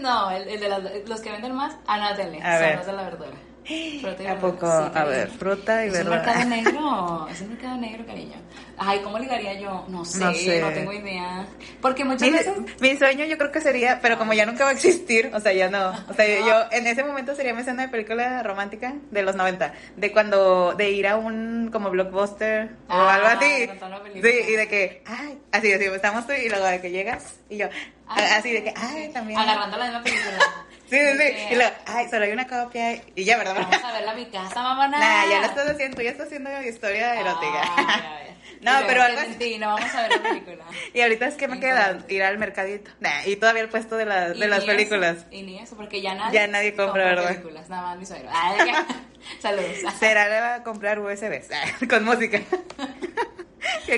no, 0.00 0.30
el, 0.30 0.48
el 0.48 0.60
de 0.60 0.68
las- 0.68 0.82
los 1.08 1.20
que 1.20 1.30
venden 1.32 1.54
más, 1.54 1.76
anátele, 1.86 2.42
A 2.42 2.52
son 2.52 2.60
ver. 2.60 2.76
los 2.76 2.86
de 2.86 2.92
la 2.92 3.02
verdura. 3.02 3.30
Fruta 3.64 4.22
y 4.22 4.26
¿A 4.26 4.38
poco? 4.38 4.66
sí, 4.66 4.90
a 4.98 5.04
ver, 5.04 5.28
fruta 5.30 5.84
y 5.84 5.88
Es 5.88 5.92
un 5.94 5.98
verdura. 5.98 6.16
mercado 6.22 6.44
negro, 6.48 7.28
es 7.30 7.40
un 7.42 7.48
mercado 7.50 7.76
negro, 7.78 8.06
cariño. 8.06 8.36
Ay, 8.78 9.00
¿cómo 9.04 9.18
ligaría 9.18 9.60
yo? 9.60 9.84
No 9.88 10.04
sé, 10.04 10.18
No 10.18 10.26
no, 10.30 10.34
sé. 10.34 10.60
tengo 10.74 10.92
idea. 10.92 11.46
Porque 11.80 12.04
muchas 12.04 12.22
Mi, 12.22 12.30
veces... 12.36 12.52
mi 12.80 12.96
sueño 12.96 13.24
yo 13.26 13.38
creo 13.38 13.52
que 13.52 13.60
sería, 13.60 14.00
pero 14.02 14.18
como 14.18 14.32
ya 14.32 14.44
nunca 14.46 14.64
va 14.64 14.70
a 14.70 14.72
existir, 14.72 15.30
o 15.32 15.38
sea, 15.40 15.52
ya 15.52 15.68
no. 15.68 15.90
O 16.08 16.14
sea, 16.14 16.26
yo 16.40 16.64
en 16.76 16.86
ese 16.88 17.04
momento 17.04 17.34
sería 17.36 17.54
mi 17.54 17.60
escena 17.60 17.82
de 17.82 17.88
película 17.88 18.42
romántica 18.42 18.94
de 19.10 19.22
los 19.22 19.36
90, 19.36 19.72
de 19.96 20.10
cuando, 20.12 20.74
de 20.76 20.90
ir 20.90 21.06
a 21.06 21.16
un 21.16 21.70
como 21.72 21.90
blockbuster 21.90 22.70
o 22.88 22.92
Ah, 22.92 23.14
algo 23.14 23.26
así. 23.28 23.68
Sí, 24.14 24.40
y 24.48 24.52
de 24.56 24.66
que, 24.68 25.02
ay, 25.06 25.38
así, 25.52 25.72
así, 25.72 25.84
estamos 25.84 26.26
tú 26.26 26.32
y 26.32 26.48
luego 26.48 26.64
de 26.66 26.80
que 26.80 26.90
llegas 26.90 27.36
y 27.48 27.58
yo, 27.58 27.66
Ay. 28.08 28.24
así 28.36 28.52
de 28.52 28.64
que, 28.64 28.74
ay, 28.76 29.10
también. 29.12 29.38
Agarrando 29.38 29.76
la 29.76 29.84
misma 29.84 30.02
película. 30.02 30.38
Sí, 30.92 30.98
sí, 31.18 31.46
Y 31.52 31.54
luego, 31.54 31.72
ay, 31.86 32.06
solo 32.10 32.24
hay 32.26 32.32
una 32.32 32.46
copia 32.46 33.02
y 33.16 33.24
ya, 33.24 33.38
¿verdad? 33.38 33.54
Vamos 33.54 33.82
a 33.82 33.92
verla 33.92 34.10
a 34.12 34.14
mi 34.14 34.26
casa, 34.26 34.62
mamá. 34.62 34.88
Nah, 34.88 35.24
ya 35.26 35.40
lo 35.40 35.46
estás 35.46 35.70
haciendo, 35.70 36.02
ya 36.02 36.10
estás 36.10 36.26
haciendo 36.26 36.50
historia 36.62 37.18
erótica. 37.18 37.62
Ay. 37.76 38.28
No, 38.60 38.70
pero 38.86 39.00
luego 39.02 39.18
algo 39.18 39.32
así. 39.34 39.58
no 39.58 39.66
vamos 39.74 39.92
a 39.92 40.02
ver 40.02 40.10
la 40.12 40.22
película. 40.22 40.64
Y 40.94 41.00
ahorita 41.00 41.26
es 41.26 41.34
que 41.34 41.48
me 41.48 41.58
queda 41.58 41.98
ir 42.08 42.22
al 42.22 42.38
mercadito. 42.38 42.92
Nah, 43.00 43.24
y 43.26 43.34
todavía 43.34 43.62
el 43.62 43.68
puesto 43.68 43.96
de, 43.96 44.04
la- 44.04 44.28
de 44.30 44.46
las 44.46 44.64
películas. 44.64 45.16
eso, 45.16 45.26
y 45.32 45.42
ni 45.42 45.58
eso, 45.58 45.74
porque 45.76 46.00
ya 46.00 46.14
nadie, 46.14 46.38
Ya 46.38 46.46
nadie 46.46 46.76
compra, 46.76 47.04
¿verdad? 47.06 47.28
películas, 47.30 47.68
nada 47.68 47.82
más 47.82 47.98
mi 47.98 48.06
suegro. 48.06 48.30
Saludos. 49.40 49.78
Será 49.98 50.54
a 50.54 50.62
comprar 50.62 51.00
USBs 51.00 51.48
con 51.88 52.04
música. 52.04 52.40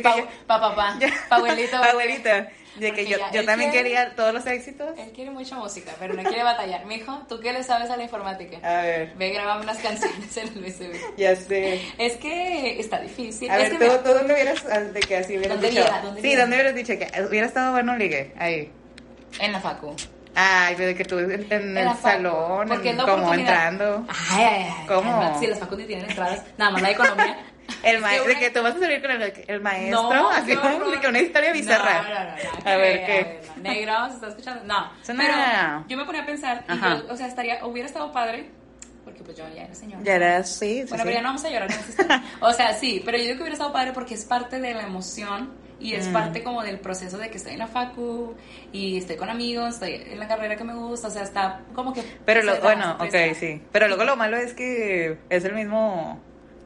Pa, 0.02 0.14
pa, 0.46 0.60
papá, 0.60 0.98
pa, 1.28 1.36
abuelito. 1.36 1.80
pa' 1.80 1.90
abuelita. 1.90 2.48
De 2.76 2.92
que 2.92 3.06
yo, 3.06 3.18
yo 3.32 3.44
también 3.44 3.70
quiere- 3.70 3.90
quería 3.90 4.14
todos 4.16 4.34
los 4.34 4.44
éxitos. 4.46 4.98
Él 4.98 5.12
quiere 5.14 5.30
mucha 5.30 5.54
música, 5.56 5.92
pero 5.98 6.14
no 6.14 6.22
quiere 6.22 6.42
batallar. 6.42 6.84
Mijo, 6.86 7.22
¿tú 7.28 7.38
qué 7.40 7.52
le 7.52 7.62
sabes 7.62 7.88
a 7.90 7.96
la 7.96 8.02
informática? 8.04 8.56
A 8.62 8.82
ver, 8.82 9.12
Ve, 9.16 9.30
grabame 9.30 9.62
unas 9.62 9.78
canciones 9.78 10.36
en 10.36 10.48
el 10.48 10.64
USB. 10.64 10.96
ya 11.16 11.36
sé. 11.36 11.80
Es 11.98 12.14
que 12.16 12.80
está 12.80 13.00
difícil. 13.00 13.50
A 13.50 13.56
es 13.58 13.62
ver, 13.62 13.72
que 13.72 13.78
¿tú, 13.78 13.84
mira, 13.90 14.02
¿tú 14.02 14.12
dónde 14.14 14.34
hubieras, 14.34 14.64
ah, 14.72 14.80
de 14.80 15.00
que 15.00 15.16
así 15.16 15.36
hubieras 15.38 15.56
¿Dónde 15.60 15.70
dicho? 15.70 15.82
viera? 15.82 16.00
¿Dónde 16.02 16.20
sí, 16.20 16.26
viera? 16.26 16.40
¿dónde 16.42 16.56
hubieras 16.56 16.74
dicho 16.74 16.92
que 16.98 17.22
hubiera 17.22 17.46
estado 17.46 17.72
bueno 17.72 17.92
un 17.92 17.98
ligue? 17.98 18.32
Ahí. 18.38 18.70
en 19.40 19.52
la 19.52 19.60
facu. 19.60 19.94
Ay, 20.36 20.74
pero 20.76 20.88
de 20.88 20.94
que 20.96 21.04
tú 21.04 21.18
en, 21.20 21.30
en 21.52 21.78
el 21.78 21.96
salón, 21.96 22.72
en- 22.84 22.96
como 22.98 23.32
entrando. 23.34 24.04
Ay, 24.32 24.44
ay, 24.44 24.66
ay. 24.80 24.86
¿Cómo? 24.88 25.38
Si 25.38 25.46
las 25.46 25.60
facultades 25.60 25.86
tienen 25.86 26.10
entradas, 26.10 26.42
nada 26.58 26.72
más 26.72 26.82
la 26.82 26.90
economía. 26.90 27.38
El 27.82 27.96
Es 27.96 28.00
maestro, 28.02 28.28
de 28.28 28.34
que 28.38 28.44
una- 28.46 28.52
tú 28.54 28.62
vas 28.62 28.76
a 28.76 28.78
salir 28.80 29.00
con 29.02 29.10
el, 29.10 29.32
el 29.46 29.60
maestro, 29.60 30.02
No, 30.14 30.30
así 30.30 30.56
como 30.56 30.90
de 30.90 31.00
que 31.00 31.06
una 31.08 31.18
historia 31.20 31.52
bizarra. 31.52 32.02
No, 32.02 32.08
no, 32.08 32.14
no, 32.14 32.24
no, 32.64 32.70
A 32.70 32.76
ver, 32.76 33.06
¿qué? 33.06 33.40
no. 33.56 33.62
Negro, 33.62 33.92
¿se 34.08 34.14
está 34.14 34.28
escuchando? 34.28 34.64
No. 34.64 34.90
Una- 35.08 35.82
Pero 35.84 35.88
yo 35.88 35.96
me 35.96 36.04
ponía 36.04 36.22
a 36.22 36.26
pensar, 36.26 36.64
y 36.68 36.78
yo, 36.80 37.12
o 37.12 37.16
sea, 37.16 37.26
estaría, 37.26 37.64
hubiera 37.66 37.86
estado 37.88 38.12
padre, 38.12 38.50
porque 39.04 39.22
pues 39.22 39.36
yo 39.36 39.44
ya 39.54 39.64
era 39.64 39.74
señora. 39.74 40.02
Ya 40.02 40.14
eras, 40.14 40.50
sí, 40.50 40.82
sí, 40.82 40.88
Bueno, 40.88 40.96
sí. 41.04 41.08
pero 41.08 41.10
ya 41.10 41.22
no 41.22 41.28
vamos 41.28 41.44
a 41.44 41.50
llorar. 41.50 41.68
O 42.40 42.52
sea, 42.52 42.72
sí, 42.74 43.02
pero 43.04 43.18
yo 43.18 43.24
digo 43.24 43.36
que 43.36 43.42
hubiera 43.42 43.54
estado 43.54 43.72
padre 43.72 43.92
porque 43.92 44.14
es 44.14 44.24
parte 44.24 44.60
de 44.60 44.72
la 44.74 44.82
emoción 44.82 45.52
y 45.80 45.92
es 45.94 46.06
Mm. 46.08 46.12
parte 46.12 46.42
como 46.42 46.62
del 46.62 46.78
proceso 46.78 47.18
de 47.18 47.28
que 47.30 47.36
estoy 47.36 47.52
en 47.54 47.58
la 47.58 47.66
facu 47.66 48.34
y 48.72 48.96
estoy 48.96 49.16
con 49.16 49.28
amigos, 49.28 49.74
estoy 49.74 49.94
en 50.10 50.18
la 50.18 50.26
carrera 50.28 50.56
que 50.56 50.64
me 50.64 50.74
gusta, 50.74 51.08
o 51.08 51.10
sea, 51.10 51.22
está 51.22 51.60
como 51.74 51.92
que... 51.92 52.02
Pero 52.24 52.42
lo, 52.42 52.58
bueno, 52.60 52.96
ok, 53.00 53.14
sí. 53.38 53.60
Pero 53.72 53.88
luego 53.88 54.04
lo 54.04 54.16
malo 54.16 54.36
es 54.38 54.54
que 54.54 55.18
es 55.28 55.44
el 55.44 55.52
mismo, 55.52 56.22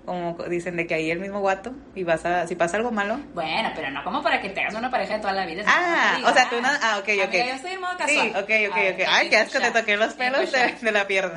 como 0.09 0.33
dicen, 0.49 0.75
de 0.77 0.87
que 0.87 0.94
ahí 0.94 1.11
el 1.11 1.21
mismo 1.21 1.40
guato 1.40 1.71
y 1.94 2.03
vas 2.03 2.25
a, 2.25 2.47
si 2.47 2.55
pasa 2.55 2.79
algo 2.79 2.90
malo. 2.90 3.21
Bueno, 3.35 3.71
pero 3.75 3.90
no 3.90 4.03
como 4.03 4.23
para 4.23 4.40
que 4.40 4.49
te 4.49 4.62
hagas 4.62 4.75
una 4.75 4.90
pareja 4.90 5.14
de 5.14 5.21
toda 5.21 5.35
la 5.35 5.44
vida. 5.44 5.64
Ah, 5.66 6.18
o 6.25 6.33
sea, 6.33 6.49
tú 6.49 6.61
no, 6.62 6.68
ah, 6.68 6.97
ok, 6.99 7.09
ok. 7.18 7.25
Amiga, 7.25 7.47
yo 7.47 7.53
estoy 7.53 7.73
en 7.73 7.81
modo 7.81 7.97
casual. 7.99 8.27
Sí, 8.27 8.33
ok, 8.35 8.71
ok, 8.71 8.77
A 8.77 8.81
ver, 8.81 8.94
ok. 8.94 9.01
Ay, 9.07 9.29
qué 9.29 9.37
asco, 9.37 9.61
te 9.61 9.71
toqué 9.71 9.97
los 9.99 10.14
pelos 10.14 10.51
de, 10.51 10.75
de 10.81 10.92
la 10.92 11.07
pierna. 11.07 11.35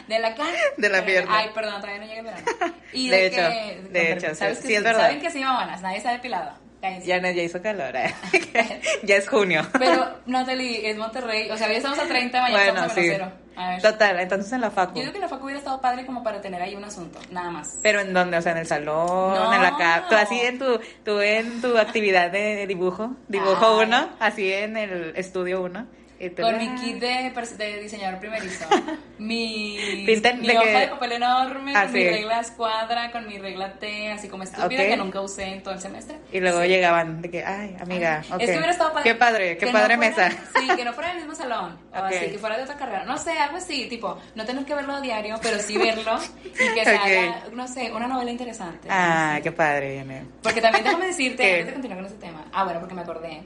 De 0.08 0.18
la 0.18 0.34
cara. 0.34 0.58
De 0.78 0.88
la 0.88 1.04
pierna. 1.04 1.36
Ay, 1.36 1.50
perdón, 1.54 1.80
todavía 1.82 2.00
no 2.00 2.06
llega 2.06 2.20
el 2.20 2.24
verano. 2.24 2.74
Y 2.94 3.10
De 3.10 3.16
de, 3.16 3.26
hecho, 3.26 3.36
que, 3.36 3.88
de 3.90 4.12
hecho, 4.12 4.20
pero 4.20 4.34
¿sabes 4.36 4.56
sí, 4.58 4.62
que 4.62 4.68
sí 4.68 4.74
es 4.76 4.84
verdad. 4.84 5.00
Saben 5.02 5.20
que 5.20 5.30
sí, 5.30 5.40
mamonas, 5.40 5.82
nadie 5.82 6.00
se 6.00 6.08
ha 6.08 6.12
depilado. 6.12 6.63
Ya, 7.04 7.20
no, 7.20 7.30
ya 7.30 7.42
hizo 7.42 7.60
calor, 7.62 7.94
eh. 7.96 8.14
ya 9.02 9.16
es 9.16 9.28
junio. 9.28 9.62
Pero, 9.78 10.06
Natalie, 10.26 10.90
es 10.90 10.96
Monterrey. 10.96 11.50
O 11.50 11.56
sea, 11.56 11.68
ya 11.68 11.78
estamos 11.78 11.98
a 11.98 12.06
30, 12.06 12.40
mañana 12.40 12.58
bueno, 12.64 12.72
estamos 12.86 12.92
a 12.92 12.94
sí. 12.94 13.00
menos 13.00 13.16
cero. 13.28 13.32
A 13.56 13.68
ver. 13.70 13.82
Total, 13.82 14.18
entonces 14.20 14.52
en 14.52 14.60
la 14.62 14.70
facu. 14.70 14.94
Yo 14.96 15.02
digo 15.02 15.12
que 15.12 15.20
la 15.20 15.28
facu 15.28 15.44
hubiera 15.44 15.58
estado 15.60 15.80
padre 15.80 16.04
como 16.04 16.24
para 16.24 16.40
tener 16.40 16.60
ahí 16.60 16.74
un 16.74 16.84
asunto, 16.84 17.20
nada 17.30 17.50
más. 17.50 17.78
Pero 17.84 18.00
en 18.00 18.12
dónde, 18.12 18.36
o 18.36 18.42
sea, 18.42 18.50
en 18.52 18.58
el 18.58 18.66
salón, 18.66 19.06
No. 19.06 19.54
en 19.54 19.62
la 19.62 19.76
casa, 19.76 20.06
tú 20.08 20.16
así 20.16 20.40
en 20.40 20.58
tu, 20.58 20.80
tú 21.04 21.20
en 21.20 21.60
tu 21.60 21.78
actividad 21.78 22.30
de 22.32 22.66
dibujo, 22.66 23.14
dibujo 23.28 23.78
Ay. 23.80 23.86
uno, 23.86 24.08
así 24.18 24.52
en 24.52 24.76
el 24.76 25.12
estudio 25.16 25.62
uno. 25.62 25.86
Con 26.32 26.58
mi 26.58 26.68
kit 26.80 26.96
de, 26.98 27.32
de 27.58 27.80
diseñador 27.80 28.20
primerizo, 28.20 28.66
mi, 29.18 30.04
Pintan 30.06 30.40
mi 30.40 30.48
de 30.48 30.56
hoja 30.58 30.64
que- 30.66 30.78
de 30.80 30.88
papel 30.88 31.12
enorme, 31.12 31.72
Ah, 31.76 31.84
con 31.84 31.92
mi 31.92 31.98
sí. 32.00 32.08
regla 32.08 32.40
escuadra, 32.40 33.10
con 33.12 33.26
mi 33.26 33.38
regla 33.38 33.72
T, 33.74 34.12
así 34.12 34.28
como 34.28 34.42
estúpida, 34.42 34.82
Ok. 34.82 34.88
que 34.88 34.96
nunca 34.96 35.20
usé 35.20 35.44
en 35.44 35.62
todo 35.62 35.74
el 35.74 35.80
semestre. 35.80 36.18
Y 36.32 36.40
luego 36.40 36.62
Sí. 36.62 36.68
llegaban 36.68 37.22
de 37.22 37.30
que, 37.30 37.44
ay, 37.44 37.76
amiga, 37.80 38.22
ok. 38.30 38.40
Es 38.40 38.50
que 38.50 38.56
hubiera 38.56 38.72
estado 38.72 38.92
padre. 38.92 39.10
Qué 39.10 39.14
padre, 39.16 39.56
qué 39.58 39.66
padre 39.68 39.96
no 39.96 40.02
fuera- 40.02 40.28
mesa. 40.28 40.42
Sí, 40.58 40.68
que 40.76 40.84
no 40.84 40.92
fuera 40.92 41.08
del 41.10 41.18
mismo 41.18 41.34
salón. 41.34 41.78
O 41.94 41.98
Ok. 41.98 42.04
así, 42.06 42.26
que 42.32 42.38
fuera 42.38 42.56
de 42.56 42.64
otra 42.64 42.76
carrera. 42.76 43.04
No 43.04 43.16
sé, 43.16 43.30
algo 43.38 43.56
así, 43.58 43.86
tipo, 43.88 44.18
no 44.34 44.44
tener 44.44 44.64
que 44.64 44.74
verlo 44.74 44.94
a 44.94 45.00
diario, 45.00 45.36
pero 45.40 45.58
sí 45.60 45.78
verlo 45.78 46.18
y 46.44 46.74
que 46.74 46.84
se 46.84 46.96
haga, 46.96 47.42
no 47.52 47.68
sé, 47.68 47.92
una 47.92 48.08
novela 48.08 48.30
interesante. 48.32 48.88
Ah, 48.90 49.34
Sí. 49.36 49.42
qué 49.42 49.52
padre. 49.52 50.04
Porque 50.42 50.60
también 50.60 50.82
déjame 50.84 51.06
decirte, 51.06 51.44
antes 51.52 51.66
de 51.66 51.72
continuar 51.72 51.98
con 51.98 52.06
ese 52.06 52.16
tema. 52.16 52.44
Ah, 52.52 52.64
bueno, 52.64 52.80
porque 52.80 52.94
me 52.94 53.02
acordé. 53.02 53.42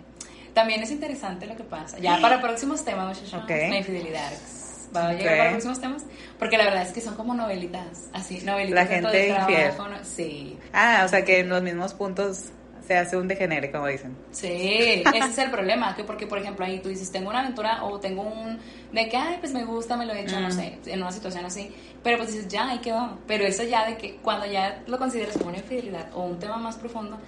También 0.59 0.83
es 0.83 0.91
interesante 0.91 1.47
lo 1.47 1.55
que 1.57 1.63
pasa. 1.63 1.99
Ya 1.99 2.19
para 2.21 2.41
próximos 2.41 2.85
temas, 2.85 3.07
muchachos. 3.07 3.43
Ok. 3.45 3.49
La 3.51 3.79
infidelidad. 3.79 4.33
Va 4.97 5.09
a 5.11 5.13
llegar 5.13 5.33
Ok. 5.35 5.39
para 5.39 5.51
próximos 5.51 5.81
temas. 5.81 6.05
Porque 6.37 6.59
la 6.59 6.65
verdad 6.65 6.83
es 6.83 6.93
que 6.93 7.01
son 7.01 7.15
como 7.15 7.33
novelitas. 7.35 8.09
Así, 8.13 8.41
novelitas. 8.41 8.75
La 8.89 8.97
de 8.97 9.01
todo 9.03 9.13
gente 9.13 9.31
el 9.31 9.37
infiel. 9.41 9.71
trabajo, 9.71 9.89
¿no? 9.89 10.05
Sí. 10.05 10.59
Ah, 10.73 11.03
o 11.05 11.09
sea 11.09 11.25
que 11.25 11.41
en 11.41 11.49
los 11.49 11.63
mismos 11.63 11.95
puntos 11.95 12.47
se 12.87 12.97
hace 12.97 13.17
un 13.17 13.29
degenere, 13.29 13.71
como 13.71 13.87
dicen. 13.87 14.17
Sí, 14.33 15.05
ese 15.15 15.19
es 15.31 15.39
el 15.39 15.51
problema, 15.51 15.95
que 15.95 16.03
porque 16.05 16.27
por 16.27 16.39
ejemplo 16.39 16.65
ahí 16.65 16.79
tú 16.81 16.89
dices, 16.89 17.13
tengo 17.13 17.29
una 17.31 17.41
aventura 17.41 17.85
o 17.85 18.01
tengo 18.01 18.23
un, 18.23 18.59
de 18.93 19.09
que, 19.11 19.17
ay, 19.17 19.37
pues 19.41 19.53
me 19.53 19.63
gusta, 19.65 19.95
me 19.97 20.07
lo 20.07 20.15
he 20.15 20.23
hecho, 20.23 20.41
no 20.41 20.49
Mm. 20.49 20.53
sé, 20.53 20.79
en 20.87 21.03
una 21.03 21.13
situación 21.13 21.45
así, 21.45 21.71
pero 22.03 22.17
pues 22.17 22.33
dices, 22.33 22.49
ya, 22.49 22.67
ahí 22.67 22.79
quedó, 22.79 23.19
pero 23.27 23.45
eso 23.45 23.63
ya 23.63 23.85
de 23.87 23.99
que 23.99 24.17
cuando 24.23 24.47
ya 24.47 24.83
lo 24.87 24.97
consideras 24.99 25.37
como 25.37 25.51
una 25.51 25.59
infidelidad 25.59 26.07
o 26.15 26.23
un 26.23 26.39
tema 26.39 26.57
más 26.57 26.77
profundo, 26.77 27.19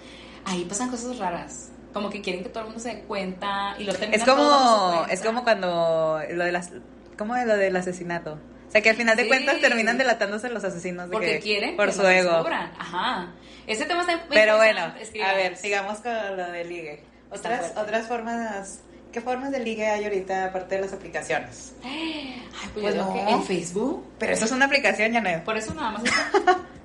ahí 0.46 0.64
pasan 0.64 0.88
cosas 0.88 1.18
raras, 1.18 1.68
como 1.92 2.10
que 2.10 2.20
quieren 2.20 2.42
que 2.42 2.48
todo 2.48 2.60
el 2.60 2.66
mundo 2.66 2.80
se 2.82 2.94
dé 2.94 3.00
cuenta 3.02 3.74
y 3.78 3.84
lo 3.84 3.92
terminan 3.94 4.20
Es 4.20 4.26
como, 4.26 5.06
es 5.10 5.20
como 5.22 5.42
cuando 5.44 6.20
lo 6.30 6.44
de 6.44 6.52
las, 6.52 6.70
como 7.18 7.34
de 7.34 7.46
lo 7.46 7.56
del 7.56 7.74
asesinato. 7.76 8.38
O 8.68 8.70
sea 8.72 8.80
que 8.82 8.90
al 8.90 8.96
final 8.96 9.16
de 9.16 9.24
Sí. 9.24 9.28
cuentas 9.28 9.60
terminan 9.60 9.98
delatándose 9.98 10.48
los 10.48 10.62
asesinos 10.62 11.06
de 11.08 11.12
Porque 11.12 11.32
que- 11.34 11.40
quieren 11.40 11.76
por 11.76 11.86
que 11.86 11.92
su 11.92 12.02
lo 12.02 12.08
ego. 12.08 12.46
Ajá. 12.78 13.32
Ese 13.66 13.84
tema 13.84 14.02
está 14.02 14.24
Pero 14.28 14.56
bueno, 14.56 14.80
a 14.80 15.32
ver, 15.34 15.56
sigamos 15.56 15.98
con 15.98 16.12
lo 16.36 16.50
de 16.52 16.64
ligue. 16.64 17.02
Otras, 17.32 17.72
otras 17.76 18.06
formas, 18.06 18.80
¿qué 19.12 19.20
formas 19.20 19.50
de 19.52 19.60
ligue 19.60 19.86
hay 19.88 20.04
ahorita 20.04 20.46
aparte 20.46 20.76
de 20.76 20.80
las 20.82 20.92
aplicaciones? 20.92 21.74
Ay, 21.84 22.42
pues, 22.74 22.84
Pues 22.84 22.94
yo 22.94 23.04
no. 23.04 23.12
que 23.12 23.20
en 23.20 23.44
Facebook, 23.44 24.04
Pero 24.18 24.32
eso 24.32 24.44
es 24.44 24.52
una 24.52 24.66
aplicación, 24.66 25.12
Janet. 25.12 25.42
por 25.44 25.56
eso 25.56 25.74
nada 25.74 25.90
más 25.92 26.04
está 26.04 26.30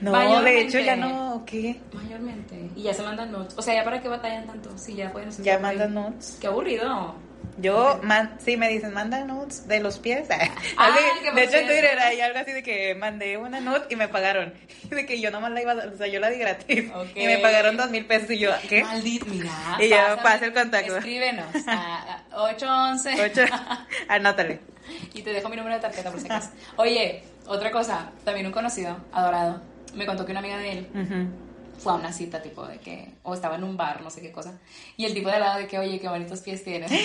No, 0.00 0.42
de 0.42 0.60
hecho 0.60 0.78
ya 0.78 0.96
no, 0.96 1.42
¿qué? 1.46 1.80
Mayormente. 1.92 2.70
Y 2.76 2.82
ya 2.82 2.94
se 2.94 3.02
mandan 3.02 3.32
notes. 3.32 3.56
O 3.56 3.62
sea, 3.62 3.74
ya 3.74 3.84
para 3.84 4.00
qué 4.00 4.08
batallan 4.08 4.46
tanto. 4.46 4.76
Sí, 4.76 4.94
ya 4.94 5.12
pueden 5.12 5.30
Ya 5.42 5.58
mandan 5.58 5.94
notes. 5.94 6.38
Qué 6.40 6.46
aburrido. 6.46 7.14
Yo, 7.58 8.00
man, 8.02 8.36
sí, 8.44 8.56
me 8.56 8.68
dicen, 8.68 8.92
manda 8.92 9.24
nudes 9.24 9.68
de 9.68 9.80
los 9.80 9.98
pies. 9.98 10.28
Ah, 10.76 10.88
Así, 10.92 11.34
de 11.34 11.44
hecho, 11.44 11.56
en. 11.58 11.66
Twitter 11.66 11.98
hay 11.98 12.20
algo 12.20 12.38
así 12.38 12.52
de 12.52 12.62
que 12.62 12.94
mandé 12.94 13.36
una 13.36 13.60
nude 13.60 13.84
y 13.90 13.96
me 13.96 14.08
pagaron. 14.08 14.54
De 14.90 15.06
que 15.06 15.20
yo 15.20 15.30
nomás 15.30 15.52
la 15.52 15.62
iba 15.62 15.74
o 15.74 15.96
sea, 15.96 16.06
yo 16.06 16.20
la 16.20 16.30
di 16.30 16.38
gratis. 16.38 16.90
Y 17.14 17.26
me 17.26 17.38
pagaron 17.38 17.76
dos 17.76 17.90
mil 17.90 18.04
pesos 18.06 18.30
y 18.30 18.38
yo, 18.38 18.50
¿qué? 18.68 18.82
Maldito, 18.82 19.26
mira. 19.26 19.50
Y 19.78 19.88
ya 19.88 20.18
pasa 20.22 20.46
el 20.46 20.52
contacto. 20.52 20.96
Escríbenos 20.96 21.46
a 21.66 22.22
a 22.32 22.42
811. 22.42 23.24
Ocho, 23.24 23.54
anótale. 24.08 24.73
Y 25.14 25.22
te 25.22 25.32
dejo 25.32 25.48
mi 25.48 25.56
número 25.56 25.74
de 25.76 25.80
tarjeta 25.80 26.10
por 26.10 26.20
si 26.20 26.26
acaso. 26.26 26.50
Oye, 26.76 27.22
otra 27.46 27.70
cosa. 27.70 28.10
También 28.24 28.46
un 28.46 28.52
conocido, 28.52 28.96
adorado, 29.12 29.62
me 29.94 30.04
contó 30.06 30.24
que 30.26 30.32
una 30.32 30.40
amiga 30.40 30.58
de 30.58 30.72
él 30.72 30.88
Ujú. 30.94 31.80
fue 31.80 31.92
a 31.92 31.96
una 31.96 32.12
cita, 32.12 32.42
tipo 32.42 32.66
de 32.66 32.78
que. 32.78 33.12
O 33.22 33.32
estaba 33.34 33.54
en 33.56 33.64
un 33.64 33.76
bar, 33.76 34.00
no 34.02 34.10
sé 34.10 34.20
qué 34.20 34.32
cosa. 34.32 34.58
Y 34.96 35.04
el 35.06 35.14
tipo 35.14 35.28
de 35.28 35.36
al 35.36 35.40
lado 35.40 35.58
de 35.60 35.66
que, 35.68 35.78
oye, 35.78 35.98
qué 36.00 36.08
bonitos 36.08 36.40
pies 36.40 36.62
tienes. 36.64 36.90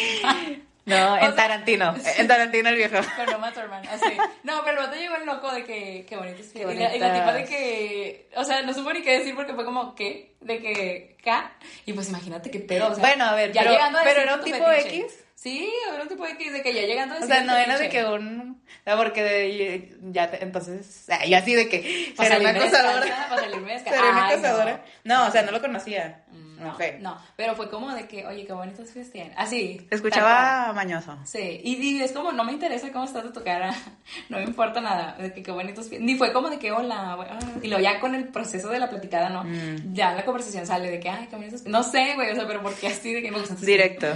No, 0.85 0.95
O 1.13 1.17
en 1.17 1.21
sea, 1.21 1.35
Tarantino. 1.35 1.93
En 2.17 2.27
Tarantino 2.27 2.69
el 2.69 2.75
viejo. 2.75 2.95
Con 3.15 3.35
Uma 3.35 3.51
Thurman, 3.53 3.85
así. 3.89 4.17
No, 4.43 4.61
pero 4.63 4.79
el 4.81 4.87
vato 4.87 4.97
llegó 4.97 5.17
el 5.17 5.25
loco 5.25 5.51
de 5.51 5.63
que, 5.63 6.05
qué 6.09 6.15
bonitos 6.17 6.47
pies. 6.47 6.65
Qué 6.65 6.73
Y 6.73 6.77
la, 6.79 6.95
y 6.95 6.99
la 6.99 7.13
tipa 7.13 7.33
de 7.33 7.45
que, 7.45 8.29
o 8.35 8.43
sea, 8.43 8.63
no 8.63 8.73
supo 8.73 8.91
ni 8.91 9.03
qué 9.03 9.19
decir 9.19 9.35
porque 9.35 9.53
fue 9.53 9.65
como, 9.65 9.93
¿qué? 9.93 10.33
De 10.41 10.57
que, 10.59 11.15
¿ca? 11.23 11.51
Y 11.85 11.93
pues 11.93 12.09
imagínate 12.09 12.49
qué 12.49 12.59
pedo, 12.59 12.87
o 12.87 12.95
sea. 12.95 13.03
Bueno, 13.05 13.25
a 13.25 13.35
ver, 13.35 13.51
ya 13.51 13.61
pero- 13.61 13.73
llegando 13.73 13.99
a 13.99 14.03
pero 14.03 14.21
era 14.21 14.35
un 14.35 14.43
tipo. 14.43 14.65
X. 14.71 15.19
Sí, 15.41 15.71
era 15.93 16.03
un 16.03 16.09
tipo 16.09 16.25
X 16.27 16.51
de 16.51 16.61
que 16.61 16.73
ya 16.73 16.81
llegando 16.81 17.15
O 17.15 17.25
sea, 17.25 17.43
no 17.43 17.55
era 17.55 17.77
de 17.77 17.87
que 17.87 18.03
un... 18.03 18.61
o 18.61 18.83
sea, 18.83 18.97
porque 18.97 19.23
de- 19.23 19.97
ya, 20.11 20.29
te- 20.29 20.43
entonces, 20.43 21.05
ah, 21.09 21.25
yo 21.25 21.37
así 21.37 21.55
de 21.55 21.69
que... 21.69 22.13
Para 22.17 22.29
Seré 22.29 22.41
una 22.41 22.49
acosadora. 22.59 23.27
para 23.29 23.41
salirme. 23.43 23.79
Seré 23.79 23.99
una 24.09 24.27
acosadora. 24.27 24.83
No, 25.05 25.27
o 25.27 25.31
sea, 25.31 25.43
no 25.43 25.51
lo 25.51 25.61
conocía. 25.61 26.23
Mm, 26.29 26.59
No 26.59 26.77
No, 26.77 26.99
no, 26.99 27.21
pero 27.37 27.55
fue 27.55 27.69
como 27.69 27.89
de 27.95 28.05
que, 28.05 28.25
oye, 28.25 28.45
qué 28.45 28.51
bonitos 28.51 28.89
tienes. 29.13 29.31
Así. 29.37 29.77
Tal 29.89 29.95
escuchaba 29.97 30.73
mañoso. 30.73 31.17
Sí, 31.23 31.61
y, 31.63 31.75
y 31.75 32.01
es 32.01 32.11
como, 32.11 32.33
no 32.33 32.43
me 32.43 32.51
interesa 32.51 32.91
cómo 32.91 33.05
estás 33.05 33.23
de 33.23 33.29
tu 33.31 33.41
cara, 33.41 33.73
no 34.27 34.39
me 34.39 34.43
importa 34.43 34.81
nada, 34.81 35.15
de 35.17 35.31
que 35.31 35.41
qué 35.41 35.51
bonitos 35.51 35.87
pies. 35.87 36.01
Ni 36.01 36.15
fue 36.17 36.33
como 36.33 36.49
de 36.49 36.59
que, 36.59 36.73
hola, 36.73 37.15
güey, 37.15 37.29
ah, 37.31 37.39
y 37.63 37.69
luego 37.69 37.81
ya 37.81 38.01
con 38.01 38.13
el 38.13 38.27
proceso 38.27 38.67
de 38.67 38.79
la 38.79 38.89
platicada, 38.89 39.29
¿no? 39.29 39.45
Mm. 39.45 39.93
Ya 39.93 40.11
la 40.15 40.25
conversación 40.25 40.67
sale 40.67 40.91
de 40.91 40.99
que, 40.99 41.07
ay, 41.09 41.27
qué 41.29 41.37
bonitos 41.37 41.61
pies. 41.61 41.71
No 41.71 41.81
sé, 41.83 42.15
güey, 42.15 42.29
o 42.29 42.35
sea, 42.35 42.45
pero 42.45 42.61
¿por 42.61 42.73
qué 42.75 42.87
así 42.87 43.13
de 43.13 43.21
que 43.21 43.31
me 43.31 43.39
Directo. 43.61 44.07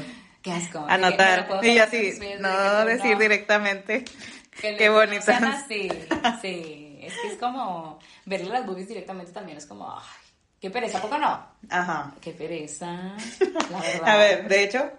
Qué 0.43 0.51
asco. 0.51 0.85
que 0.85 0.93
Anotar. 0.93 1.59
Y 1.63 1.79
así, 1.79 2.19
no 2.39 2.85
decir 2.85 3.13
no, 3.13 3.19
directamente. 3.19 4.03
que 4.61 4.75
Qué 4.77 5.21
sean 5.21 5.45
así, 5.45 5.89
sí. 6.41 6.99
Es 7.01 7.13
que 7.21 7.27
es 7.29 7.39
como, 7.39 7.99
verle 8.25 8.49
las 8.49 8.65
boobies 8.65 8.87
directamente 8.87 9.31
también 9.31 9.57
es 9.57 9.65
como, 9.65 9.89
ay, 9.91 10.03
qué 10.59 10.69
pereza, 10.69 10.99
¿a 10.99 11.01
poco 11.01 11.17
no? 11.17 11.47
Ajá. 11.69 12.13
Qué 12.21 12.31
pereza, 12.31 13.15
la 13.71 13.79
verdad. 13.81 14.03
A 14.07 14.17
ver, 14.17 14.47
de 14.47 14.63
hecho, 14.63 14.91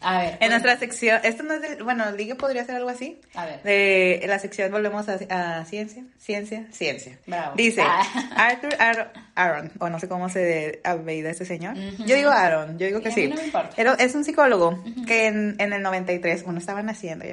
A 0.00 0.18
ver. 0.20 0.38
En 0.40 0.50
nuestra 0.50 0.78
sección, 0.78 1.20
esto 1.24 1.42
no 1.42 1.54
es 1.54 1.60
del, 1.60 1.82
bueno, 1.82 2.10
ligue 2.12 2.36
podría 2.36 2.64
ser 2.64 2.76
algo 2.76 2.88
así. 2.88 3.20
A 3.34 3.46
ver. 3.46 3.62
De 3.64 4.20
en 4.22 4.30
la 4.30 4.38
sección 4.38 4.70
volvemos 4.70 5.08
a, 5.08 5.14
a 5.60 5.64
ciencia, 5.64 6.04
ciencia, 6.18 6.66
ciencia. 6.70 7.18
Bravo. 7.26 7.54
Dice 7.56 7.82
Ah. 7.84 8.02
Arthur 8.36 8.76
Aaron, 8.78 9.08
Aaron, 9.34 9.72
o 9.80 9.88
no 9.88 9.98
sé 9.98 10.08
cómo 10.08 10.28
se 10.28 10.80
apellida 10.84 11.30
este 11.30 11.44
señor. 11.44 11.74
Yo 11.98 12.14
digo 12.14 12.30
Aaron, 12.30 12.78
yo 12.78 12.86
digo 12.86 13.00
que 13.00 13.08
A 13.08 13.10
mí 13.10 13.14
sí. 13.22 13.28
no 13.28 13.36
me 13.36 13.44
importa. 13.44 13.70
Pero 13.74 13.98
es 13.98 14.14
un 14.14 14.24
psicólogo 14.24 14.82
que 15.06 15.26
en, 15.26 15.56
en 15.58 15.72
el 15.72 15.82
93 15.82 16.44
uno 16.46 16.58
estaba 16.58 16.80
naciendo. 16.82 17.24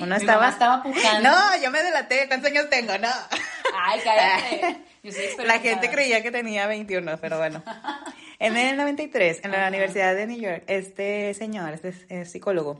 Uno 0.00 0.16
Mi 0.16 0.20
estaba 0.20 0.40
mamá 0.40 0.52
estaba 0.52 0.82
pujando. 0.82 1.30
No, 1.30 1.62
yo 1.62 1.70
me 1.70 1.82
delaté, 1.82 2.26
¿cuántos 2.26 2.50
años 2.50 2.68
tengo? 2.68 2.98
No. 2.98 3.08
Ay, 3.80 4.00
cállate. 4.04 4.76
Yo 5.02 5.10
soy 5.10 5.46
La 5.46 5.58
gente 5.58 5.90
creía 5.90 6.22
que 6.22 6.30
tenía 6.30 6.66
21, 6.66 7.18
pero 7.20 7.38
bueno. 7.38 7.62
En 8.38 8.56
el 8.56 8.76
93, 8.76 9.44
en 9.44 9.52
la 9.52 9.58
Ajá. 9.58 9.68
Universidad 9.68 10.16
de 10.16 10.26
New 10.26 10.40
York, 10.40 10.64
este 10.66 11.32
señor, 11.34 11.74
este 11.74 11.94
eh, 12.08 12.24
psicólogo, 12.24 12.76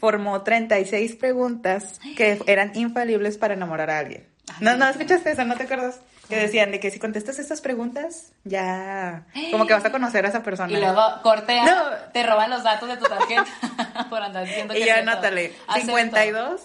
formó 0.00 0.42
36 0.42 1.16
preguntas 1.16 2.00
que 2.16 2.40
eran 2.46 2.72
infalibles 2.74 3.36
para 3.36 3.52
enamorar 3.52 3.90
a 3.90 3.98
alguien. 3.98 4.26
Ay, 4.48 4.54
No, 4.60 4.78
no 4.78 4.88
escuchaste 4.88 5.32
eso, 5.32 5.44
no 5.44 5.56
te 5.56 5.64
acuerdas. 5.64 6.00
Que 6.28 6.36
decían 6.36 6.70
de 6.70 6.80
que 6.80 6.90
si 6.90 6.98
contestas 6.98 7.38
estas 7.38 7.60
preguntas, 7.60 8.32
ya 8.44 9.24
como 9.50 9.66
que 9.66 9.74
vas 9.74 9.84
a 9.84 9.92
conocer 9.92 10.24
a 10.24 10.28
esa 10.30 10.42
persona. 10.42 10.72
Y 10.72 10.76
luego 10.80 11.02
cortea, 11.22 11.64
No. 11.64 11.82
te 12.12 12.22
roban 12.22 12.48
los 12.50 12.62
datos 12.62 12.88
de 12.88 12.96
tu 12.96 13.04
tarjeta 13.04 13.44
por 14.10 14.22
andar 14.22 14.44
diciendo 14.46 14.72
que 14.74 14.80
Y 14.80 14.86
ya 14.86 14.98
anótale, 15.00 15.52
Acepto. 15.66 15.86
52 15.96 16.60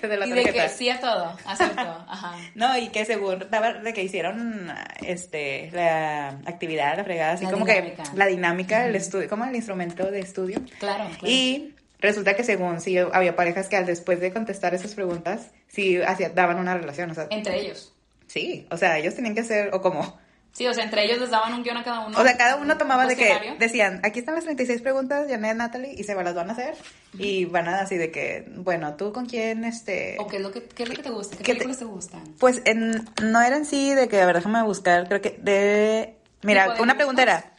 que 0.00 0.06
de 0.08 0.16
la 0.16 0.26
Y 0.26 0.30
de 0.30 0.42
tarjeta. 0.44 0.62
que 0.64 0.68
sí 0.70 0.90
a 0.90 1.00
todo, 1.00 1.36
acepto. 1.44 2.04
Ajá. 2.08 2.36
No, 2.54 2.76
y 2.78 2.88
que 2.90 3.04
según 3.04 3.40
de 3.82 3.92
que 3.92 4.02
hicieron 4.02 4.72
este 5.04 5.70
la 5.72 6.28
actividad, 6.46 6.96
la 6.96 7.04
fregada, 7.04 7.32
así 7.32 7.44
La 7.44 7.50
como 7.50 7.64
dinámica. 7.66 8.02
que 8.04 8.16
la 8.16 8.26
dinámica, 8.26 8.86
el 8.86 8.96
estudio, 8.96 9.28
como 9.28 9.44
el 9.44 9.54
instrumento 9.56 10.10
de 10.10 10.20
estudio. 10.20 10.60
Claro, 10.78 11.04
claro. 11.08 11.18
Y 11.26 11.74
resulta 11.98 12.34
que 12.34 12.44
según 12.44 12.80
sí 12.80 12.96
había 12.98 13.34
parejas 13.36 13.68
que 13.68 13.76
al 13.76 13.86
después 13.86 14.20
de 14.20 14.32
contestar 14.32 14.74
esas 14.74 14.94
preguntas, 14.94 15.48
sí 15.68 16.00
hacía, 16.00 16.30
daban 16.30 16.58
una 16.58 16.74
relación, 16.76 17.10
o 17.10 17.14
sea, 17.14 17.26
Entre 17.30 17.58
ellos. 17.60 17.92
Sí, 18.30 18.66
o 18.70 18.76
sea, 18.76 18.98
ellos 18.98 19.14
tenían 19.14 19.34
que 19.34 19.40
hacer, 19.40 19.74
o 19.74 19.80
como, 19.82 20.18
Sí, 20.52 20.66
o 20.66 20.74
sea, 20.74 20.82
entre 20.82 21.04
ellos 21.04 21.20
les 21.20 21.30
daban 21.30 21.54
un 21.54 21.62
guion 21.62 21.76
a 21.76 21.84
cada 21.84 22.00
uno. 22.06 22.18
o 22.18 22.22
sea, 22.24 22.36
cada 22.36 22.56
uno 22.56 22.76
tomaba 22.76 23.06
de 23.06 23.14
que, 23.14 23.54
decían, 23.60 24.00
aquí 24.02 24.18
están 24.18 24.34
las 24.34 24.42
36 24.44 24.82
preguntas, 24.82 25.26
Janet, 25.28 25.56
Natalie, 25.56 25.94
y 25.96 26.02
se 26.02 26.14
las 26.16 26.34
van 26.34 26.48
a 26.50 26.52
hacer, 26.54 26.74
y 27.16 27.44
van 27.44 27.68
a 27.68 27.80
así 27.80 27.96
de 27.96 28.10
que, 28.10 28.50
bueno, 28.56 28.94
¿tú 28.96 29.12
con 29.12 29.26
quién, 29.26 29.64
este, 29.64 30.16
¿O 30.18 30.26
qué 30.26 30.36
es 30.38 30.42
lo 30.42 30.50
que, 30.50 30.64
qué 30.64 30.82
es 30.82 30.88
lo 30.88 30.96
que 30.96 31.02
te 31.02 31.10
gusta? 31.10 31.36
¿Qué, 31.36 31.44
¿Qué 31.44 31.52
te- 31.52 31.58
películas 31.58 31.78
te 31.78 31.84
gustan? 31.84 32.22
Pues 32.40 32.62
en, 32.64 33.04
no 33.22 33.40
era 33.40 33.56
en 33.56 33.64
sí 33.64 33.94
de 33.94 34.08
que, 34.08 34.20
a 34.20 34.26
ver, 34.26 34.36
déjame 34.36 34.62
buscar, 34.64 35.06
creo 35.06 35.20
que 35.20 35.38
de... 35.40 36.16
Mira, 36.42 36.64
¿Tipo 36.64 36.76
de 36.76 36.82
una 36.82 36.94
pregunta 36.96 37.22
era, 37.22 37.52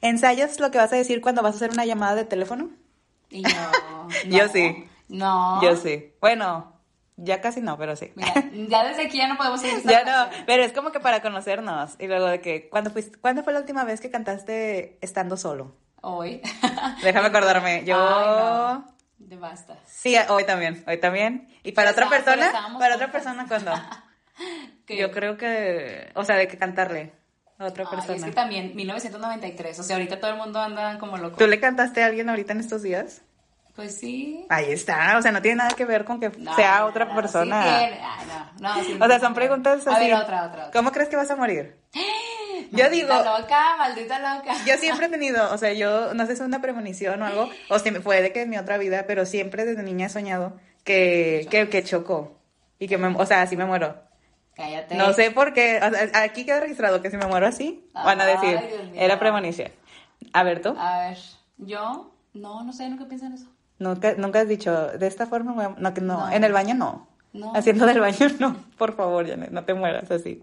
¿ensayas 0.00 0.60
lo 0.60 0.70
que 0.70 0.78
vas 0.78 0.92
a 0.92 0.96
decir 0.96 1.20
cuando 1.20 1.42
vas 1.42 1.52
a 1.52 1.56
hacer 1.56 1.70
una 1.72 1.84
llamada 1.84 2.14
de 2.14 2.24
teléfono? 2.24 2.70
Y 3.28 3.42
yo, 3.42 3.50
Yo 4.28 4.46
no, 4.46 4.52
sí. 4.52 4.84
No. 5.08 5.62
Yo 5.62 5.76
sí. 5.76 6.12
Bueno, 6.22 6.79
ya 7.22 7.40
casi 7.40 7.60
no, 7.60 7.76
pero 7.78 7.96
sí. 7.96 8.12
Mira, 8.16 8.32
ya 8.68 8.84
desde 8.88 9.06
aquí 9.06 9.18
ya 9.18 9.28
no 9.28 9.36
podemos 9.36 9.62
esta 9.64 9.90
ya 9.90 10.04
no, 10.04 10.30
pero 10.46 10.62
es 10.64 10.72
como 10.72 10.90
que 10.92 11.00
para 11.00 11.22
conocernos. 11.22 11.96
Y 11.98 12.06
luego 12.06 12.26
de 12.26 12.40
que, 12.40 12.68
¿cuándo, 12.68 12.90
fuiste, 12.90 13.18
¿cuándo 13.18 13.42
fue 13.44 13.52
la 13.52 13.60
última 13.60 13.84
vez 13.84 14.00
que 14.00 14.10
cantaste 14.10 14.98
estando 15.00 15.36
solo? 15.36 15.76
Hoy. 16.02 16.40
Déjame 17.02 17.28
acordarme. 17.28 17.84
Yo... 17.84 17.96
Ay, 17.96 18.26
no. 18.26 18.94
De 19.18 19.36
basta. 19.36 19.78
Sí, 19.86 20.16
hoy 20.30 20.44
también, 20.44 20.82
hoy 20.88 20.98
también. 20.98 21.48
Y 21.62 21.72
para 21.72 21.92
Pero 21.94 22.06
otra 22.06 22.16
persona, 22.18 22.52
para 22.78 22.94
otra 22.96 23.12
persona, 23.12 23.44
¿cuándo? 23.46 23.72
Que- 24.86 24.96
Yo 24.96 25.10
creo 25.12 25.36
que, 25.36 26.10
o 26.14 26.24
sea, 26.24 26.36
de 26.36 26.48
que 26.48 26.56
cantarle 26.56 27.12
a 27.58 27.66
otra 27.66 27.84
Ay, 27.84 27.90
persona. 27.90 28.16
es 28.16 28.24
que 28.24 28.32
también, 28.32 28.74
1993. 28.74 29.78
O 29.78 29.82
sea, 29.82 29.96
ahorita 29.96 30.18
todo 30.18 30.30
el 30.30 30.38
mundo 30.38 30.58
anda 30.60 30.98
como 30.98 31.18
loco. 31.18 31.36
¿Tú 31.36 31.46
le 31.46 31.60
cantaste 31.60 32.02
a 32.02 32.06
alguien 32.06 32.30
ahorita 32.30 32.54
en 32.54 32.60
estos 32.60 32.82
días? 32.82 33.20
Pues 33.80 33.96
sí. 33.96 34.44
Ahí 34.50 34.72
está, 34.72 35.16
o 35.16 35.22
sea, 35.22 35.32
no 35.32 35.40
tiene 35.40 35.56
nada 35.56 35.70
que 35.74 35.86
ver 35.86 36.04
con 36.04 36.20
que 36.20 36.30
No, 36.36 36.54
sea 36.54 36.84
otra 36.84 37.06
no, 37.06 37.14
persona. 37.14 37.62
sí 37.62 37.68
tiene. 37.78 38.00
No, 38.60 38.76
no, 38.76 38.84
sí, 38.84 38.98
o 39.00 39.06
sea, 39.06 39.20
son 39.20 39.32
preguntas 39.32 39.86
A 39.86 39.92
así. 39.96 40.04
ver, 40.04 40.14
otra, 40.14 40.44
otra, 40.44 40.66
otra. 40.66 40.70
¿Cómo 40.70 40.92
crees 40.92 41.08
que 41.08 41.16
vas 41.16 41.30
a 41.30 41.36
morir? 41.36 41.78
Yo 42.72 42.90
digo, 42.90 43.08
Maldita 43.08 43.38
loca, 43.40 43.76
maldita 43.78 44.18
loca. 44.36 44.52
yo 44.66 44.74
siempre 44.78 45.06
he 45.06 45.08
tenido, 45.08 45.50
o 45.52 45.56
sea, 45.56 45.72
yo 45.72 46.12
no 46.12 46.26
sé 46.26 46.36
si 46.36 46.42
es 46.42 46.46
una 46.46 46.60
premonición 46.60 47.20
o 47.22 47.26
algo, 47.26 47.48
o 47.70 47.78
si 47.78 47.90
me 47.90 48.00
fue 48.00 48.20
de 48.20 48.32
que 48.34 48.42
en 48.42 48.50
mi 48.50 48.58
otra 48.58 48.76
vida, 48.76 49.04
pero 49.06 49.24
siempre 49.24 49.64
desde 49.64 49.82
niña 49.82 50.06
he 50.06 50.10
soñado 50.10 50.52
que, 50.84 51.48
que, 51.50 51.68
que 51.70 51.82
choco 51.82 52.38
y 52.78 52.86
que 52.86 52.98
me, 52.98 53.08
o 53.16 53.24
sea, 53.26 53.40
así 53.42 53.56
me 53.56 53.64
muero. 53.64 53.96
Cállate. 54.54 54.94
No 54.94 55.12
sé 55.14 55.30
por 55.30 55.52
qué, 55.54 55.80
o 55.82 55.90
sea, 55.90 56.22
aquí 56.22 56.44
queda 56.44 56.60
registrado 56.60 57.00
que 57.00 57.10
si 57.10 57.16
me 57.16 57.26
muero 57.26 57.46
así, 57.46 57.88
van 57.94 58.20
a 58.20 58.26
decir, 58.26 58.58
Ay, 58.58 58.92
era 58.94 59.18
premonición. 59.18 59.72
A 60.34 60.42
ver, 60.42 60.60
tú, 60.60 60.76
A 60.78 61.08
ver, 61.08 61.18
yo, 61.56 62.12
no, 62.34 62.62
no 62.62 62.72
sé, 62.72 62.88
nunca 62.90 63.06
pienso 63.06 63.26
en 63.26 63.32
eso. 63.32 63.46
Nunca, 63.80 64.14
nunca 64.16 64.40
has 64.40 64.48
dicho, 64.48 64.88
de 64.88 65.06
esta 65.08 65.26
forma, 65.26 65.52
no, 65.54 65.74
no, 65.76 66.00
No. 66.00 66.30
en 66.30 66.44
el 66.44 66.52
baño 66.52 66.74
no. 66.74 67.08
No. 67.32 67.52
Haciendo 67.54 67.86
del 67.86 68.00
baño, 68.00 68.26
no. 68.40 68.56
Por 68.76 68.96
favor, 68.96 69.26
Janet, 69.28 69.50
no 69.50 69.64
te 69.64 69.72
mueras 69.74 70.10
así. 70.10 70.42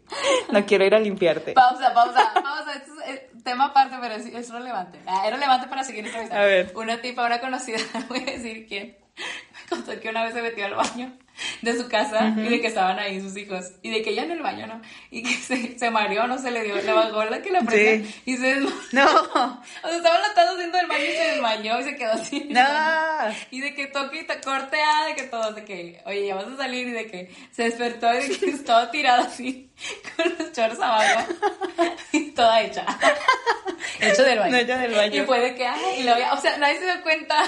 No 0.51 0.65
quiero 0.65 0.85
ir 0.85 0.95
a 0.95 0.99
limpiarte. 0.99 1.51
Pausa, 1.53 1.93
pausa, 1.93 2.31
pausa. 2.33 2.73
Esto 2.75 2.91
es 3.05 3.15
eh, 3.15 3.31
tema 3.43 3.65
aparte, 3.65 3.97
pero 3.99 4.15
es, 4.15 4.25
es 4.25 4.49
relevante. 4.49 4.99
Ah, 5.05 5.23
es 5.25 5.33
relevante 5.33 5.67
para 5.67 5.83
seguir 5.83 6.05
esta 6.07 6.33
A 6.35 6.45
ver. 6.45 6.71
Una 6.75 7.01
tipa, 7.01 7.25
una 7.25 7.39
conocida, 7.41 7.77
no 7.93 8.05
voy 8.09 8.19
a 8.19 8.25
decir 8.25 8.67
quién, 8.67 8.95
me 9.17 9.69
contó 9.69 9.99
que 9.99 10.09
una 10.09 10.23
vez 10.23 10.33
se 10.33 10.41
metió 10.41 10.65
al 10.65 10.75
baño 10.75 11.11
de 11.61 11.77
su 11.77 11.87
casa 11.87 12.33
y 12.37 12.47
de 12.49 12.61
que 12.61 12.67
estaban 12.67 12.97
ahí 12.99 13.21
sus 13.21 13.35
hijos 13.37 13.65
y 13.81 13.89
de 13.91 14.01
que 14.01 14.11
ella 14.11 14.23
en 14.23 14.31
el 14.31 14.41
baño, 14.41 14.67
¿no? 14.67 14.81
Y 15.11 15.23
que 15.23 15.33
se, 15.35 15.77
se 15.77 15.89
mareó, 15.91 16.27
no 16.27 16.37
se 16.37 16.51
le 16.51 16.63
dio, 16.63 16.75
le 16.75 16.91
bajó 16.93 17.23
la 17.25 17.41
que 17.41 17.51
la 17.51 17.61
Sí. 17.61 18.21
y 18.25 18.37
se 18.37 18.55
desmayó. 18.55 18.75
No, 18.91 19.05
O 19.83 19.87
sea, 19.87 19.97
estaban 19.97 20.21
latados 20.21 20.55
haciendo 20.55 20.79
el 20.79 20.87
baño 20.87 21.03
y 21.03 21.11
se 21.15 21.23
desmayó 21.31 21.79
y 21.79 21.83
se 21.83 21.95
quedó 21.95 22.13
así. 22.13 22.47
no. 22.49 22.61
Y 23.51 23.61
de 23.61 23.73
que 23.75 23.87
toque 23.87 24.21
y 24.21 24.27
te 24.27 24.39
corte 24.41 24.77
A, 24.81 25.05
de 25.07 25.15
que 25.15 25.23
todo, 25.23 25.51
de 25.53 25.63
que, 25.65 26.01
oye, 26.05 26.27
ya 26.27 26.35
vas 26.35 26.47
a 26.47 26.57
salir 26.57 26.87
y 26.87 26.91
de 26.91 27.07
que 27.07 27.31
se 27.51 27.63
despertó 27.63 28.13
y 28.13 28.27
de 28.27 28.37
que 28.37 28.49
estaba 28.51 28.89
tirada 28.91 29.23
así, 29.23 29.69
con 30.15 30.33
los 30.37 30.51
chorros 30.53 30.79
abajo 30.79 31.33
y 32.11 32.31
toda 32.31 32.61
hecha. 32.61 32.85
Hecho 33.99 34.23
del 34.23 34.39
baño. 34.39 34.51
No, 34.51 34.57
hecha 34.57 34.77
del 34.77 34.93
baño. 34.93 35.23
Y 35.23 35.25
fue 35.25 35.39
de 35.39 35.55
que, 35.55 35.65
ay, 35.67 35.99
y 35.99 36.03
lo 36.03 36.13
había, 36.13 36.33
o 36.33 36.37
sea, 36.41 36.57
nadie 36.57 36.79
se 36.79 36.85
dio 36.85 37.01
cuenta. 37.03 37.43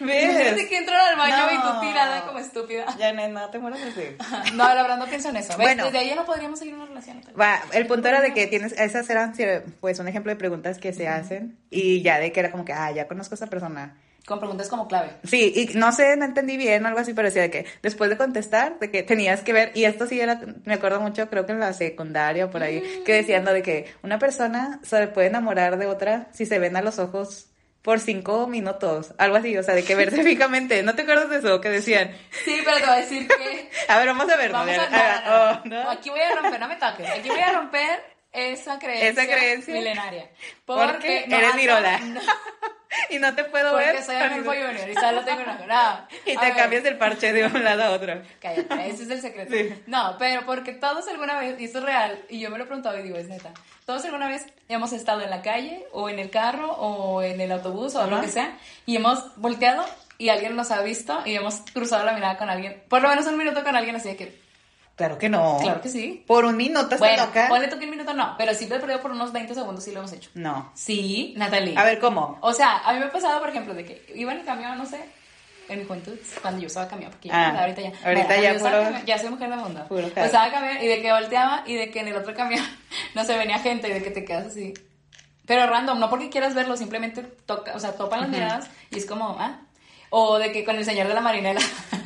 ¿Ves? 0.00 0.24
Imagínate 0.24 0.68
que 0.68 0.76
entraron 0.78 1.08
al 1.08 1.16
baño 1.16 1.52
y 1.52 1.56
tú 1.62 1.80
tirada 1.80 2.22
como 2.26 2.38
estúpida. 2.38 2.86
Janet, 2.98 3.21
no 3.21 3.21
te 3.50 3.58
mueras 3.58 3.80
así. 3.82 4.52
No, 4.54 4.74
la 4.74 4.82
verdad 4.82 4.98
no 4.98 5.06
pienso 5.06 5.28
en 5.30 5.36
eso. 5.36 5.56
¿Ves? 5.56 5.58
Bueno. 5.58 5.84
Desde 5.84 5.98
ahí 5.98 6.08
ya 6.08 6.16
no 6.16 6.24
podríamos 6.24 6.58
seguir 6.58 6.74
una 6.74 6.86
relación. 6.86 7.20
Va, 7.38 7.62
el 7.72 7.86
punto 7.86 8.08
era 8.08 8.20
de 8.20 8.32
que 8.32 8.46
tienes, 8.46 8.72
esas 8.72 9.08
eran 9.10 9.34
pues 9.80 9.98
un 9.98 10.08
ejemplo 10.08 10.30
de 10.30 10.36
preguntas 10.36 10.78
que 10.78 10.92
se 10.92 11.08
hacen 11.08 11.58
y 11.70 12.02
ya 12.02 12.18
de 12.18 12.32
que 12.32 12.40
era 12.40 12.50
como 12.50 12.64
que, 12.64 12.72
ah, 12.72 12.90
ya 12.92 13.08
conozco 13.08 13.34
a 13.34 13.36
esta 13.36 13.46
persona. 13.46 13.96
Con 14.26 14.38
preguntas 14.38 14.68
como 14.68 14.86
clave. 14.86 15.10
Sí, 15.24 15.52
y 15.56 15.76
no 15.76 15.90
sé, 15.90 16.16
no 16.16 16.24
entendí 16.24 16.56
bien 16.56 16.84
o 16.84 16.88
algo 16.88 17.00
así, 17.00 17.12
pero 17.12 17.26
decía 17.26 17.42
de 17.42 17.50
que 17.50 17.66
después 17.82 18.08
de 18.08 18.16
contestar, 18.16 18.78
de 18.78 18.90
que 18.90 19.02
tenías 19.02 19.40
que 19.40 19.52
ver, 19.52 19.72
y 19.74 19.84
esto 19.84 20.06
sí 20.06 20.20
era, 20.20 20.40
me 20.64 20.74
acuerdo 20.74 21.00
mucho, 21.00 21.28
creo 21.28 21.44
que 21.44 21.52
en 21.52 21.58
la 21.58 21.72
secundaria 21.72 22.44
o 22.44 22.50
por 22.50 22.62
ahí, 22.62 23.02
que 23.04 23.14
decían 23.14 23.42
¿no? 23.42 23.52
de 23.52 23.62
que 23.62 23.92
una 24.02 24.20
persona 24.20 24.78
se 24.84 25.08
puede 25.08 25.26
enamorar 25.26 25.76
de 25.76 25.86
otra 25.86 26.28
si 26.32 26.46
se 26.46 26.60
ven 26.60 26.76
a 26.76 26.82
los 26.82 27.00
ojos 27.00 27.51
por 27.82 27.98
cinco 28.00 28.46
minutos, 28.46 29.12
algo 29.18 29.36
así, 29.36 29.56
o 29.58 29.62
sea, 29.62 29.74
de 29.74 29.84
que 29.84 29.94
verse 29.96 30.22
fijamente, 30.22 30.82
¿no 30.82 30.94
te 30.94 31.02
acuerdas 31.02 31.28
de 31.30 31.38
eso? 31.38 31.60
Que 31.60 31.68
decían, 31.68 32.16
Sí, 32.44 32.60
pero 32.64 32.76
te 32.78 32.86
voy 32.86 32.94
a 32.94 33.00
decir 33.00 33.28
que 33.28 33.70
a 33.88 33.98
ver, 33.98 34.06
vamos 34.06 34.30
a 34.30 34.36
ver, 34.36 34.52
Vamos 34.52 34.76
a, 34.78 35.60
oh, 35.64 35.68
¿no? 35.68 35.90
Aquí 35.90 36.10
voy 36.10 36.20
a 36.20 36.34
romper, 36.40 36.60
no 36.60 36.68
me 36.68 36.76
toques. 36.76 37.10
Aquí 37.10 37.28
voy 37.28 37.40
a 37.40 37.52
romper 37.52 38.02
esa 38.32 38.78
creencia, 38.78 39.08
Esa 39.22 39.26
creencia. 39.26 39.74
milenaria. 39.74 40.30
Porque 40.64 41.24
no, 41.28 41.36
eres 41.36 41.56
virola. 41.56 41.98
no, 41.98 42.20
y 43.10 43.18
no 43.18 43.34
te 43.34 43.44
puedo 43.44 43.72
porque 43.72 43.92
ver. 43.92 44.02
soy 44.02 44.16
Arnulfo 44.16 44.50
Junior 44.50 44.88
y 44.90 44.94
solo 44.94 45.24
tengo 45.24 45.42
una. 45.42 45.66
No, 45.66 46.06
Y 46.26 46.36
a 46.36 46.40
te 46.40 46.46
ver, 46.46 46.56
cambias 46.56 46.84
el 46.84 46.98
parche 46.98 47.32
de 47.32 47.46
un 47.46 47.64
lado 47.64 47.82
a 47.82 47.90
otro. 47.90 48.22
Cállate, 48.40 48.88
ese 48.90 49.02
es 49.04 49.10
el 49.10 49.20
secreto. 49.20 49.52
Sí. 49.54 49.82
No, 49.86 50.16
pero 50.18 50.44
porque 50.46 50.72
todos 50.72 51.06
alguna 51.08 51.38
vez, 51.38 51.60
y 51.60 51.64
esto 51.64 51.78
es 51.78 51.84
real, 51.84 52.18
y 52.28 52.40
yo 52.40 52.50
me 52.50 52.58
lo 52.58 52.64
he 52.64 52.66
preguntado 52.66 52.98
y 52.98 53.02
digo, 53.02 53.16
es 53.16 53.28
neta, 53.28 53.50
todos 53.86 54.04
alguna 54.04 54.28
vez 54.28 54.46
hemos 54.68 54.92
estado 54.92 55.20
en 55.22 55.30
la 55.30 55.42
calle, 55.42 55.86
o 55.92 56.08
en 56.08 56.18
el 56.18 56.30
carro, 56.30 56.72
o 56.72 57.22
en 57.22 57.40
el 57.40 57.52
autobús, 57.52 57.94
o 57.94 58.06
lo 58.06 58.16
Ajá. 58.16 58.24
que 58.24 58.30
sea, 58.30 58.58
y 58.86 58.96
hemos 58.96 59.36
volteado 59.36 59.84
y 60.18 60.28
alguien 60.28 60.54
nos 60.54 60.70
ha 60.70 60.80
visto 60.82 61.20
y 61.24 61.34
hemos 61.34 61.62
cruzado 61.72 62.04
la 62.04 62.12
mirada 62.12 62.36
con 62.36 62.48
alguien, 62.48 62.82
por 62.88 63.02
lo 63.02 63.08
menos 63.08 63.26
un 63.26 63.36
minuto 63.36 63.64
con 63.64 63.74
alguien 63.74 63.96
así 63.96 64.08
de 64.08 64.16
que, 64.16 64.40
Claro 64.96 65.16
que 65.18 65.28
no. 65.28 65.58
claro 65.60 65.80
que 65.80 65.88
sí. 65.88 66.22
Por 66.26 66.44
un 66.44 66.56
minuto 66.56 66.96
Bueno, 66.98 67.26
loca. 67.26 67.48
ponle 67.48 67.68
tú 67.68 67.78
que 67.78 67.84
un 67.86 67.90
minuto 67.90 68.12
no, 68.14 68.34
pero 68.36 68.52
sí 68.54 68.66
te 68.66 68.76
he 68.76 68.78
perdido 68.78 69.00
por 69.00 69.10
unos 69.10 69.32
20 69.32 69.54
segundos, 69.54 69.82
sí 69.84 69.90
lo 69.90 70.00
hemos 70.00 70.12
hecho. 70.12 70.30
No. 70.34 70.70
Sí, 70.74 71.34
Natalie. 71.36 71.74
A 71.78 71.84
ver, 71.84 71.98
¿cómo? 71.98 72.38
O 72.42 72.52
sea, 72.52 72.78
a 72.78 72.92
mí 72.92 72.98
me 72.98 73.06
ha 73.06 73.10
pasado, 73.12 73.40
por 73.40 73.48
ejemplo, 73.48 73.74
de 73.74 73.84
que 73.84 74.12
iba 74.14 74.32
en 74.32 74.40
el 74.40 74.44
camión, 74.44 74.76
no 74.76 74.84
sé, 74.86 75.00
en 75.68 75.78
mi 75.78 75.84
juventud, 75.86 76.14
cuando 76.42 76.60
yo 76.60 76.66
usaba 76.66 76.88
camión, 76.88 77.10
porque 77.10 77.30
Ah, 77.32 77.54
ahorita 77.60 77.80
ya. 77.80 77.92
ahorita 78.04 78.26
Bueno, 78.26 78.42
ya 78.42 78.52
usaba 78.54 78.70
puro- 78.70 78.82
camión, 78.84 79.06
ya 79.06 79.18
soy 79.18 79.30
mujer 79.30 79.50
de 79.50 79.56
mundo. 79.56 79.84
puro 79.88 80.10
jale. 80.14 80.26
estaba 80.26 80.50
camión 80.50 80.76
y 80.82 80.86
de 80.86 81.00
que 81.02 81.12
volteaba 81.12 81.62
y 81.66 81.74
de 81.74 81.90
que 81.90 82.00
en 82.00 82.08
el 82.08 82.16
otro 82.16 82.34
camión 82.34 82.64
no 83.14 83.24
se 83.24 83.36
venía 83.38 83.58
gente 83.60 83.88
y 83.88 83.92
de 83.92 84.02
que 84.02 84.10
te 84.10 84.24
quedas 84.24 84.48
así. 84.48 84.74
Pero 85.46 85.66
random, 85.66 85.98
no 85.98 86.10
porque 86.10 86.28
quieras 86.28 86.54
verlo, 86.54 86.76
simplemente 86.76 87.22
toca, 87.22 87.72
o 87.74 87.80
sea, 87.80 87.92
topan 87.96 88.20
las 88.20 88.28
miradas 88.28 88.68
y 88.90 88.98
es 88.98 89.06
como, 89.06 89.36
ah. 89.40 89.60
O 90.10 90.38
de 90.38 90.52
que 90.52 90.62
con 90.64 90.76
el 90.76 90.84
señor 90.84 91.08
de 91.08 91.14
la 91.14 91.22
marinela. 91.22 91.60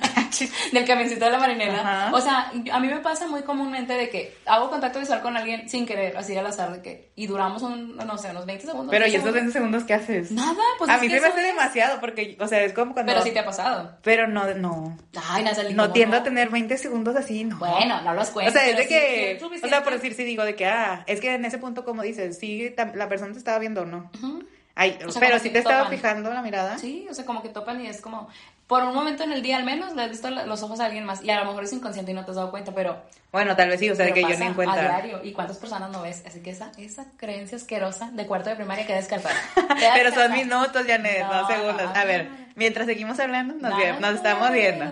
del 0.73 0.85
camioncito 0.85 1.25
de 1.25 1.31
la 1.31 1.39
marinera. 1.39 1.81
Ajá. 1.81 2.11
O 2.15 2.21
sea, 2.21 2.53
a 2.73 2.81
mí 2.81 2.89
me 2.89 2.99
pasa 3.01 3.27
muy 3.27 3.43
comúnmente 3.43 3.93
de 3.95 4.09
que 4.09 4.37
hago 4.47 4.71
contacto 4.71 4.99
visual 4.99 5.21
con 5.23 5.37
alguien 5.37 5.69
sin 5.69 5.87
querer, 5.87 6.17
así 6.17 6.37
al 6.37 6.47
azar, 6.47 6.73
de 6.73 6.83
que, 6.83 7.11
y 7.17 7.27
duramos 7.27 7.63
un, 7.63 7.97
no 7.97 8.19
sé, 8.19 8.31
unos 8.31 8.47
20 8.47 8.67
segundos. 8.67 8.91
Pero 8.91 9.07
¿y 9.07 9.11
10 9.11 9.19
estos 9.19 9.33
segundos. 9.35 9.35
20 9.35 9.53
segundos 9.53 9.85
qué 9.85 9.95
haces? 9.95 10.31
Nada, 10.31 10.63
pues 10.79 10.91
a 10.91 10.99
mí 10.99 11.09
se 11.09 11.21
me 11.21 11.27
hace 11.27 11.41
demasiado 11.43 12.01
porque, 12.01 12.37
o 12.41 12.47
sea, 12.49 12.63
es 12.63 12.73
como 12.73 12.93
cuando... 12.93 13.13
Pero 13.13 13.25
sí 13.25 13.31
te 13.33 13.39
ha 13.39 13.45
pasado. 13.45 13.97
Pero 14.03 14.27
no, 14.27 14.53
no. 14.55 14.97
Ay, 15.29 15.45
Nazali, 15.45 15.75
No 15.75 15.85
¿cómo 15.85 15.93
tiendo 15.95 16.17
a 16.17 16.23
tener 16.23 16.51
20 16.51 16.77
segundos 16.79 17.17
así, 17.17 17.45
no. 17.45 17.59
Bueno, 17.59 18.01
no 18.03 18.15
los 18.15 18.31
O 18.31 18.33
cuento. 18.33 18.53
sea, 18.53 18.67
es 18.69 18.77
de 18.77 18.83
sí, 18.83 18.89
que, 18.89 19.41
o 19.63 19.69
sea, 19.69 19.83
por 19.83 19.93
decir, 19.93 20.15
si 20.15 20.25
digo 20.25 20.45
de 20.45 20.55
que, 20.55 20.67
ah, 20.67 21.05
es 21.07 21.21
que 21.21 21.35
en 21.35 21.45
ese 21.45 21.59
punto, 21.59 21.85
como 21.85 22.03
dices, 22.03 22.39
sí, 22.39 22.75
la 22.95 23.09
persona 23.09 23.33
te 23.33 23.39
estaba 23.39 23.59
viendo 23.59 23.83
o 23.83 23.87
no. 23.87 24.11
Ay, 24.79 24.99
O 25.07 25.11
sea, 25.11 25.21
pero 25.21 25.41
que 25.43 25.51
te 25.51 25.59
estaba 25.59 25.89
fijando 25.89 26.33
la 26.33 26.43
mirada. 26.43 26.79
Sí, 26.79 27.07
o 27.11 27.15
sea, 27.15 27.25
como 27.25 27.43
que 27.43 27.49
topan 27.49 27.81
y 27.81 27.87
es 27.87 28.01
como, 28.03 28.29
por 28.67 28.83
un 28.85 28.95
momento 28.95 29.25
en 29.25 29.33
el 29.33 29.41
día 29.43 29.57
al 29.57 29.65
menos, 29.65 29.95
le 29.97 30.03
has 30.03 30.11
visto 30.11 30.29
los 30.31 30.63
ojos 30.63 30.81
a 30.81 30.85
alguien 30.85 31.05
más 31.05 31.25
y 31.25 31.31
a 31.31 31.41
lo 31.41 31.47
mejor 31.47 31.65
es 31.65 31.73
inconsciente 31.73 32.13
y 32.13 32.15
no 32.15 32.25
te 32.27 32.33
has 32.33 32.37
dado 32.37 32.51
cuenta, 32.51 32.73
pero, 32.75 33.01
Bueno, 33.33 33.57
tal 33.57 33.71
vez 33.71 33.81
sí, 33.81 33.89
o 33.91 33.95
sea, 33.97 34.05
de 34.05 34.13
que 34.13 34.21
yo 34.21 34.29
pasa 34.29 34.41
ni 34.51 34.63
en 34.63 34.69
a 34.69 34.77
diario. 34.79 35.21
¿Y 35.25 35.33
cuántas 35.33 35.57
personas 35.57 35.91
no 35.91 36.03
ves? 36.03 36.23
Así 36.27 36.41
que 36.41 36.51
esa, 36.51 36.73
esa 36.77 37.07
creencia 37.17 37.57
asquerosa 37.57 38.11
de 38.13 38.27
cuarto 38.27 38.51
de 38.51 38.57
primaria 38.57 38.87
queda 38.87 38.97
descartada. 38.97 39.35
Pero 39.55 40.11
son 40.11 40.31
descartada. 40.31 40.37
minutos, 40.37 40.83
Janet, 40.87 41.21
no, 41.23 41.41
No, 41.43 41.47
segundos. 41.49 41.83
no, 41.95 42.01
A 42.01 42.05
ver, 42.05 42.29
no. 42.29 42.37
mientras 42.55 42.87
seguimos 42.87 43.19
hablando, 43.19 43.55
nos, 43.55 43.71
No, 43.71 43.77
vi- 43.79 43.85
no 43.93 44.01
nos 44.01 44.15
estamos 44.17 44.51
viendo. 44.53 44.85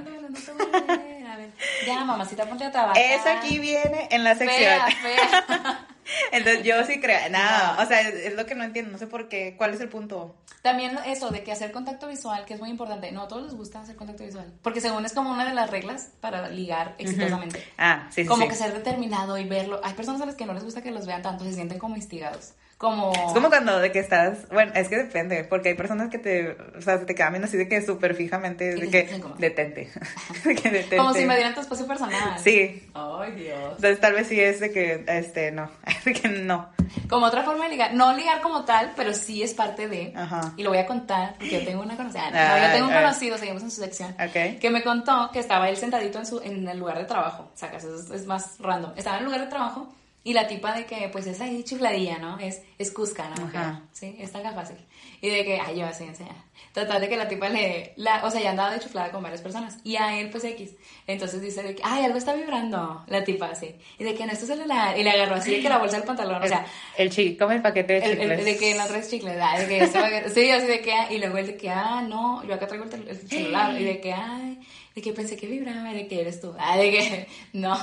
Ya, 1.87 2.05
mamacita, 2.05 2.47
ponte 2.47 2.65
a 2.65 2.71
trabajar. 2.71 3.03
Eso 3.03 3.29
aquí 3.29 3.59
viene 3.59 4.09
en 4.11 4.25
la 4.25 4.35
sección. 4.35 4.59
Fea, 4.59 5.43
fea. 5.43 5.87
Entonces 6.33 6.65
yo 6.65 6.85
sí 6.85 7.01
creo, 7.01 7.19
no, 7.31 7.39
No. 7.39 7.83
o 7.83 7.87
sea, 7.87 8.01
es, 8.01 8.35
lo 8.35 8.47
que 8.47 8.55
no 8.55 8.65
entiendo, 8.65 8.93
no 8.93 8.99
sé 8.99 9.07
por 9.07 9.29
qué, 9.29 9.55
¿cuál 9.57 9.73
es 9.75 9.81
el 9.81 9.89
punto? 9.89 10.35
También 10.63 10.99
eso 11.07 11.31
de 11.31 11.43
que 11.43 11.53
hacer 11.53 11.73
contacto 11.73 12.09
visual, 12.09 12.45
que 12.47 12.55
es 12.55 12.61
muy 12.61 12.71
importante. 12.71 13.13
No 13.13 13.23
a 13.23 13.29
todos 13.29 13.43
les 13.43 13.55
gusta 13.55 13.81
hacer 13.81 13.97
contacto 13.97 14.25
visual. 14.25 14.51
Porque 14.63 14.81
según 14.81 15.05
es 15.05 15.13
como 15.13 15.31
una 15.31 15.45
de 15.47 15.55
las 15.55 15.71
reglas 15.71 16.11
para 16.21 16.49
ligar 16.49 16.95
exitosamente. 16.99 17.63
Ah, 17.77 18.09
sí, 18.11 18.23
sí, 18.23 18.29
como 18.29 18.45
sí. 18.45 18.49
que 18.49 18.55
ser 18.55 18.73
determinado 18.73 19.37
y 19.37 19.45
verlo. 19.45 19.81
Hay 19.85 19.93
personas 19.93 20.23
a 20.23 20.27
las 20.27 20.37
que 20.37 20.47
no 20.47 20.55
les 20.55 20.65
gusta 20.65 20.83
que 20.83 20.91
los 20.91 21.07
vean 21.07 21.21
tanto, 21.23 21.45
se 21.45 21.53
sienten 21.53 21.79
como 21.79 21.97
instigados. 21.97 22.53
Como... 22.85 23.13
Es 23.15 23.33
como 23.33 23.49
cuando 23.49 23.79
de 23.79 23.91
que 23.91 23.99
estás, 23.99 24.47
bueno, 24.51 24.71
es 24.75 24.89
que 24.89 24.99
depende, 24.99 25.45
porque 25.45 25.71
hay 25.71 25.75
personas 25.75 26.11
que 26.11 26.19
te, 26.19 26.51
o 26.77 26.83
sea, 26.83 26.99
se 26.99 27.07
te 27.07 27.15
cambian 27.15 27.43
así 27.43 27.57
de 27.57 27.67
que 27.67 27.81
súper 27.81 28.15
fijamente, 28.15 28.75
de 28.75 28.91
que 28.91 29.23
detente, 29.39 29.91
de 30.45 30.55
que 30.55 30.71
detente. 30.71 30.99
como 30.99 31.15
si 31.15 31.25
me 31.25 31.35
dieran 31.35 31.55
tu 31.55 31.63
espacio 31.63 31.87
personal. 31.87 32.39
Sí, 32.39 32.87
Ay, 32.93 33.33
Dios. 33.33 33.77
entonces 33.77 33.99
tal 34.01 34.13
vez 34.13 34.27
sí 34.27 34.39
es 34.39 34.61
de 34.61 34.71
que, 34.71 35.03
este, 35.07 35.51
no, 35.51 35.71
de 36.05 36.13
que 36.13 36.29
no. 36.29 36.69
Como 37.09 37.25
otra 37.25 37.43
forma 37.43 37.65
de 37.65 37.71
ligar. 37.71 37.95
No 37.95 38.15
ligar 38.15 38.43
como 38.43 38.67
tal, 38.67 38.93
pero 38.95 39.15
sí 39.15 39.43
es 39.43 39.55
parte 39.55 39.89
de. 39.89 40.13
Ajá. 40.15 40.53
Y 40.59 40.63
lo 40.63 40.69
voy 40.69 40.79
a 40.79 40.87
contar 40.87 41.37
porque 41.39 41.61
yo 41.61 41.65
tengo 41.65 41.83
una 41.83 41.97
conocida. 41.97 42.31
No, 42.31 42.37
Ah, 42.39 42.67
yo 42.67 42.73
tengo 42.75 42.89
un 42.89 42.93
ah. 42.93 43.01
conocido, 43.01 43.39
seguimos 43.39 43.63
en 43.63 43.71
su 43.71 43.81
sección. 43.81 44.11
Ok. 44.13 44.61
Que 44.61 44.69
me 44.71 44.83
contó 44.83 45.31
que 45.33 45.39
estaba 45.39 45.71
él 45.71 45.79
sentadito 45.79 46.19
en, 46.19 46.27
su, 46.27 46.39
en 46.41 46.69
el 46.69 46.79
lugar 46.79 46.99
de 46.99 47.05
trabajo. 47.05 47.51
O 47.55 47.57
sea, 47.57 47.71
que 47.71 47.79
eso 47.79 47.95
es, 47.99 48.11
es 48.11 48.27
más 48.27 48.59
random. 48.59 48.93
Estaba 48.97 49.17
en 49.17 49.23
el 49.23 49.25
lugar 49.25 49.41
de 49.41 49.47
trabajo 49.47 49.89
y 50.27 50.33
la 50.33 50.49
tipa 50.49 50.75
de 50.75 50.87
que, 50.87 51.11
pues, 51.13 51.27
es 51.27 51.39
ahí 51.43 51.63
chifladilla, 51.63 52.19
¿no? 52.19 52.39
Es, 52.39 52.63
es 52.79 52.91
cusca, 52.91 53.29
¿no? 53.37 53.47
Ajá. 53.47 53.83
Sí, 53.93 54.17
es 54.19 54.33
tan 54.33 54.43
fácil. 54.55 54.77
Y 55.21 55.29
de 55.31 55.45
que, 55.45 55.61
ay, 55.61 55.79
yo 55.79 55.87
así 55.87 56.05
enseñar. 56.05 56.35
Total 56.73 57.01
de 57.01 57.09
que 57.09 57.17
la 57.17 57.29
tipa 57.29 57.49
le, 57.49 57.93
la, 57.97 58.25
o 58.25 58.31
sea, 58.31 58.41
ya 58.41 58.51
andaba 58.51 58.71
de 58.73 58.81
chiflada 58.81 59.11
con 59.11 59.23
varias 59.23 59.41
personas. 59.43 59.79
Y 59.85 59.97
a 59.97 60.19
él, 60.19 60.29
pues, 60.31 60.45
X. 60.45 60.71
Entonces 61.07 61.41
dice 61.41 61.63
de 61.63 61.75
que, 61.75 61.83
ay, 61.85 62.05
algo 62.05 62.19
está 62.19 62.35
vibrando. 62.35 63.05
La 63.07 63.23
tipa 63.25 63.47
así. 63.47 63.75
Y 63.99 64.05
de 64.05 64.15
que 64.15 64.27
no 64.27 64.33
es 64.33 64.41
tu 64.41 64.47
celular. 64.47 64.99
Y 64.99 65.03
le 65.05 65.11
agarró 65.11 65.37
así 65.37 65.51
de 65.55 65.63
que 65.63 65.69
la 65.69 65.79
bolsa 65.79 65.97
del 65.97 66.07
pantalón. 66.07 66.43
O 66.43 66.47
sea, 66.47 66.67
el 66.99 67.11
chi, 67.11 67.37
come 67.37 67.57
el 67.57 67.63
paquete 67.63 67.95
de 67.95 67.99
el, 68.01 68.11
el- 68.13 68.19
chicles. 68.21 68.45
de 68.45 68.57
que 68.59 68.75
no 68.75 68.87
traes 68.87 69.11
chicles, 69.11 69.37
ah, 69.41 69.59
de 69.59 69.67
que 69.69 69.79
este 69.85 69.99
paquete- 70.01 70.29
sí, 70.31 70.51
así 70.51 70.67
de 70.67 70.81
que, 70.81 70.93
ah, 70.93 71.13
y 71.13 71.19
luego 71.19 71.39
el 71.39 71.47
de 71.47 71.57
que, 71.57 71.71
ah, 71.71 72.03
no, 72.07 72.45
yo 72.45 72.55
acá 72.55 72.67
traigo 72.67 72.85
el, 72.85 73.09
el 73.09 73.29
celular, 73.29 73.81
y 73.81 73.85
de 73.85 74.01
que, 74.01 74.13
ay, 74.13 74.59
de 74.95 75.03
que 75.03 75.13
pensé 75.13 75.37
que 75.37 75.47
vibraba, 75.47 75.93
de 75.93 76.07
que 76.07 76.21
eres 76.21 76.41
tú, 76.41 76.55
ah, 76.59 76.77
de 76.77 76.91
que, 76.91 77.29
no, 77.53 77.77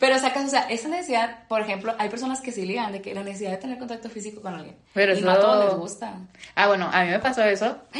pero 0.00 0.18
sacas, 0.18 0.46
o 0.46 0.48
sea, 0.50 0.62
esa 0.68 0.88
necesidad, 0.88 1.46
por 1.48 1.60
ejemplo, 1.62 1.94
hay 1.98 2.08
personas 2.08 2.40
que 2.40 2.50
sí 2.52 2.64
ligan, 2.66 2.92
de 2.92 3.00
que 3.02 3.14
la 3.14 3.22
necesidad 3.22 3.52
de 3.52 3.56
tener 3.58 3.78
contacto 3.78 4.08
físico 4.10 4.35
con 4.42 4.54
alguien, 4.54 4.76
Pero 4.94 5.14
y 5.16 5.20
no 5.22 5.30
a 5.30 5.34
eso- 5.34 5.42
todos 5.42 5.64
les 5.66 5.74
gusta. 5.74 6.14
Ah, 6.54 6.66
bueno, 6.68 6.88
a 6.92 7.04
mí 7.04 7.10
me 7.10 7.18
pasó 7.18 7.42
eso. 7.44 7.78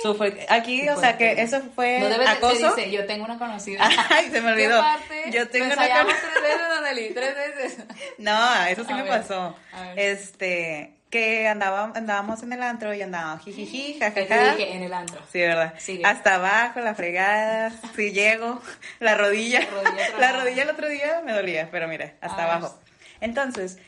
Eso 0.00 0.16
fue, 0.16 0.46
aquí, 0.48 0.88
o 0.88 0.98
sea, 0.98 1.16
que 1.16 1.40
eso 1.40 1.60
fue 1.76 2.00
No 2.00 2.08
debe 2.08 2.26
acoso. 2.26 2.74
se 2.74 2.80
dice, 2.80 2.90
yo 2.90 3.06
tengo 3.06 3.24
una 3.24 3.38
conocida. 3.38 3.88
Ay, 4.10 4.30
se 4.32 4.40
me 4.40 4.48
¿Qué 4.48 4.64
olvidó. 4.66 4.80
parte? 4.80 5.30
Yo 5.30 5.48
tengo 5.48 5.66
una 5.66 5.74
ensayamos 5.74 6.12
con- 6.14 6.20
tres 6.32 6.42
veces, 6.42 6.76
Anneli, 6.76 7.14
tres 7.14 7.34
veces. 7.36 7.78
No, 8.18 8.64
eso 8.66 8.84
sí 8.84 8.92
A 8.92 8.96
me 8.96 9.02
ver, 9.04 9.12
pasó. 9.20 9.54
a 9.72 9.82
ver. 9.82 9.98
Este, 10.00 10.94
que 11.08 11.46
andaba, 11.46 11.92
andábamos 11.94 12.42
en 12.42 12.52
el 12.52 12.64
antro 12.64 12.92
y 12.92 13.00
andábamos 13.00 13.44
jijiji, 13.44 13.96
jajaja. 14.00 14.56
dije 14.56 14.72
en 14.74 14.82
el 14.82 14.92
antro. 14.92 15.20
Sí, 15.30 15.38
¿verdad? 15.38 15.74
Sigue. 15.78 16.04
Hasta 16.04 16.34
abajo, 16.34 16.80
la 16.80 16.96
fregada, 16.96 17.70
si 17.94 18.10
llego, 18.10 18.60
la 18.98 19.14
rodilla. 19.14 19.60
La 19.60 19.68
rodilla 19.68 20.18
La 20.18 20.32
rodilla 20.32 20.62
el 20.64 20.70
otro 20.70 20.88
día 20.88 21.22
me 21.24 21.30
dolía, 21.32 21.68
pero 21.70 21.86
mira, 21.86 22.14
hasta 22.20 22.42
Ah, 22.42 22.54
abajo. 22.56 22.76
Entonces, 23.20 23.78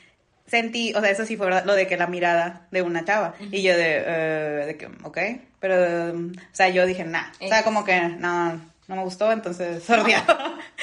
sentí, 0.47 0.93
o 0.95 1.01
sea, 1.01 1.11
eso 1.11 1.25
sí 1.25 1.37
fue 1.37 1.47
verdad, 1.47 1.65
lo 1.65 1.75
de 1.75 1.87
que 1.87 1.97
la 1.97 2.07
mirada 2.07 2.67
de 2.71 2.83
una 2.83 3.05
chava. 3.05 3.35
Y 3.51 3.63
yo 3.63 3.77
de, 3.77 4.03
eh, 4.07 4.65
de 4.67 4.77
que, 4.77 4.87
ok, 5.03 5.19
pero, 5.61 6.13
um, 6.13 6.33
o 6.33 6.55
sea, 6.55 6.69
yo 6.69 6.85
dije, 6.87 7.05
nah. 7.05 7.31
O 7.41 7.49
sea, 7.49 7.63
como 7.63 7.85
que, 7.85 7.99
no, 8.01 8.53
no 8.87 8.97
me 8.97 9.03
gustó, 9.03 9.33
entonces 9.33 9.83
sordeado. 9.85 10.37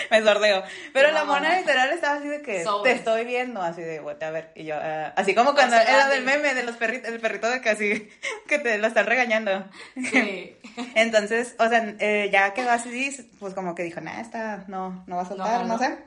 me 0.10 0.24
sordeo. 0.24 0.64
Pero 0.94 1.12
la 1.12 1.20
No. 1.22 1.28
mona 1.28 1.60
literal 1.60 1.92
estaba 1.92 2.16
así 2.18 2.28
de 2.28 2.42
que, 2.42 2.64
Sobre. 2.64 2.92
te 2.92 2.98
estoy 2.98 3.26
viendo, 3.26 3.62
así 3.62 3.82
de, 3.84 4.00
"Voltea 4.00 4.30
a 4.30 4.32
ver. 4.32 4.52
Y 4.56 4.64
yo, 4.66 4.76
ah, 4.76 5.14
así 5.16 5.36
como 5.36 5.54
cuando 5.54 5.76
era 5.76 6.08
del 6.10 6.24
meme 6.24 6.56
de 6.56 6.64
los 6.64 6.76
perritos, 6.78 7.12
el 7.12 7.20
perrito 7.20 7.48
de 7.50 7.62
que 7.62 7.70
así, 7.70 8.10
que 8.48 8.58
te 8.58 8.78
lo 8.80 8.88
están 8.88 9.06
regañando. 9.06 9.66
Sí. 9.96 10.58
Entonces, 10.96 11.56
o 11.60 11.70
sea, 11.70 11.94
eh, 12.00 12.30
ya 12.34 12.54
quedó 12.56 12.72
así, 12.72 13.30
pues 13.40 13.54
como 13.54 13.76
que 13.76 13.84
dijo, 13.84 14.02
nah, 14.02 14.20
esta 14.20 14.64
no, 14.68 15.04
no 15.06 15.18
va 15.18 15.22
a 15.22 15.26
soltar, 15.28 15.66
no, 15.68 15.78
sé. 15.78 15.98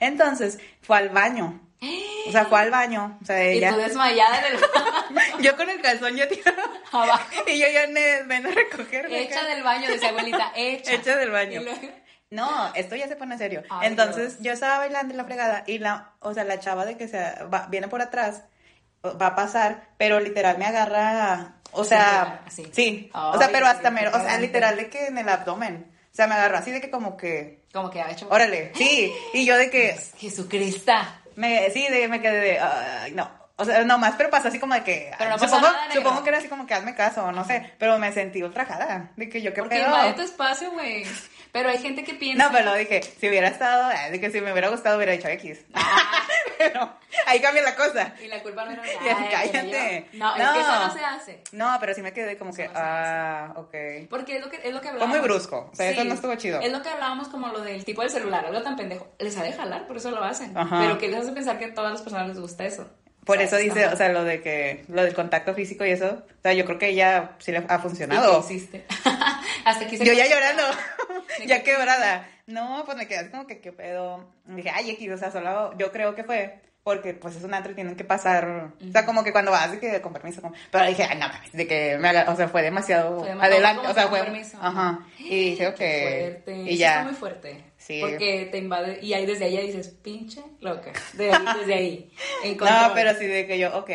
Entonces, 0.00 0.58
fue 0.82 0.98
al 0.98 1.08
baño. 1.10 1.60
O 1.80 2.32
sea, 2.32 2.44
fue 2.46 2.60
al 2.60 2.70
baño. 2.70 3.18
O 3.22 3.24
sea, 3.24 3.52
Y 3.52 3.58
ella. 3.58 3.72
tú 3.72 3.78
desmayada 3.80 4.38
en 4.48 4.54
el 4.54 4.60
Yo 5.44 5.56
con 5.56 5.70
el 5.70 5.80
calzón 5.80 6.16
ya 6.16 6.28
tirado. 6.28 6.62
abajo. 6.92 7.24
Y 7.46 7.58
yo 7.58 7.66
ya 7.68 7.86
ven 8.26 8.46
a 8.46 8.50
recogerme. 8.50 9.20
Hecha 9.22 9.40
acá. 9.40 9.48
del 9.48 9.62
baño, 9.62 9.88
decía 9.88 10.08
abuelita, 10.10 10.52
hecha. 10.56 10.92
Hecha 10.92 11.16
del 11.16 11.30
baño. 11.30 11.60
Y 11.60 11.64
luego- 11.64 11.80
No, 12.30 12.72
esto 12.74 12.94
ya 12.96 13.08
se 13.08 13.16
pone 13.16 13.38
serio. 13.38 13.62
Ay, 13.70 13.86
Entonces, 13.88 14.34
Dios. 14.34 14.42
yo 14.44 14.52
estaba 14.52 14.78
bailando 14.78 15.12
en 15.12 15.18
la 15.18 15.24
fregada 15.24 15.64
y 15.66 15.78
la, 15.78 16.12
o 16.20 16.34
sea, 16.34 16.44
la 16.44 16.58
chava 16.60 16.84
de 16.84 16.96
que 16.98 17.08
se 17.08 17.18
va- 17.44 17.66
viene 17.70 17.88
por 17.88 18.02
atrás 18.02 18.42
va 19.04 19.28
a 19.28 19.34
pasar, 19.36 19.88
pero 19.96 20.18
literal 20.20 20.58
me 20.58 20.66
agarra, 20.66 21.54
o 21.72 21.84
sea, 21.84 22.42
Así. 22.46 22.66
sí, 22.72 23.10
o 23.14 23.38
sea, 23.38 23.48
pero 23.52 23.66
hasta 23.66 23.90
me, 23.92 24.06
o 24.08 24.12
sea, 24.20 24.38
literal 24.40 24.76
de 24.76 24.90
que 24.90 25.06
en 25.06 25.16
el 25.18 25.28
abdomen, 25.28 25.90
o 26.12 26.14
sea, 26.14 26.26
me 26.26 26.34
agarró 26.34 26.58
así 26.58 26.72
de 26.72 26.80
que 26.80 26.90
como 26.90 27.16
que, 27.16 27.62
Como 27.72 27.88
que 27.90 28.02
ha 28.02 28.10
hecho. 28.10 28.26
órale, 28.28 28.72
sí, 28.74 29.10
y 29.32 29.46
yo 29.46 29.56
de 29.56 29.70
que, 29.70 29.96
Jesucristo. 30.18 30.92
Me, 31.38 31.70
sí, 31.70 31.86
de, 31.88 32.08
me 32.08 32.20
quedé 32.20 32.40
de, 32.40 32.58
ay, 32.58 33.12
no. 33.12 33.30
O 33.60 33.64
sea, 33.64 33.82
nomás, 33.84 34.14
pero 34.16 34.30
pasó 34.30 34.48
así 34.48 34.58
como 34.60 34.74
de 34.74 34.84
que. 34.84 35.10
Pero 35.18 35.30
no 35.30 35.38
supongo, 35.38 35.62
nada, 35.66 35.92
supongo 35.92 36.22
que 36.22 36.28
era 36.28 36.38
así 36.38 36.48
como 36.48 36.66
que 36.66 36.74
hazme 36.74 36.94
caso, 36.94 37.32
no 37.32 37.44
sé. 37.44 37.72
Pero 37.78 37.98
me 37.98 38.12
sentí 38.12 38.42
ultrajada. 38.42 39.10
De 39.16 39.28
que 39.28 39.42
yo 39.42 39.52
qué 39.52 39.62
Porque 39.62 39.76
pedo. 39.78 40.14
tu 40.14 40.22
espacio, 40.22 40.70
güey. 40.72 41.04
Pero 41.50 41.70
hay 41.70 41.78
gente 41.78 42.04
que 42.04 42.14
piensa. 42.14 42.44
No, 42.44 42.52
pero 42.52 42.74
dije, 42.74 43.02
si 43.02 43.28
hubiera 43.28 43.48
estado, 43.48 43.90
eh, 43.90 44.10
de 44.12 44.20
que 44.20 44.30
si 44.30 44.40
me 44.40 44.52
hubiera 44.52 44.68
gustado 44.68 44.96
hubiera 44.96 45.12
dicho 45.12 45.28
X. 45.28 45.58
Ah. 45.74 46.22
Pero 46.58 46.90
ahí 47.26 47.40
cambia 47.40 47.62
la 47.62 47.74
cosa. 47.74 48.14
Y 48.22 48.26
la 48.26 48.42
culpa 48.42 48.64
no 48.64 48.72
era 48.72 48.82
Ay, 49.00 49.28
cállate. 49.30 50.08
No, 50.14 50.36
es 50.36 50.48
que 50.50 50.60
eso 50.60 50.86
no 50.86 50.92
se 50.92 51.04
hace. 51.04 51.42
No, 51.52 51.76
pero 51.80 51.94
sí 51.94 52.02
me 52.02 52.12
quedé 52.12 52.36
como 52.36 52.52
que, 52.52 52.66
no 52.66 52.74
ah, 52.74 53.52
ok. 53.56 53.74
Porque 54.10 54.36
es 54.36 54.44
lo 54.44 54.50
que, 54.50 54.56
es 54.56 54.74
lo 54.74 54.80
que 54.80 54.88
Fue 54.88 54.94
hablábamos. 54.94 55.18
muy 55.18 55.20
brusco, 55.20 55.70
o 55.72 55.74
sea, 55.74 55.90
eso 55.90 56.04
no 56.04 56.14
estuvo 56.14 56.34
chido. 56.34 56.60
Es 56.60 56.72
lo 56.72 56.82
que 56.82 56.88
hablábamos 56.88 57.28
como 57.28 57.48
lo 57.48 57.60
del 57.60 57.84
tipo 57.84 58.02
del 58.02 58.10
celular, 58.10 58.44
algo 58.44 58.62
tan 58.62 58.76
pendejo. 58.76 59.08
Les 59.18 59.36
ha 59.36 59.42
de 59.42 59.52
jalar, 59.52 59.86
por 59.86 59.96
eso 59.96 60.10
lo 60.10 60.22
hacen. 60.22 60.56
Ajá. 60.56 60.80
Pero 60.80 60.98
que 60.98 61.08
les 61.08 61.20
hace 61.20 61.32
pensar 61.32 61.58
que 61.58 61.66
a 61.66 61.74
todas 61.74 61.92
las 61.92 62.02
personas 62.02 62.28
les 62.28 62.40
gusta 62.40 62.64
eso. 62.64 62.86
Por 63.28 63.42
eso 63.42 63.56
dice, 63.56 63.86
o 63.88 63.94
sea, 63.94 64.08
lo 64.08 64.24
de 64.24 64.40
que, 64.40 64.86
lo 64.88 65.02
del 65.02 65.12
contacto 65.12 65.52
físico 65.52 65.84
y 65.84 65.90
eso, 65.90 66.06
o 66.06 66.42
sea, 66.42 66.54
yo 66.54 66.64
creo 66.64 66.78
que 66.78 66.94
ya 66.94 67.36
sí 67.38 67.52
le 67.52 67.58
ha 67.58 67.60
¿Y 67.62 67.66
qué 67.66 67.78
funcionado. 67.78 68.42
Hasta 69.68 69.84
aquí 69.84 69.96
se 69.96 70.04
Yo 70.04 70.12
ya 70.12 70.26
llorando, 70.26 70.62
ya 71.46 71.62
quebrada. 71.62 72.26
No, 72.46 72.82
pues 72.86 72.96
me 72.96 73.06
quedé 73.06 73.18
así 73.18 73.30
como 73.30 73.46
que, 73.46 73.60
¿qué 73.60 73.72
pedo? 73.72 74.26
Dije, 74.46 74.70
ay, 74.74 74.90
X, 74.90 75.10
o 75.12 75.18
sea, 75.18 75.30
solo, 75.30 75.76
yo 75.78 75.92
creo 75.92 76.14
que 76.14 76.24
fue 76.24 76.60
porque, 76.82 77.12
pues, 77.12 77.36
es 77.36 77.44
un 77.44 77.52
antro 77.52 77.72
y 77.72 77.74
tienen 77.74 77.96
que 77.96 78.04
pasar, 78.04 78.72
o 78.80 78.92
sea, 78.92 79.04
como 79.04 79.22
que 79.22 79.30
cuando 79.30 79.50
vas, 79.50 79.70
de 79.70 79.78
que, 79.78 80.00
con 80.00 80.10
permiso, 80.14 80.40
como- 80.40 80.54
pero 80.70 80.86
dije, 80.86 81.02
ay, 81.04 81.18
no 81.18 81.28
mames, 81.28 81.52
de 81.52 81.66
que 81.66 81.98
me 81.98 82.08
haga, 82.08 82.24
o 82.32 82.34
sea, 82.36 82.48
fue 82.48 82.62
demasiado 82.62 83.18
Fue 83.18 83.28
demasiado 83.28 83.54
adelante, 83.54 83.86
o 83.88 83.92
sea, 83.92 84.02
con 84.04 84.10
fue, 84.12 84.20
permiso. 84.22 84.56
ajá, 84.62 85.00
y 85.18 85.50
dije, 85.50 85.66
ok, 85.66 85.76
fuerte. 85.76 86.56
y 86.56 86.68
Eso 86.70 86.78
ya. 86.78 86.90
está 86.92 87.02
muy 87.04 87.14
fuerte. 87.14 87.64
Sí. 87.76 88.00
Porque 88.00 88.48
te 88.50 88.56
invade. 88.58 89.00
Y 89.02 89.12
ahí 89.12 89.26
desde 89.26 89.44
ahí 89.44 89.52
ya 89.56 89.60
dices, 89.60 89.88
pinche 90.02 90.42
loca. 90.60 90.92
De 91.12 91.30
ahí, 91.30 91.44
desde 91.60 91.74
ahí. 91.74 92.12
No, 92.58 92.92
pero 92.94 93.14
sí 93.18 93.26
de 93.26 93.46
que 93.46 93.58
yo, 93.58 93.68
ok. 93.76 93.90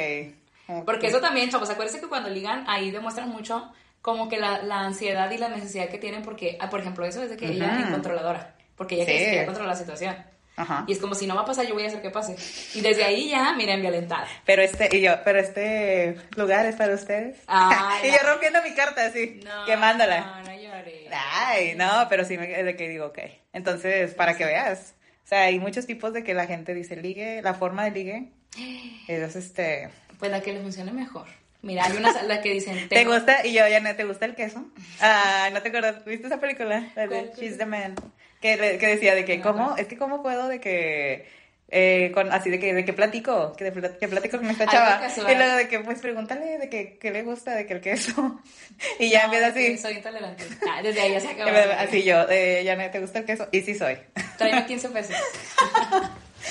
como 0.67 0.85
Porque 0.85 1.01
que- 1.01 1.07
eso 1.07 1.19
también, 1.19 1.49
chavos, 1.49 1.71
acuérdense 1.71 1.99
que 1.99 2.07
cuando 2.07 2.29
ligan 2.29 2.63
ahí 2.67 2.91
demuestran 2.91 3.29
mucho 3.29 3.71
como 4.03 4.29
que 4.29 4.37
la, 4.37 4.61
la 4.61 4.81
ansiedad 4.81 5.31
y 5.31 5.37
la 5.39 5.49
necesidad 5.49 5.89
que 5.89 5.97
tienen 5.97 6.21
porque, 6.21 6.57
ah, 6.59 6.69
por 6.69 6.81
ejemplo, 6.81 7.03
eso 7.05 7.23
es 7.23 7.31
de 7.31 7.37
que 7.37 7.47
ella 7.47 7.71
Ujú. 7.77 7.83
es 7.85 7.89
controladora. 7.89 8.55
Porque 8.75 8.93
ella 8.95 9.05
Sí. 9.05 9.11
quiere 9.11 9.29
quiere 9.31 9.45
controlar 9.47 9.73
la 9.73 9.79
situación. 9.79 10.15
Ajá. 10.55 10.83
Y 10.87 10.91
es 10.91 10.99
como 10.99 11.15
si 11.15 11.25
no 11.25 11.33
va 11.35 11.41
a 11.41 11.45
pasar, 11.45 11.65
yo 11.65 11.73
voy 11.73 11.83
a 11.83 11.87
hacer 11.87 12.01
que 12.03 12.11
pase. 12.11 12.35
Y 12.77 12.81
desde 12.81 13.03
ahí 13.05 13.29
ya, 13.29 13.53
miren, 13.53 13.81
violentada. 13.81 14.27
Pero 14.45 14.61
este, 14.61 14.87
y 14.95 15.01
yo, 15.01 15.15
pero 15.23 15.39
este 15.39 16.15
lugar 16.35 16.65
es 16.67 16.75
para 16.75 16.93
ustedes. 16.93 17.37
Y 17.47 18.07
no. 18.07 18.13
yo 18.13 18.29
rompiendo 18.29 18.61
mi 18.61 18.75
carta 18.75 19.05
así, 19.05 19.39
quemándola. 19.65 20.19
No, 20.19 20.39
no 20.41 20.55
llores. 20.55 20.71
haré. 20.73 21.09
Ay, 21.11 21.73
no, 21.75 22.05
pero 22.09 22.23
sí 22.25 22.37
me, 22.37 22.45
de 22.47 22.75
que 22.75 22.87
digo, 22.89 23.05
ok. 23.07 23.19
Entonces, 23.53 24.13
para 24.13 24.35
que 24.37 24.45
veas. 24.45 24.93
O 25.23 25.27
sea, 25.27 25.43
hay 25.43 25.57
muchos 25.59 25.85
tipos 25.87 26.11
de 26.13 26.23
que 26.23 26.33
la 26.33 26.45
gente 26.45 26.73
dice 26.75 26.97
ligue, 26.97 27.41
la 27.41 27.53
forma 27.53 27.85
de 27.85 27.91
ligue 27.91 28.31
es 29.07 29.35
este... 29.35 29.89
Pues 30.19 30.29
la 30.29 30.41
que 30.41 30.53
le 30.53 30.61
funcione 30.61 30.91
mejor. 30.91 31.25
Mira, 31.63 31.85
hay 31.85 31.97
una 31.97 32.21
la 32.23 32.41
que 32.41 32.51
dicen... 32.51 32.87
¿Te 32.89 33.05
gusta? 33.05 33.45
Y 33.47 33.53
yo, 33.53 33.67
ya 33.67 33.79
no, 33.79 33.95
¿te 33.95 34.03
gusta 34.03 34.25
el 34.25 34.35
queso? 34.35 34.63
Ah, 35.01 35.49
no 35.51 35.61
te 35.61 35.69
acuerdas, 35.69 36.03
¿viste 36.05 36.27
esa 36.27 36.39
película? 36.39 36.91
La 36.95 37.07
de. 37.07 37.31
She's 37.39 37.57
the 37.57 37.65
Man. 37.65 37.95
Que, 38.41 38.77
que 38.79 38.87
decía 38.87 39.15
de 39.15 39.23
que, 39.25 39.37
No, 39.37 39.43
¿cómo? 39.43 39.69
no. 39.69 39.77
Es 39.77 39.87
que, 39.87 39.97
¿cómo 39.97 40.21
puedo 40.21 40.49
de 40.49 40.59
que... 40.59 41.25
eh, 41.69 42.11
con, 42.13 42.31
así 42.33 42.49
de 42.49 42.59
que, 42.59 42.73
de 42.73 42.83
que 42.83 42.91
platico, 42.91 43.53
que, 43.53 43.63
de 43.71 43.97
que 43.97 44.07
platico 44.09 44.37
con 44.37 44.49
esta 44.49 44.67
chava. 44.67 45.07
Y 45.17 45.35
luego 45.35 45.55
de 45.55 45.67
que, 45.69 45.79
pues 45.79 45.99
pregúntale 46.01 46.57
de 46.59 46.69
que, 46.69 46.97
qué 46.99 47.11
le 47.11 47.23
gusta, 47.23 47.55
de 47.55 47.65
que 47.65 47.73
el 47.75 47.81
queso. 47.81 48.41
Y 48.99 49.09
ya 49.09 49.19
No, 49.27 49.33
empieza 49.33 49.53
que 49.53 49.67
así. 49.67 49.77
Soy 49.77 49.93
intolerante. 49.93 50.43
Ah, 50.69 50.81
desde 50.83 50.99
ahí 50.99 51.13
ya 51.13 51.19
se 51.21 51.27
acabó. 51.31 51.49
Así 51.79 52.03
yo, 52.03 52.25
eh, 52.29 52.61
ya 52.65 52.75
no 52.75 52.91
te 52.91 52.99
gusta 52.99 53.19
el 53.19 53.25
queso. 53.25 53.47
Y 53.53 53.61
sí 53.61 53.73
soy. 53.73 53.97
Tráeme 54.37 54.65
15 54.67 54.89
pesos. 54.89 55.15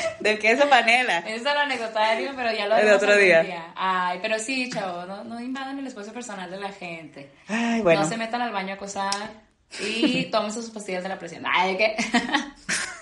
Del 0.20 0.38
queso 0.38 0.68
panela. 0.68 1.18
Ese 1.18 1.36
es 1.36 1.42
el 1.42 1.48
anecdotario, 1.48 2.32
pero 2.36 2.52
ya 2.52 2.66
lo 2.66 2.76
El 2.76 2.92
otro 2.92 3.16
día. 3.16 3.72
Ay, 3.74 4.18
pero 4.22 4.38
sí, 4.38 4.70
chavo, 4.70 5.04
no, 5.06 5.24
no 5.24 5.40
invadan 5.40 5.78
el 5.78 5.86
espacio 5.86 6.12
personal 6.12 6.50
de 6.50 6.58
la 6.58 6.70
gente. 6.70 7.30
Ay, 7.48 7.80
bueno. 7.82 8.02
No 8.02 8.08
se 8.08 8.16
metan 8.16 8.42
al 8.42 8.52
baño 8.52 8.72
a 8.72 8.74
acosar 8.74 9.30
y 9.80 10.24
tomen 10.26 10.52
sus 10.52 10.70
pastillas 10.70 11.02
de 11.02 11.08
la 11.08 11.18
presión. 11.18 11.44
Ay, 11.46 11.76
¿qué? 11.76 11.96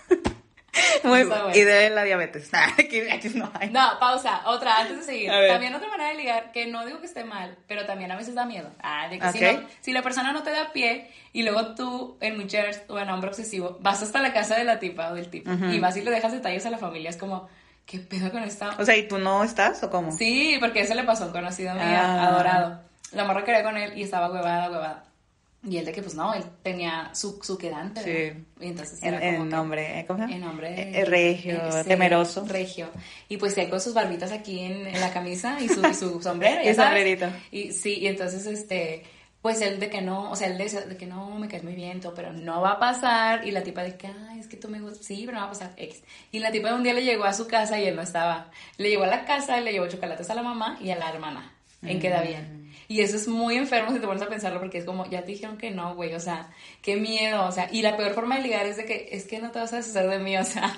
Muy- 1.05 1.24
bueno. 1.24 1.51
y 1.55 1.61
de 1.61 1.91
la 1.91 2.05
diabetes. 2.05 2.51
Aquí, 2.78 3.01
aquí 3.11 3.28
no 3.31 3.51
hay. 3.59 3.70
No, 3.70 3.99
pausa, 3.99 4.43
otra, 4.47 4.78
antes 4.81 4.99
de 4.99 5.03
seguir. 5.05 5.31
También 5.49 5.74
otra 5.74 5.89
manera 5.89 6.11
de 6.11 6.16
ligar, 6.16 6.53
que 6.53 6.66
no 6.66 6.85
digo 6.87 7.01
que 7.01 7.07
esté 7.07 7.24
mal, 7.24 7.57
pero 7.66 7.87
también 7.87 8.11
a 8.12 8.16
veces 8.16 8.35
da 8.35 8.45
miedo. 8.47 8.70
Ah, 8.83 9.09
de 9.09 9.18
que 9.18 9.33
si, 9.33 9.45
Ok. 9.45 9.53
no- 9.61 9.68
si 9.81 9.93
la 9.93 10.03
persona 10.03 10.33
no 10.33 10.43
te 10.43 10.51
da 10.51 10.72
pie 10.72 11.11
y 11.33 11.43
luego 11.43 11.74
tú, 11.74 12.16
en 12.20 12.39
mujer 12.39 12.85
o 12.89 12.99
en 12.99 13.09
hombre 13.11 13.28
obsesivo, 13.31 13.78
vas 13.81 14.03
hasta 14.03 14.20
la 14.20 14.33
casa 14.33 14.57
de 14.57 14.64
la 14.64 14.78
tipa 14.78 15.11
o 15.11 15.14
del 15.14 15.28
tipo 15.31 15.51
y 15.53 15.78
vas 15.81 15.97
y 15.97 16.03
le 16.03 16.11
dejas 16.11 16.33
detalles 16.33 16.64
a 16.66 16.70
la 16.70 16.78
familia, 16.78 17.11
es 17.11 17.16
como, 17.16 17.49
¿qué 17.87 17.99
pedo 17.99 18.31
con 18.31 18.43
esta? 18.43 18.70
O 18.78 18.85
sea, 18.85 18.97
¿y 18.97 19.07
tú 19.09 19.18
no 19.18 19.43
estás 19.45 19.83
o 19.83 19.91
cómo? 19.91 20.12
Sí, 20.12 20.57
porque 20.61 20.81
eso 20.81 20.95
le 20.95 21.05
pasó 21.05 21.24
a 21.24 21.26
un 21.28 21.33
conocido 21.33 21.74
mío, 21.74 21.83
Ah. 21.85 22.26
adorado. 22.28 22.81
La 23.12 23.24
morra 23.24 23.43
quería 23.45 23.64
con 23.64 23.76
él 23.76 23.93
y 23.99 24.05
estaba 24.05 24.31
huevada, 24.31 24.70
huevada. 24.70 25.05
Y 25.63 25.77
él 25.77 25.85
de 25.85 25.93
que, 25.93 26.01
pues 26.01 26.15
no, 26.15 26.33
él 26.33 26.43
tenía 26.63 27.11
su, 27.15 27.39
su 27.43 27.59
quedante. 27.59 28.01
Sí. 28.03 28.45
Y 28.65 28.69
entonces 28.69 29.03
En, 29.03 29.09
era 29.15 29.19
como 29.21 29.31
en 29.31 29.43
que- 29.51 29.57
nombre, 29.57 30.01
¿eh? 30.01 30.07
¿cómo 30.07 30.19
se 30.19 30.23
llama? 30.25 30.35
en 30.37 30.41
nombre 30.41 31.01
Eh, 31.01 31.05
regio, 31.05 31.57
eh, 31.57 31.85
temeroso. 31.87 32.47
regio 32.47 32.89
y 33.29 33.37
pues 33.37 33.57
él 33.59 33.69
con 33.69 33.81
sus 33.81 33.93
barbitas 33.93 34.33
aquí 34.33 34.61
en, 34.61 34.87
en 34.87 35.01
la 35.01 35.13
camisa 35.13 35.59
y 35.61 35.69
su, 35.69 35.87
y 35.87 35.93
su 35.95 36.23
sombrero 36.23 36.63
Y 36.69 36.75
sombrerito. 36.75 37.27
y 37.51 37.73
sí 37.73 37.99
y 37.99 38.07
entonces 38.07 38.47
este 38.47 39.05
pues 39.43 39.61
él 39.63 39.81
de 39.81 39.89
que 39.91 40.01
no 40.03 40.31
o 40.31 40.37
sea 40.37 40.49
él 40.49 40.57
decía 40.59 40.81
de 40.83 40.97
que 40.97 41.07
no 41.07 41.39
me 41.39 41.49
caes 41.49 41.63
muy 41.65 41.75
bien 41.75 42.01
todo, 42.01 42.15
pero 42.15 42.33
no 42.33 42.61
va 42.63 42.73
a 42.73 42.79
pasar 42.79 43.47
y 43.47 43.51
la 43.51 43.63
tipa 43.63 43.83
de 43.83 43.97
que 43.97 44.07
ay 44.07 44.39
es 44.41 44.47
que 44.49 44.57
tú 44.57 44.69
me 44.69 44.81
gustas 44.81 45.05
sí 45.07 45.23
pero 45.27 45.37
no 45.39 45.41
va 45.45 45.47
a 45.49 45.53
pasar 45.53 45.73
X 45.77 46.03
y 46.33 46.39
la 46.41 46.51
tipa 46.51 46.75
un 46.75 46.83
día 46.83 46.93
le 46.95 47.05
llegó 47.05 47.25
a 47.25 47.33
su 47.35 47.47
casa 47.47 47.79
y 47.79 47.87
él 47.87 47.97
no 47.97 48.03
estaba 48.03 48.51
le 48.79 48.89
llegó 48.91 49.05
a 49.05 49.09
la 49.09 49.25
casa 49.27 49.61
le 49.61 49.73
llevó 49.73 49.89
chocolates 49.89 50.29
a 50.31 50.35
la 50.35 50.43
mamá 50.43 50.79
y 50.83 50.91
a 50.91 50.97
la 50.97 51.11
hermana 51.11 51.53
en 51.83 51.99
Mm. 51.99 52.01
queda 52.01 52.22
bien 52.22 52.61
y 52.89 53.03
eso 53.03 53.16
es 53.16 53.28
muy 53.28 53.57
enfermo 53.57 53.93
si 53.93 54.01
te 54.01 54.07
pones 54.07 54.22
a 54.22 54.28
pensarlo 54.28 54.59
porque 54.59 54.78
es 54.78 54.85
como, 54.85 55.09
ya 55.09 55.20
te 55.22 55.28
dijeron 55.31 55.57
que 55.57 55.70
no, 55.70 55.95
güey, 55.95 56.12
o 56.14 56.18
sea, 56.20 56.49
qué 56.83 56.97
miedo, 56.97 57.47
o 57.47 57.53
sea, 57.53 57.68
y 57.70 57.83
la 57.83 57.97
peor 57.97 58.14
forma 58.14 58.37
de 58.37 58.43
ligar 58.43 58.66
es 58.66 58.76
de 58.78 58.85
que, 58.85 59.11
es 59.12 59.26
que 59.26 59.39
no 59.39 59.53
te 59.53 59.61
vas 59.61 59.72
a 59.72 59.76
deshacer 59.76 60.09
de 60.09 60.18
mí, 60.18 60.37
o 60.37 60.45
sea, 60.45 60.76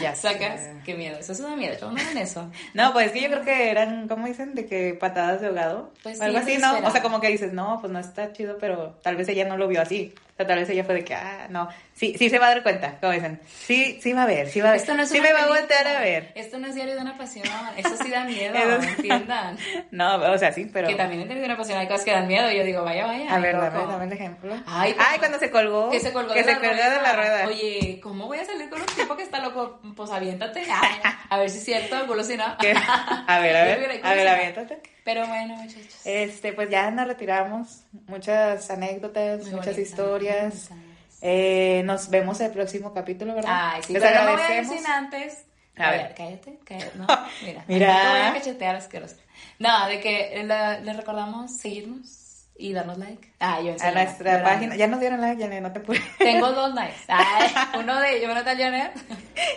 Ya 0.00 0.12
sacas, 0.16 0.60
sé. 0.60 0.74
qué 0.84 0.94
miedo, 0.94 1.18
eso 1.20 1.34
sí 1.36 1.42
da 1.42 1.54
miedo, 1.54 1.76
chavos, 1.78 1.94
no 1.94 2.00
hagan 2.00 2.18
eso. 2.18 2.50
No, 2.74 2.92
pues 2.92 3.06
es 3.06 3.12
que 3.12 3.20
yo 3.20 3.28
creo 3.28 3.44
que 3.44 3.70
eran, 3.70 4.08
¿cómo 4.08 4.26
dicen? 4.26 4.54
De 4.56 4.66
que 4.66 4.94
patadas 4.94 5.40
de 5.40 5.46
ahogado. 5.46 5.92
Pues 6.02 6.20
o 6.20 6.24
algo 6.24 6.38
sí, 6.40 6.54
así, 6.54 6.58
¿no? 6.60 6.70
espera. 6.72 6.88
O 6.88 6.90
sea, 6.90 7.02
como 7.02 7.20
que 7.20 7.28
dices, 7.28 7.52
no, 7.52 7.78
pues 7.80 7.92
no 7.92 8.00
está 8.00 8.32
chido, 8.32 8.58
pero 8.58 8.98
tal 9.02 9.14
vez 9.14 9.28
ella 9.28 9.44
no 9.44 9.56
lo 9.56 9.68
vio 9.68 9.80
así. 9.82 10.12
O 10.32 10.34
sea, 10.34 10.46
tal 10.46 10.58
vez 10.60 10.68
ella 10.70 10.82
fue 10.82 10.94
de 10.94 11.04
que, 11.04 11.14
ah, 11.14 11.46
no. 11.50 11.68
Sí, 11.94 12.14
sí 12.18 12.30
se 12.30 12.38
va 12.38 12.46
a 12.46 12.50
dar 12.50 12.62
cuenta, 12.62 12.96
como 13.00 13.12
dicen. 13.12 13.38
Sí, 13.46 14.00
sí 14.02 14.14
va 14.14 14.22
a 14.22 14.26
ver, 14.26 14.48
sí 14.48 14.62
va 14.62 14.70
a 14.70 14.72
ver. 14.72 14.80
Esto 14.80 14.94
no 14.94 15.02
es 15.02 15.10
sí 15.10 15.20
me 15.20 15.30
va 15.30 15.40
a 15.40 15.42
película, 15.42 15.60
voltear 15.60 15.86
a 15.86 16.00
ver. 16.00 16.32
Esto 16.34 16.58
no 16.58 16.66
es 16.68 16.74
diario 16.74 16.94
de 16.94 17.00
una 17.02 17.18
pasión, 17.18 17.44
eso 17.76 17.96
sí 18.02 18.10
da 18.10 18.24
miedo, 18.24 18.54
Eso- 18.56 18.82
entiendan. 18.88 19.58
No, 19.90 20.16
o 20.16 20.38
sea, 20.38 20.50
sí, 20.52 20.70
pero... 20.72 20.88
Que 20.88 20.94
también 20.94 21.20
en 21.20 21.28
diario 21.28 21.42
de 21.42 21.48
una 21.50 21.56
pasión 21.58 21.78
hay 21.78 21.86
cosas 21.86 22.04
que 22.06 22.12
dan 22.12 22.26
miedo, 22.26 22.50
y 22.50 22.56
yo 22.56 22.64
digo, 22.64 22.82
vaya, 22.82 23.04
vaya. 23.06 23.30
A 23.32 23.38
ver, 23.38 23.56
dame, 23.56 23.78
dame 23.86 24.04
el 24.06 24.12
ejemplo. 24.14 24.54
Ay, 24.66 24.94
pero- 24.96 25.18
cuando 25.18 25.38
se 25.38 25.50
colgó. 25.50 25.90
Que 25.90 26.00
se 26.00 26.12
colgó 26.14 26.32
que 26.32 26.42
de, 26.42 26.44
se 26.44 26.52
la 26.52 26.58
colgó 26.66 26.82
de 26.82 27.02
la 27.02 27.12
rueda. 27.12 27.46
Oye, 27.48 28.00
¿cómo 28.02 28.26
voy 28.26 28.38
a 28.38 28.44
salir 28.46 28.70
con 28.70 28.80
un 28.80 28.86
tipo 28.86 29.14
que 29.14 29.22
está 29.24 29.38
loco? 29.40 29.80
Pues 29.94 30.10
aviéntate. 30.10 30.60
Ay, 30.62 30.98
a 31.28 31.38
ver 31.38 31.50
si 31.50 31.58
es 31.58 31.64
cierto, 31.64 32.00
el 32.00 32.06
culo 32.06 32.24
si 32.24 32.38
no. 32.38 32.56
¿Qué? 32.58 32.72
A 32.72 33.38
ver, 33.38 33.54
a 33.54 33.64
ver, 33.66 33.84
a 33.84 33.88
ver, 33.88 34.00
¿cómo 34.00 34.14
se 34.14 34.28
aviéntate. 34.28 34.80
Pero 35.04 35.26
bueno, 35.26 35.56
muchachos. 35.56 36.00
Este, 36.04 36.52
pues 36.52 36.70
ya 36.70 36.90
nos 36.90 37.06
retiramos. 37.08 37.84
Muchas 38.06 38.70
anécdotas, 38.70 39.42
Muy 39.46 39.54
muchas 39.56 39.78
historias. 39.78 40.70
Eh, 41.20 41.82
nos 41.84 42.08
vemos 42.10 42.40
el 42.40 42.50
próximo 42.52 42.92
capítulo, 42.92 43.34
¿verdad? 43.34 43.50
Ay, 43.74 43.82
sí, 43.84 43.92
Les 43.92 44.02
pero 44.02 44.14
no 44.16 44.22
voy 44.32 44.40
a 44.40 44.44
agradecemos. 44.44 44.70
decir 44.76 44.90
antes. 44.92 45.44
A 45.76 45.88
A, 45.88 45.90
ver. 45.90 46.02
ver, 46.02 46.14
cállate, 46.14 46.58
cállate. 46.64 46.98
No, 46.98 47.06
mira. 47.42 47.64
Mira. 47.68 47.94
aquí 47.94 48.02
te 48.04 48.10
voy 48.10 48.20
a 48.28 48.32
cachetear 48.34 48.76
asqueroso. 48.76 49.16
No, 49.58 49.86
de 49.86 50.00
que 50.00 50.42
la- 50.44 50.80
les 50.80 50.96
recordamos 50.96 51.56
seguirnos 51.56 52.48
y 52.56 52.72
darnos 52.72 52.98
like. 52.98 53.31
Ah, 53.44 53.60
yo 53.60 53.74
A 53.82 53.90
nuestra 53.90 54.42
página. 54.44 54.76
Ya 54.76 54.86
nos 54.86 55.00
dieron 55.00 55.20
like, 55.20 55.36
ya 55.42 55.60
no 55.60 55.72
te 55.72 55.80
pude. 55.80 56.00
Tengo 56.18 56.52
dos 56.52 56.72
likes. 56.74 56.94
Ay, 57.08 57.50
uno 57.80 57.98
de 58.00 58.20
Jonathan 58.20 58.56
Janet 58.56 58.92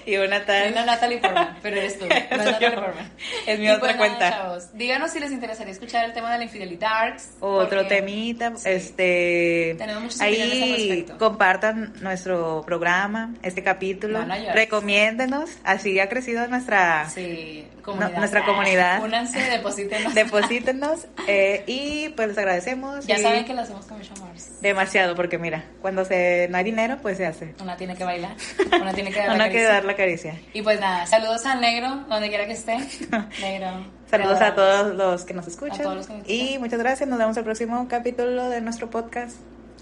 y 0.08 0.16
una 0.18 0.38
y 0.38 0.42
tal. 0.42 0.72
una 0.72 0.86
Natalie 0.86 1.20
Portman, 1.20 1.58
pero 1.62 1.78
eres 1.78 2.00
tú, 2.00 2.06
no 2.08 2.16
es 2.16 2.30
Natalie. 2.32 2.72
Portman. 2.72 3.12
Es 3.46 3.60
mi 3.60 3.66
Y 3.66 3.70
otra 3.70 3.80
pues 3.80 3.96
nada, 3.96 3.98
cuenta. 4.08 4.30
chavos, 4.32 4.74
díganos 4.78 5.12
si 5.12 5.20
les 5.20 5.32
interesaría 5.32 5.72
escuchar 5.72 6.04
el 6.06 6.14
tema 6.14 6.32
de 6.32 6.40
la 6.40 6.44
infidelidad. 6.46 7.14
Otro 7.40 7.82
porque- 7.82 7.96
temita, 7.96 8.54
Sí. 8.58 8.70
este, 8.70 9.76
Tenemos 9.78 10.20
al 10.20 10.28
ahí 10.28 11.06
compartan 11.20 11.94
nuestro 12.02 12.64
programa, 12.66 13.34
este 13.44 13.62
capítulo, 13.64 14.26
recomiéndenos, 14.54 15.50
así 15.64 16.00
ha 16.00 16.10
crecido 16.10 16.48
nuestra, 16.48 17.08
Sí, 17.10 17.68
comunidad. 17.84 18.12
No, 18.14 18.18
nuestra 18.20 18.46
comunidad. 18.46 19.04
Únanse, 19.04 19.40
deposítenos. 19.44 20.14
deposítenos 20.16 21.08
eh, 21.28 21.64
y 21.68 22.10
pues 22.10 22.30
les 22.30 22.38
agradecemos. 22.40 23.06
Ya 23.06 23.20
y 23.20 23.22
saben 23.22 23.46
que 23.46 23.54
lo 23.54 23.66
hacemos 23.80 24.10
con 24.10 24.62
demasiado 24.62 25.16
porque 25.16 25.38
mira, 25.38 25.66
cuando 25.82 26.06
se 26.06 26.48
no 26.50 26.58
hay 26.58 26.64
dinero 26.64 26.98
pues 27.02 27.18
se 27.18 27.26
hace, 27.26 27.56
Una 27.62 27.76
tiene 27.78 27.96
que 27.96 28.04
bailar, 28.04 28.36
una 28.82 28.94
tiene 28.94 29.12
que 29.12 29.20
dar 29.20 29.30
no 29.30 29.36
la 29.38 29.44
hay 29.46 29.52
que 29.52 29.58
caricia. 29.58 29.74
dar 29.74 29.86
la 29.86 29.96
caricia. 29.96 30.42
Y 30.54 30.62
pues 30.62 30.80
nada, 30.80 31.06
saludos 31.06 31.46
al 31.46 31.62
negro, 31.62 32.06
donde 32.10 32.30
quiera 32.30 32.46
que 32.46 32.54
esté. 32.54 32.78
Negro. 33.42 33.86
Saludos 34.10 34.42
a 34.42 34.56
todos 34.56 34.96
los 34.96 35.26
que 35.26 35.34
nos 35.34 35.48
escuchan 35.48 35.82
A 35.82 35.84
todos 35.84 35.96
los 35.98 36.08
que 36.08 36.14
nos 36.14 36.30
y 36.30 36.58
muchas 36.60 36.80
gracias. 36.80 37.10
Nos 37.10 37.18
vemos 37.20 37.36
el 37.38 37.44
próximo 37.44 37.88
capítulo 37.88 38.50
de 38.50 38.62
nuestro 38.62 38.90
podcast. 38.90 39.38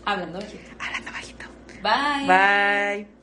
Hablando 0.06 0.40
bajito. 0.40 0.72
Hablando 0.80 1.12
bajito. 1.12 1.46
Bye. 1.82 2.28
Bye. 3.06 3.23